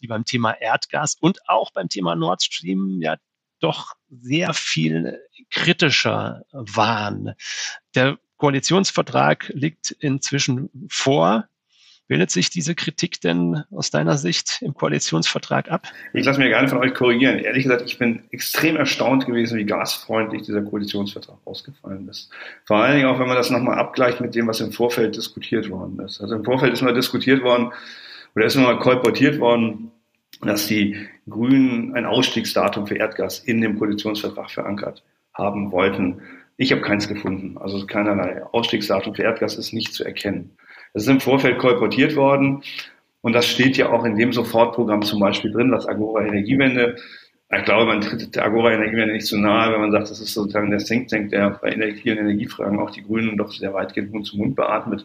die 0.01 0.07
beim 0.07 0.25
Thema 0.25 0.53
Erdgas 0.53 1.17
und 1.21 1.49
auch 1.49 1.71
beim 1.73 1.89
Thema 1.89 2.15
Nord 2.15 2.43
Stream 2.43 3.01
ja 3.01 3.17
doch 3.61 3.95
sehr 4.09 4.55
viel 4.55 5.21
kritischer 5.51 6.43
waren. 6.53 7.35
Der 7.95 8.19
Koalitionsvertrag 8.37 9.51
liegt 9.55 9.91
inzwischen 9.91 10.71
vor. 10.89 11.49
Bildet 12.09 12.31
sich 12.31 12.49
diese 12.49 12.75
Kritik 12.75 13.21
denn 13.21 13.65
aus 13.71 13.91
deiner 13.91 14.17
Sicht 14.17 14.63
im 14.63 14.73
Koalitionsvertrag 14.73 15.71
ab? 15.71 15.83
Ich 16.15 16.25
lasse 16.25 16.41
mir 16.41 16.49
gerne 16.49 16.67
von 16.67 16.79
euch 16.79 16.95
korrigieren. 16.95 17.39
Ehrlich 17.39 17.65
gesagt, 17.65 17.83
ich 17.85 17.99
bin 17.99 18.23
extrem 18.31 18.77
erstaunt 18.77 19.27
gewesen, 19.27 19.59
wie 19.59 19.67
gasfreundlich 19.67 20.43
dieser 20.43 20.63
Koalitionsvertrag 20.63 21.37
ausgefallen 21.45 22.09
ist. 22.09 22.31
Vor 22.65 22.79
allen 22.79 22.97
Dingen 22.97 23.09
auch, 23.09 23.21
wenn 23.21 23.29
man 23.29 23.37
das 23.37 23.51
nochmal 23.51 23.79
abgleicht 23.79 24.23
mit 24.23 24.35
dem, 24.35 24.47
was 24.47 24.61
im 24.61 24.73
Vorfeld 24.73 25.17
diskutiert 25.17 25.69
worden 25.69 26.01
ist. 26.01 26.23
Also 26.23 26.35
im 26.35 26.45
Vorfeld 26.45 26.73
ist 26.73 26.81
mal 26.81 26.95
diskutiert 26.95 27.43
worden 27.43 27.73
oder 28.35 28.47
ist 28.47 28.57
mal 28.57 28.79
kolportiert 28.79 29.39
worden, 29.39 29.91
dass 30.41 30.67
die 30.67 30.97
Grünen 31.29 31.95
ein 31.95 32.07
Ausstiegsdatum 32.07 32.87
für 32.87 32.97
Erdgas 32.97 33.41
in 33.41 33.61
dem 33.61 33.79
Koalitionsvertrag 33.79 34.51
verankert 34.51 35.03
haben 35.35 35.73
wollten. 35.73 36.23
Ich 36.57 36.73
habe 36.73 36.81
keins 36.81 37.07
gefunden. 37.07 37.59
Also 37.59 37.85
keinerlei 37.87 38.43
Ausstiegsdatum 38.45 39.15
für 39.15 39.25
Erdgas 39.25 39.57
ist 39.57 39.75
nicht 39.75 39.93
zu 39.93 40.05
erkennen. 40.05 40.57
Das 40.95 41.05
ist 41.05 41.09
im 41.09 41.21
Vorfeld 41.21 41.59
kolportiert 41.59 42.17
worden. 42.17 42.63
Und 43.21 43.33
das 43.33 43.47
steht 43.47 43.77
ja 43.77 43.91
auch 43.91 44.05
in 44.05 44.17
dem 44.17 44.33
Sofortprogramm 44.33 45.03
zum 45.03 45.21
Beispiel 45.21 45.53
drin, 45.53 45.73
was 45.73 45.87
Agora 45.87 46.25
Energiewende. 46.25 46.97
Ich 47.51 47.65
glaube, 47.65 47.87
man 47.87 48.01
tritt 48.01 48.35
der 48.35 48.45
Agora 48.45 48.73
Energiewende 48.73 49.15
nicht 49.15 49.27
zu 49.27 49.39
nahe, 49.39 49.73
wenn 49.73 49.81
man 49.81 49.91
sagt, 49.91 50.11
das 50.11 50.21
ist 50.21 50.35
sozusagen 50.35 50.71
der 50.71 50.79
Think 50.79 51.09
Tank, 51.09 51.31
der 51.31 51.59
bei 51.63 51.73
Energie 51.73 52.11
und 52.13 52.19
Energiefragen 52.19 52.79
auch 52.79 52.91
die 52.91 53.03
Grünen 53.03 53.37
doch 53.37 53.51
sehr 53.51 53.75
weitgehend 53.75 54.13
Mund 54.13 54.27
zu 54.27 54.37
Mund 54.37 54.55
beatmet. 54.55 55.05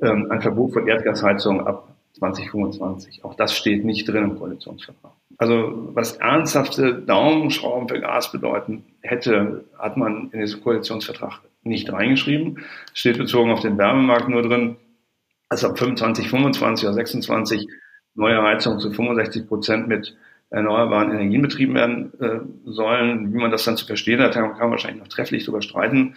Ähm, 0.00 0.30
ein 0.30 0.42
Verbot 0.42 0.72
von 0.74 0.86
Erdgasheizung 0.86 1.66
ab 1.66 1.88
2025. 2.18 3.24
Auch 3.24 3.34
das 3.34 3.56
steht 3.56 3.84
nicht 3.84 4.08
drin 4.08 4.24
im 4.24 4.38
Koalitionsvertrag. 4.38 5.12
Also 5.38 5.90
was 5.92 6.16
ernsthafte 6.16 6.94
Daumenschrauben 6.94 7.88
für 7.88 8.00
Gas 8.00 8.32
bedeuten 8.32 8.84
hätte, 9.02 9.64
hat 9.78 9.96
man 9.96 10.30
in 10.32 10.40
diesen 10.40 10.62
Koalitionsvertrag 10.62 11.40
nicht 11.62 11.92
reingeschrieben. 11.92 12.64
Steht 12.94 13.18
bezogen 13.18 13.50
auf 13.50 13.60
den 13.60 13.78
Wärmemarkt 13.78 14.28
nur 14.28 14.42
drin, 14.42 14.76
also 15.48 15.68
ab 15.68 15.78
25, 15.78 16.28
25 16.28 16.86
oder 16.86 16.94
26 16.94 17.68
neue 18.14 18.42
Heizungen 18.42 18.80
zu 18.80 18.90
65 18.90 19.46
Prozent 19.46 19.88
mit 19.88 20.16
erneuerbaren 20.50 21.10
Energien 21.10 21.42
betrieben 21.42 21.74
werden 21.74 22.12
äh, 22.20 22.70
sollen. 22.70 23.32
Wie 23.32 23.38
man 23.38 23.50
das 23.50 23.64
dann 23.64 23.76
zu 23.76 23.86
verstehen 23.86 24.20
hat, 24.20 24.34
kann 24.34 24.50
man 24.50 24.70
wahrscheinlich 24.70 25.00
noch 25.00 25.08
trefflich 25.08 25.44
darüber 25.44 25.62
streiten. 25.62 26.14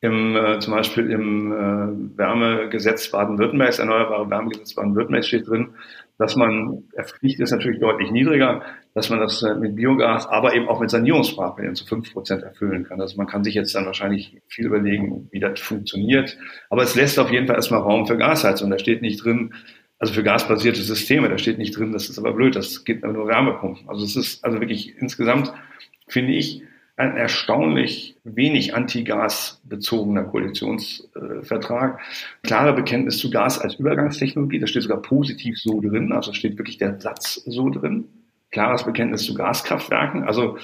Im, 0.00 0.36
äh, 0.36 0.58
zum 0.58 0.74
Beispiel 0.74 1.10
im 1.10 1.52
äh, 1.52 2.18
Wärmegesetz 2.18 3.10
Baden-Württembergs, 3.10 3.78
Erneuerbare 3.78 4.28
Wärmegesetz 4.28 4.74
Baden-Württembergs 4.74 5.28
steht 5.28 5.48
drin, 5.48 5.70
dass 6.18 6.36
man, 6.36 6.84
der 6.96 7.04
Pflicht 7.04 7.40
ist 7.40 7.52
natürlich 7.52 7.80
deutlich 7.80 8.10
niedriger, 8.10 8.62
dass 8.94 9.10
man 9.10 9.18
das 9.18 9.42
äh, 9.42 9.54
mit 9.54 9.76
Biogas, 9.76 10.26
aber 10.26 10.54
eben 10.54 10.68
auch 10.68 10.80
mit 10.80 10.88
Sanierungssparplänen 10.90 11.74
zu 11.74 11.84
fünf 11.84 12.12
Prozent 12.12 12.42
erfüllen 12.42 12.84
kann. 12.84 13.00
Also 13.00 13.16
man 13.16 13.26
kann 13.26 13.44
sich 13.44 13.54
jetzt 13.54 13.74
dann 13.74 13.86
wahrscheinlich 13.86 14.40
viel 14.48 14.66
überlegen, 14.66 15.28
wie 15.32 15.40
das 15.40 15.60
funktioniert. 15.60 16.38
Aber 16.70 16.82
es 16.82 16.94
lässt 16.94 17.18
auf 17.18 17.30
jeden 17.30 17.46
Fall 17.46 17.56
erstmal 17.56 17.80
Raum 17.80 18.06
für 18.06 18.16
Gasheizung. 18.16 18.70
Da 18.70 18.78
steht 18.78 19.02
nicht 19.02 19.24
drin, 19.24 19.52
also 19.98 20.14
für 20.14 20.22
gasbasierte 20.22 20.82
Systeme, 20.82 21.28
da 21.28 21.38
steht 21.38 21.58
nicht 21.58 21.76
drin, 21.76 21.92
das 21.92 22.08
ist 22.08 22.18
aber 22.18 22.32
blöd, 22.32 22.56
das 22.56 22.84
geht 22.84 23.02
nur 23.02 23.26
Wärmepumpen. 23.26 23.88
Also 23.88 24.04
es 24.04 24.16
ist 24.16 24.44
also 24.44 24.60
wirklich 24.60 24.96
insgesamt, 24.98 25.52
finde 26.08 26.34
ich, 26.34 26.62
ein 26.96 27.16
erstaunlich 27.16 28.16
wenig 28.22 28.74
Anti-Gas 28.74 29.60
bezogener 29.64 30.24
Koalitionsvertrag. 30.24 32.00
Klare 32.44 32.72
Bekenntnis 32.72 33.18
zu 33.18 33.30
Gas 33.30 33.58
als 33.58 33.74
Übergangstechnologie, 33.76 34.60
das 34.60 34.70
steht 34.70 34.82
sogar 34.82 35.02
positiv 35.02 35.58
so 35.58 35.80
drin, 35.80 36.12
also 36.12 36.32
steht 36.32 36.56
wirklich 36.56 36.78
der 36.78 37.00
Satz 37.00 37.42
so 37.46 37.68
drin. 37.70 38.23
Klares 38.54 38.84
Bekenntnis 38.84 39.24
zu 39.24 39.34
Gaskraftwerken, 39.34 40.22
also 40.22 40.56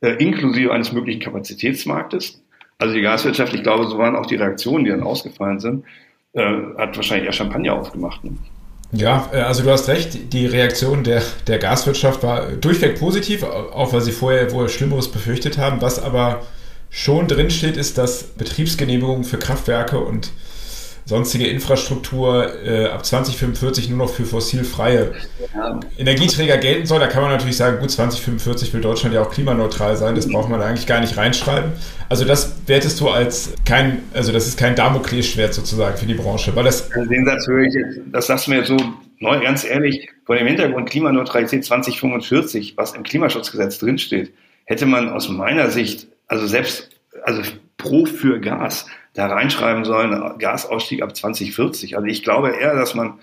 äh, 0.00 0.22
inklusive 0.22 0.72
eines 0.72 0.92
möglichen 0.92 1.20
Kapazitätsmarktes. 1.20 2.42
Also 2.78 2.92
die 2.92 3.00
Gaswirtschaft, 3.00 3.54
ich 3.54 3.62
glaube, 3.62 3.86
so 3.86 3.96
waren 3.98 4.16
auch 4.16 4.26
die 4.26 4.34
Reaktionen, 4.34 4.84
die 4.84 4.90
dann 4.90 5.04
ausgefallen 5.04 5.60
sind, 5.60 5.84
äh, 6.32 6.42
hat 6.76 6.96
wahrscheinlich 6.96 7.26
eher 7.26 7.32
Champagner 7.32 7.74
aufgemacht. 7.74 8.24
Ne? 8.24 8.32
Ja, 8.90 9.30
äh, 9.32 9.38
also 9.38 9.62
du 9.62 9.70
hast 9.70 9.88
recht, 9.88 10.32
die 10.32 10.46
Reaktion 10.46 11.04
der, 11.04 11.22
der 11.46 11.58
Gaswirtschaft 11.58 12.24
war 12.24 12.48
durchweg 12.50 12.98
positiv, 12.98 13.44
auch 13.44 13.92
weil 13.92 14.00
sie 14.00 14.12
vorher 14.12 14.50
wohl 14.50 14.68
Schlimmeres 14.68 15.10
befürchtet 15.10 15.56
haben. 15.56 15.80
Was 15.80 16.02
aber 16.02 16.42
schon 16.90 17.28
drinsteht, 17.28 17.76
ist, 17.76 17.96
dass 17.96 18.24
Betriebsgenehmigungen 18.24 19.22
für 19.22 19.38
Kraftwerke 19.38 20.00
und 20.00 20.32
sonstige 21.06 21.46
Infrastruktur 21.46 22.52
äh, 22.64 22.86
ab 22.86 23.06
2045 23.06 23.88
nur 23.88 23.98
noch 23.98 24.10
für 24.10 24.24
fossilfreie 24.24 25.12
ja. 25.54 25.80
Energieträger 25.96 26.58
gelten 26.58 26.84
soll. 26.84 26.98
Da 26.98 27.06
kann 27.06 27.22
man 27.22 27.30
natürlich 27.30 27.56
sagen, 27.56 27.78
gut, 27.78 27.92
2045 27.92 28.74
will 28.74 28.80
Deutschland 28.80 29.14
ja 29.14 29.22
auch 29.22 29.30
klimaneutral 29.30 29.96
sein. 29.96 30.16
Das 30.16 30.28
braucht 30.28 30.50
man 30.50 30.60
eigentlich 30.60 30.86
gar 30.86 31.00
nicht 31.00 31.16
reinschreiben. 31.16 31.70
Also 32.08 32.24
das 32.24 32.56
wertest 32.66 33.00
du 33.00 33.08
als 33.08 33.54
kein, 33.64 34.02
also 34.12 34.32
das 34.32 34.48
ist 34.48 34.58
kein 34.58 34.74
Damoklesschwert 34.74 35.54
sozusagen 35.54 35.96
für 35.96 36.06
die 36.06 36.14
Branche. 36.14 36.54
Weil 36.56 36.64
das 36.64 36.90
also 36.90 37.08
den 37.08 37.24
Satz 37.24 37.46
höre 37.46 37.62
ich 37.62 37.74
jetzt, 37.74 38.00
das 38.06 38.26
sagst 38.26 38.48
du 38.48 38.50
mir 38.50 38.64
so 38.64 38.76
neu, 39.20 39.40
ganz 39.40 39.64
ehrlich, 39.64 40.08
vor 40.24 40.34
dem 40.34 40.48
Hintergrund 40.48 40.90
Klimaneutralität 40.90 41.64
2045, 41.64 42.76
was 42.76 42.94
im 42.94 43.04
Klimaschutzgesetz 43.04 43.78
drinsteht, 43.78 44.32
hätte 44.64 44.86
man 44.86 45.08
aus 45.10 45.28
meiner 45.28 45.70
Sicht, 45.70 46.08
also 46.26 46.48
selbst, 46.48 46.90
also 47.22 47.42
pro 47.76 48.06
für 48.06 48.40
Gas, 48.40 48.86
da 49.14 49.26
reinschreiben 49.26 49.84
sollen, 49.84 50.38
Gasausstieg 50.38 51.02
ab 51.02 51.16
2040. 51.16 51.96
Also 51.96 52.06
ich 52.06 52.22
glaube 52.22 52.50
eher, 52.50 52.74
dass 52.74 52.94
man, 52.94 53.18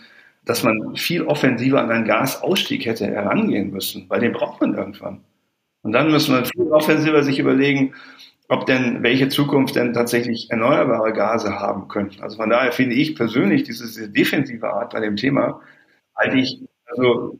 dass 0.46 0.64
man 0.64 0.96
viel 0.96 1.24
offensiver 1.24 1.82
an 1.82 1.92
einen 1.92 2.06
Gasausstieg 2.06 2.86
hätte 2.86 3.08
herangehen 3.08 3.72
müssen, 3.72 4.10
weil 4.10 4.20
den 4.20 4.34
braucht 4.34 4.62
man 4.62 4.76
irgendwann. 4.76 5.22
Und 5.84 5.92
dann 5.92 6.12
müssen 6.12 6.34
wir 6.34 6.46
viel 6.46 6.72
offensiver 6.72 7.24
sich 7.24 7.40
überlegen, 7.40 7.94
ob 8.50 8.66
denn 8.66 9.04
welche 9.04 9.30
Zukunft 9.30 9.76
denn 9.76 9.94
tatsächlich 9.94 10.50
erneuerbare 10.50 11.14
Gase 11.14 11.60
haben 11.60 11.88
könnten. 11.88 12.22
Also 12.22 12.38
von 12.38 12.50
daher 12.50 12.72
finde 12.72 12.96
ich 12.96 13.16
persönlich 13.16 13.64
diese 13.64 14.10
defensive 14.10 14.70
Art 14.70 14.94
bei 14.94 15.00
dem 15.00 15.16
Thema 15.16 15.62
halte 16.16 16.38
ich, 16.38 16.60
also 16.86 17.40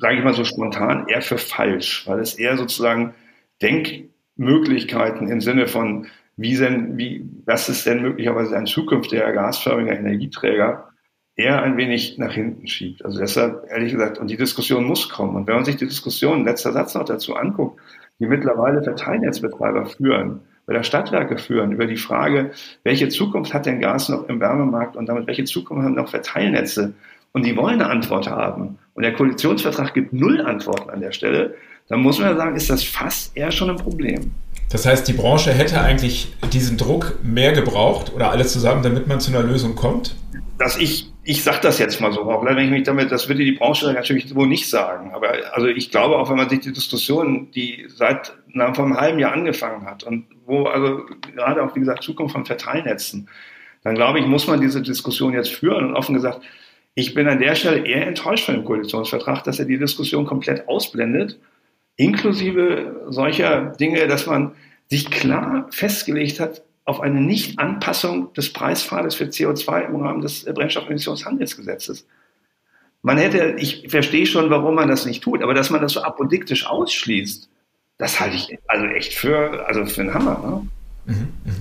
sage 0.00 0.16
ich 0.16 0.24
mal 0.24 0.34
so 0.34 0.44
spontan, 0.44 1.06
eher 1.08 1.22
für 1.22 1.38
falsch, 1.38 2.06
weil 2.06 2.20
es 2.20 2.34
eher 2.34 2.56
sozusagen 2.56 3.14
Denkmöglichkeiten 3.60 5.28
im 5.28 5.40
Sinne 5.40 5.66
von 5.66 6.06
wie 6.42 6.56
denn, 6.56 6.98
wie, 6.98 7.24
was 7.46 7.68
ist 7.68 7.86
denn 7.86 8.02
möglicherweise 8.02 8.56
ein 8.56 8.66
zukünftiger 8.66 9.32
gasförmiger 9.32 9.98
Energieträger, 9.98 10.88
eher 11.36 11.62
ein 11.62 11.76
wenig 11.76 12.18
nach 12.18 12.32
hinten 12.32 12.66
schiebt. 12.66 13.04
Also 13.04 13.18
deshalb, 13.18 13.64
ehrlich 13.70 13.92
gesagt, 13.92 14.18
und 14.18 14.28
die 14.28 14.36
Diskussion 14.36 14.84
muss 14.84 15.08
kommen. 15.08 15.36
Und 15.36 15.46
wenn 15.46 15.54
man 15.54 15.64
sich 15.64 15.76
die 15.76 15.86
Diskussion, 15.86 16.44
letzter 16.44 16.72
Satz 16.72 16.94
noch 16.94 17.04
dazu 17.04 17.34
anguckt, 17.34 17.80
die 18.18 18.26
mittlerweile 18.26 18.82
Verteilnetzbetreiber 18.82 19.86
führen, 19.86 20.40
oder 20.66 20.84
Stadtwerke 20.84 21.38
führen, 21.38 21.72
über 21.72 21.86
die 21.86 21.96
Frage, 21.96 22.52
welche 22.84 23.08
Zukunft 23.08 23.52
hat 23.52 23.66
denn 23.66 23.80
Gas 23.80 24.08
noch 24.08 24.28
im 24.28 24.40
Wärmemarkt 24.40 24.96
und 24.96 25.06
damit 25.06 25.26
welche 25.26 25.44
Zukunft 25.44 25.84
haben 25.84 25.94
noch 25.94 26.08
Verteilnetze? 26.08 26.94
Und 27.32 27.46
die 27.46 27.56
wollen 27.56 27.80
eine 27.80 27.90
Antwort 27.90 28.28
haben. 28.28 28.78
Und 28.94 29.02
der 29.02 29.14
Koalitionsvertrag 29.14 29.94
gibt 29.94 30.12
null 30.12 30.40
Antworten 30.40 30.90
an 30.90 31.00
der 31.00 31.12
Stelle. 31.12 31.54
Dann 31.92 32.00
muss 32.00 32.18
man 32.18 32.30
ja 32.30 32.36
sagen, 32.36 32.56
ist 32.56 32.70
das 32.70 32.82
fast 32.82 33.36
eher 33.36 33.52
schon 33.52 33.68
ein 33.68 33.76
Problem. 33.76 34.32
Das 34.70 34.86
heißt, 34.86 35.06
die 35.06 35.12
Branche 35.12 35.52
hätte 35.52 35.78
eigentlich 35.82 36.32
diesen 36.50 36.78
Druck 36.78 37.18
mehr 37.22 37.52
gebraucht 37.52 38.14
oder 38.14 38.30
alle 38.30 38.46
zusammen, 38.46 38.82
damit 38.82 39.06
man 39.08 39.20
zu 39.20 39.30
einer 39.30 39.46
Lösung 39.46 39.74
kommt? 39.74 40.16
Dass 40.56 40.78
ich 40.78 41.12
ich 41.24 41.44
sage 41.44 41.58
das 41.60 41.78
jetzt 41.78 42.00
mal 42.00 42.10
so, 42.10 42.22
auch 42.22 42.44
wenn 42.46 42.56
ich 42.56 42.70
mich 42.70 42.84
damit, 42.84 43.12
das 43.12 43.28
würde 43.28 43.44
die 43.44 43.52
Branche 43.52 43.92
natürlich 43.92 44.34
wohl 44.34 44.46
nicht 44.46 44.70
sagen. 44.70 45.12
Aber 45.12 45.34
also 45.52 45.68
ich 45.68 45.90
glaube, 45.90 46.16
auch 46.16 46.30
wenn 46.30 46.38
man 46.38 46.48
sich 46.48 46.60
die 46.60 46.72
Diskussion, 46.72 47.50
die 47.50 47.84
seit 47.88 48.32
na, 48.48 48.72
vor 48.72 48.86
einem 48.86 48.96
halben 48.96 49.18
Jahr 49.18 49.34
angefangen 49.34 49.84
hat 49.84 50.02
und 50.02 50.24
wo 50.46 50.64
also 50.64 51.02
gerade 51.34 51.62
auch 51.62 51.76
wie 51.76 51.80
gesagt 51.80 52.02
Zukunft 52.02 52.32
von 52.32 52.46
Verteilnetzen, 52.46 53.28
dann 53.84 53.96
glaube 53.96 54.18
ich, 54.18 54.26
muss 54.26 54.46
man 54.46 54.62
diese 54.62 54.80
Diskussion 54.80 55.34
jetzt 55.34 55.50
führen 55.50 55.84
und 55.84 55.94
offen 55.94 56.14
gesagt, 56.14 56.40
ich 56.94 57.12
bin 57.12 57.28
an 57.28 57.38
der 57.38 57.54
Stelle 57.54 57.86
eher 57.86 58.06
enttäuscht 58.06 58.46
von 58.46 58.54
dem 58.54 58.64
Koalitionsvertrag, 58.64 59.44
dass 59.44 59.58
er 59.58 59.66
die 59.66 59.78
Diskussion 59.78 60.24
komplett 60.24 60.66
ausblendet, 60.68 61.38
inklusive 61.96 63.06
solcher 63.08 63.72
Dinge, 63.78 64.06
dass 64.06 64.26
man 64.26 64.52
sich 64.88 65.10
klar 65.10 65.68
festgelegt 65.70 66.40
hat, 66.40 66.62
auf 66.84 67.00
eine 67.00 67.20
Nichtanpassung 67.20 68.32
des 68.34 68.52
Preispfades 68.52 69.14
für 69.14 69.24
CO2 69.24 69.86
im 69.86 69.96
Rahmen 69.96 70.20
des 70.20 70.44
Brennstoffemissionshandelsgesetzes. 70.44 72.06
Man 73.02 73.18
hätte, 73.18 73.56
ich 73.58 73.86
verstehe 73.88 74.26
schon, 74.26 74.50
warum 74.50 74.74
man 74.74 74.88
das 74.88 75.06
nicht 75.06 75.22
tut, 75.22 75.42
aber 75.42 75.54
dass 75.54 75.70
man 75.70 75.80
das 75.80 75.92
so 75.92 76.02
apodiktisch 76.02 76.66
ausschließt, 76.66 77.48
das 77.98 78.20
halte 78.20 78.36
ich 78.36 78.58
also 78.66 78.86
echt 78.86 79.14
für, 79.14 79.66
also 79.66 79.86
für 79.86 80.00
einen 80.02 80.14
Hammer. 80.14 80.68
Ne? 81.06 81.14
Mhm, 81.14 81.28
mh. 81.44 81.54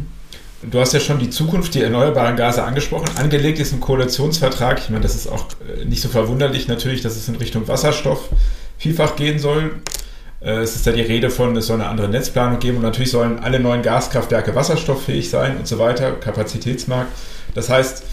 Du 0.63 0.79
hast 0.79 0.93
ja 0.93 0.99
schon 0.99 1.17
die 1.17 1.31
Zukunft 1.31 1.73
der 1.73 1.85
erneuerbaren 1.85 2.35
Gase 2.35 2.63
angesprochen. 2.63 3.09
Angelegt 3.17 3.57
ist 3.57 3.73
ein 3.73 3.79
Koalitionsvertrag. 3.79 4.77
Ich 4.77 4.89
meine, 4.91 5.01
das 5.01 5.15
ist 5.15 5.27
auch 5.27 5.45
äh, 5.67 5.85
nicht 5.85 6.01
so 6.01 6.09
verwunderlich 6.09 6.67
natürlich, 6.67 7.01
dass 7.01 7.15
es 7.15 7.27
in 7.27 7.35
Richtung 7.35 7.67
Wasserstoff 7.67 8.29
vielfach 8.77 9.15
gehen 9.15 9.39
soll. 9.39 9.81
Äh, 10.41 10.59
es 10.59 10.75
ist 10.75 10.87
da 10.87 10.91
die 10.91 11.01
Rede 11.01 11.29
von, 11.29 11.55
es 11.55 11.67
soll 11.67 11.79
eine 11.79 11.89
andere 11.89 12.09
Netzplanung 12.09 12.59
geben 12.59 12.77
und 12.77 12.83
natürlich 12.83 13.11
sollen 13.11 13.39
alle 13.39 13.59
neuen 13.59 13.81
Gaskraftwerke 13.81 14.55
wasserstofffähig 14.55 15.29
sein 15.29 15.57
und 15.57 15.67
so 15.67 15.79
weiter, 15.79 16.11
Kapazitätsmarkt. 16.13 17.11
Das 17.53 17.69
heißt, 17.69 18.03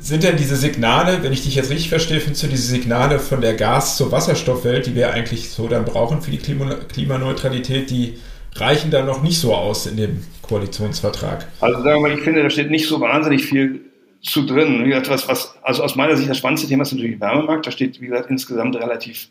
sind 0.00 0.22
denn 0.22 0.36
diese 0.36 0.56
Signale, 0.56 1.22
wenn 1.22 1.32
ich 1.32 1.42
dich 1.42 1.54
jetzt 1.54 1.70
richtig 1.70 1.88
verstehe, 1.88 2.20
findest 2.20 2.42
du 2.42 2.48
diese 2.48 2.68
Signale 2.68 3.18
von 3.18 3.40
der 3.40 3.54
Gas- 3.54 3.96
zur 3.96 4.12
Wasserstoffwelt, 4.12 4.86
die 4.86 4.94
wir 4.94 5.12
eigentlich 5.12 5.50
so 5.50 5.68
dann 5.68 5.84
brauchen 5.84 6.22
für 6.22 6.30
die 6.30 6.38
Klimaneutralität, 6.38 7.90
die 7.90 8.18
reichen 8.54 8.90
da 8.90 9.02
noch 9.02 9.22
nicht 9.22 9.38
so 9.40 9.54
aus 9.54 9.86
in 9.86 9.96
dem 9.96 10.22
Koalitionsvertrag? 10.42 11.46
Also 11.60 11.82
sagen 11.82 12.02
wir 12.02 12.08
mal, 12.08 12.18
ich 12.18 12.24
finde, 12.24 12.42
da 12.42 12.50
steht 12.50 12.70
nicht 12.70 12.88
so 12.88 13.00
wahnsinnig 13.00 13.44
viel 13.44 13.80
zu 14.22 14.44
drin. 14.44 14.84
Gesagt, 14.84 15.08
was, 15.08 15.28
was, 15.28 15.54
also 15.62 15.82
aus 15.82 15.94
meiner 15.94 16.16
Sicht 16.16 16.28
das 16.28 16.38
spannendste 16.38 16.68
Thema 16.68 16.82
ist 16.82 16.92
natürlich 16.92 17.18
der 17.18 17.28
Wärmemarkt. 17.28 17.66
Da 17.66 17.70
steht, 17.70 18.00
wie 18.00 18.06
gesagt, 18.06 18.30
insgesamt 18.30 18.76
relativ 18.76 19.28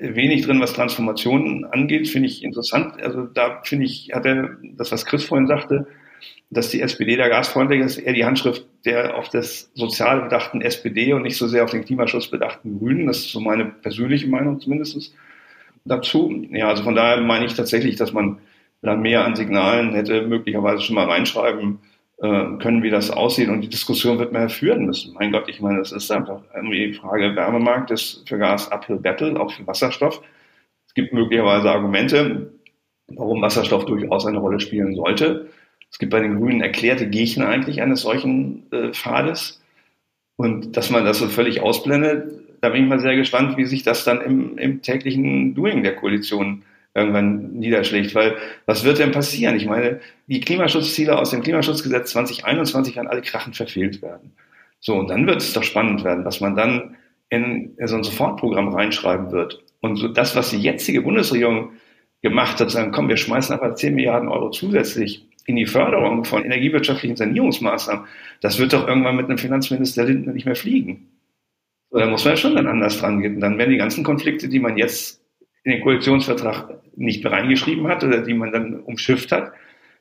wenig 0.00 0.44
drin, 0.44 0.60
was 0.60 0.72
Transformationen 0.72 1.64
angeht, 1.64 2.08
finde 2.08 2.28
ich 2.28 2.44
interessant. 2.44 3.00
Also 3.02 3.22
da 3.22 3.60
finde 3.64 3.86
ich, 3.86 4.10
hat 4.12 4.26
er 4.26 4.56
das, 4.76 4.92
was 4.92 5.06
Chris 5.06 5.24
vorhin 5.24 5.46
sagte, 5.46 5.86
dass 6.50 6.70
die 6.70 6.80
SPD 6.80 7.16
der 7.16 7.28
gasfreundlich 7.28 7.80
ist, 7.80 7.98
eher 7.98 8.12
die 8.12 8.24
Handschrift 8.24 8.66
der 8.84 9.16
auf 9.16 9.28
das 9.28 9.70
sozial 9.74 10.22
bedachten 10.22 10.62
SPD 10.62 11.12
und 11.12 11.22
nicht 11.22 11.36
so 11.36 11.48
sehr 11.48 11.64
auf 11.64 11.72
den 11.72 11.84
Klimaschutz 11.84 12.28
bedachten 12.28 12.78
Grünen. 12.78 13.08
Das 13.08 13.18
ist 13.18 13.32
so 13.32 13.40
meine 13.40 13.64
persönliche 13.64 14.28
Meinung 14.28 14.60
zumindest 14.60 15.12
dazu. 15.84 16.46
Ja, 16.50 16.68
also 16.68 16.84
von 16.84 16.94
daher 16.94 17.20
meine 17.20 17.46
ich 17.46 17.54
tatsächlich, 17.54 17.96
dass 17.96 18.12
man 18.12 18.38
dann 18.82 19.02
mehr 19.02 19.24
an 19.24 19.34
Signalen 19.34 19.94
hätte 19.94 20.22
möglicherweise 20.22 20.82
schon 20.82 20.94
mal 20.94 21.06
reinschreiben 21.06 21.80
können, 22.18 22.82
wie 22.82 22.90
das 22.90 23.10
aussieht. 23.10 23.48
Und 23.48 23.60
die 23.60 23.68
Diskussion 23.68 24.18
wird 24.18 24.32
man 24.32 24.42
ja 24.42 24.48
führen 24.48 24.86
müssen. 24.86 25.14
Mein 25.14 25.32
Gott, 25.32 25.48
ich 25.48 25.60
meine, 25.60 25.78
das 25.78 25.92
ist 25.92 26.10
einfach 26.10 26.42
irgendwie 26.54 26.88
die 26.88 26.94
Frage, 26.94 27.36
Wärmemarkt 27.36 27.90
ist 27.90 28.26
für 28.26 28.38
Gas 28.38 28.70
Uphill 28.72 28.96
Battle, 28.96 29.38
auch 29.38 29.52
für 29.52 29.66
Wasserstoff. 29.66 30.22
Es 30.86 30.94
gibt 30.94 31.12
möglicherweise 31.12 31.70
Argumente, 31.70 32.52
warum 33.08 33.42
Wasserstoff 33.42 33.84
durchaus 33.84 34.26
eine 34.26 34.38
Rolle 34.38 34.60
spielen 34.60 34.94
sollte. 34.94 35.48
Es 35.90 35.98
gibt 35.98 36.10
bei 36.10 36.20
den 36.20 36.38
Grünen 36.38 36.62
erklärte 36.62 37.08
Gegner 37.08 37.48
eigentlich 37.48 37.82
eines 37.82 38.02
solchen 38.02 38.70
äh, 38.72 38.92
Pfades. 38.92 39.62
Und 40.36 40.76
dass 40.76 40.90
man 40.90 41.04
das 41.04 41.18
so 41.18 41.28
völlig 41.28 41.60
ausblendet, 41.60 42.32
da 42.60 42.70
bin 42.70 42.82
ich 42.82 42.88
mal 42.88 42.98
sehr 42.98 43.16
gespannt, 43.16 43.56
wie 43.56 43.64
sich 43.64 43.82
das 43.82 44.04
dann 44.04 44.20
im, 44.20 44.58
im 44.58 44.82
täglichen 44.82 45.54
Doing 45.54 45.82
der 45.82 45.96
Koalition 45.96 46.62
irgendwann 46.96 47.52
niederschlägt. 47.52 48.14
Weil 48.14 48.36
was 48.64 48.84
wird 48.84 48.98
denn 48.98 49.12
passieren? 49.12 49.56
Ich 49.56 49.66
meine, 49.66 50.00
die 50.26 50.40
Klimaschutzziele 50.40 51.18
aus 51.18 51.30
dem 51.30 51.42
Klimaschutzgesetz 51.42 52.10
2021 52.12 52.96
werden 52.96 53.08
alle 53.08 53.22
krachend 53.22 53.56
verfehlt 53.56 54.02
werden. 54.02 54.32
So, 54.80 54.94
und 54.94 55.08
dann 55.08 55.26
wird 55.26 55.42
es 55.42 55.52
doch 55.52 55.62
spannend 55.62 56.04
werden, 56.04 56.24
was 56.24 56.40
man 56.40 56.56
dann 56.56 56.96
in 57.28 57.76
so 57.84 57.96
ein 57.96 58.04
Sofortprogramm 58.04 58.68
reinschreiben 58.68 59.30
wird. 59.30 59.62
Und 59.80 59.96
so 59.96 60.08
das, 60.08 60.34
was 60.36 60.50
die 60.50 60.58
jetzige 60.58 61.02
Bundesregierung 61.02 61.72
gemacht 62.22 62.60
hat, 62.60 62.70
sagen, 62.70 62.92
komm, 62.92 63.08
wir 63.08 63.16
schmeißen 63.16 63.54
einfach 63.54 63.74
10 63.74 63.94
Milliarden 63.94 64.28
Euro 64.28 64.50
zusätzlich 64.50 65.26
in 65.44 65.56
die 65.56 65.66
Förderung 65.66 66.24
von 66.24 66.44
energiewirtschaftlichen 66.44 67.16
Sanierungsmaßnahmen, 67.16 68.06
das 68.40 68.58
wird 68.58 68.72
doch 68.72 68.88
irgendwann 68.88 69.16
mit 69.16 69.26
einem 69.26 69.38
Finanzminister 69.38 70.04
Lindner 70.04 70.32
nicht 70.32 70.46
mehr 70.46 70.56
fliegen. 70.56 71.08
Da 71.90 72.06
muss 72.06 72.24
man 72.24 72.34
ja 72.34 72.36
schon 72.36 72.56
dann 72.56 72.66
anders 72.66 72.98
dran 72.98 73.20
gehen. 73.20 73.40
Dann 73.40 73.58
werden 73.58 73.70
die 73.70 73.76
ganzen 73.76 74.02
Konflikte, 74.02 74.48
die 74.48 74.58
man 74.58 74.76
jetzt 74.76 75.22
in 75.66 75.72
den 75.72 75.82
Koalitionsvertrag 75.82 76.74
nicht 76.94 77.24
mehr 77.24 77.32
reingeschrieben 77.32 77.88
hat 77.88 78.04
oder 78.04 78.22
die 78.22 78.34
man 78.34 78.52
dann 78.52 78.80
umschifft 78.80 79.32
hat, 79.32 79.50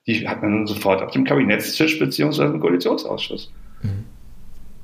die 0.06 0.28
hat 0.28 0.44
man 0.44 0.52
dann 0.52 0.68
sofort 0.68 1.02
auf 1.02 1.12
dem 1.12 1.24
Kabinettstisch 1.24 1.98
beziehungsweise 1.98 2.54
im 2.54 2.60
Koalitionsausschuss. 2.60 3.52
Mhm. 3.82 4.06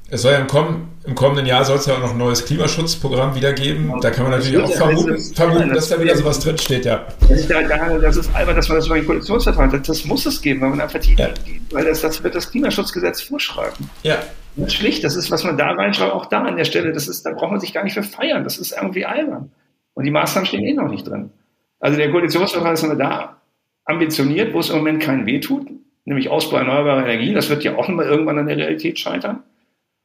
Es 0.10 0.24
soll 0.24 0.34
ja 0.34 0.40
im, 0.40 0.48
komm, 0.48 0.88
im, 1.06 1.14
kommenden 1.14 1.46
Jahr 1.46 1.64
soll 1.64 1.78
es 1.78 1.86
ja 1.86 1.94
auch 1.94 2.00
noch 2.00 2.12
ein 2.12 2.18
neues 2.18 2.44
Klimaschutzprogramm 2.44 3.36
wieder 3.36 3.54
geben. 3.54 3.94
Da 4.02 4.10
kann 4.10 4.24
man 4.24 4.40
natürlich 4.40 4.60
auch 4.60 4.74
vermuten, 4.74 5.18
vermuten 5.18 5.70
dass 5.70 5.88
da 5.88 6.02
wieder 6.02 6.18
sowas 6.18 6.40
drinsteht, 6.40 6.84
ja. 6.84 7.06
Das 7.22 7.30
ist, 7.30 7.50
das 7.50 8.18
ist 8.18 8.36
albern, 8.36 8.56
dass 8.56 8.68
man 8.68 8.78
das 8.80 8.88
über 8.88 8.96
den 8.96 9.06
Koalitionsvertrag 9.06 9.72
hat. 9.72 9.88
Das 9.88 10.04
muss 10.04 10.26
es 10.26 10.42
geben, 10.42 10.62
weil 10.62 10.72
man 10.72 10.82
einfach 10.82 11.00
die, 11.00 11.14
ja. 11.14 11.30
weil 11.70 11.86
das, 11.86 12.02
das 12.02 12.22
wird 12.24 12.34
das 12.34 12.50
Klimaschutzgesetz 12.50 13.22
vorschreiben. 13.22 13.90
Ja. 14.02 14.18
Das 14.56 14.68
ist 14.68 14.74
schlicht, 14.74 15.04
das 15.04 15.16
ist, 15.16 15.32
was 15.32 15.44
man 15.44 15.58
da 15.58 15.72
reinschreibt, 15.72 16.12
auch 16.12 16.26
da 16.26 16.42
an 16.42 16.58
der 16.58 16.66
Stelle, 16.66 16.92
das 16.92 17.08
ist, 17.08 17.24
da 17.26 17.32
braucht 17.32 17.52
man 17.52 17.62
sich 17.62 17.72
gar 17.72 17.84
nicht 17.84 17.94
für 17.94 18.04
feiern. 18.04 18.44
Das 18.44 18.58
ist 18.58 18.74
irgendwie 18.74 19.06
albern. 19.06 19.52
Und 19.94 20.06
die 20.06 20.12
Maßnahmen 20.12 20.48
stehen 20.48 20.64
eh 20.64 20.74
noch 20.74 20.90
nicht 20.90 21.08
drin. 21.08 21.32
Also 21.80 21.98
der 21.98 22.12
Koalitionsvertrag 22.12 22.74
ist 22.74 22.84
immer 22.84 22.96
da 22.96 23.42
ambitioniert, 23.86 24.54
wo 24.54 24.60
es 24.60 24.70
im 24.70 24.78
Moment 24.78 25.02
keinen 25.02 25.26
weh 25.26 25.40
tut, 25.40 25.68
nämlich 26.06 26.30
Ausbau 26.30 26.58
erneuerbarer 26.58 27.06
Energien. 27.06 27.36
Das 27.36 27.50
wird 27.50 27.64
ja 27.64 27.76
auch 27.76 27.88
nochmal 27.88 28.06
irgendwann 28.06 28.40
an 28.40 28.48
der 28.48 28.58
Realität 28.58 29.00
scheitern. 29.00 29.44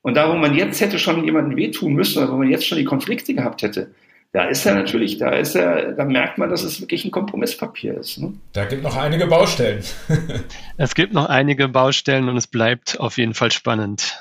Und 0.03 0.16
da, 0.16 0.30
wo 0.30 0.37
man 0.37 0.55
jetzt 0.55 0.80
hätte 0.80 0.99
schon 0.99 1.24
jemandem 1.24 1.57
wehtun 1.57 1.95
müssen, 1.95 2.22
oder 2.22 2.32
wo 2.32 2.37
man 2.37 2.49
jetzt 2.49 2.66
schon 2.66 2.78
die 2.78 2.84
Konflikte 2.84 3.34
gehabt 3.34 3.62
hätte, 3.62 3.91
da 4.32 4.45
ist 4.45 4.66
er 4.66 4.74
natürlich, 4.74 5.18
da 5.18 5.30
ist 5.30 5.55
er, 5.55 5.93
da 5.93 6.05
merkt 6.05 6.39
man, 6.39 6.51
dass 6.51 6.62
es 6.62 6.80
wirklich 6.80 7.05
ein 7.05 7.11
Kompromisspapier 7.11 7.99
ist. 7.99 8.18
Ne? 8.18 8.34
Da 8.53 8.66
gibt 8.66 8.82
noch 8.82 8.97
einige 8.97 9.26
Baustellen. 9.26 9.82
es 10.76 10.95
gibt 10.95 11.12
noch 11.12 11.28
einige 11.28 11.68
Baustellen 11.68 12.28
und 12.28 12.37
es 12.37 12.47
bleibt 12.47 13.01
auf 13.01 13.18
jeden 13.18 13.34
Fall 13.34 13.51
spannend. 13.51 14.16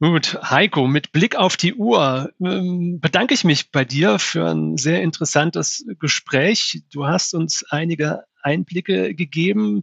Gut, 0.00 0.38
Heiko, 0.48 0.86
mit 0.86 1.10
Blick 1.10 1.34
auf 1.34 1.56
die 1.56 1.74
Uhr 1.74 2.30
ähm, 2.40 3.00
bedanke 3.00 3.34
ich 3.34 3.42
mich 3.42 3.72
bei 3.72 3.84
dir 3.84 4.20
für 4.20 4.48
ein 4.48 4.76
sehr 4.76 5.02
interessantes 5.02 5.84
Gespräch. 5.98 6.84
Du 6.92 7.08
hast 7.08 7.34
uns 7.34 7.64
einige 7.68 8.22
Einblicke 8.40 9.16
gegeben, 9.16 9.82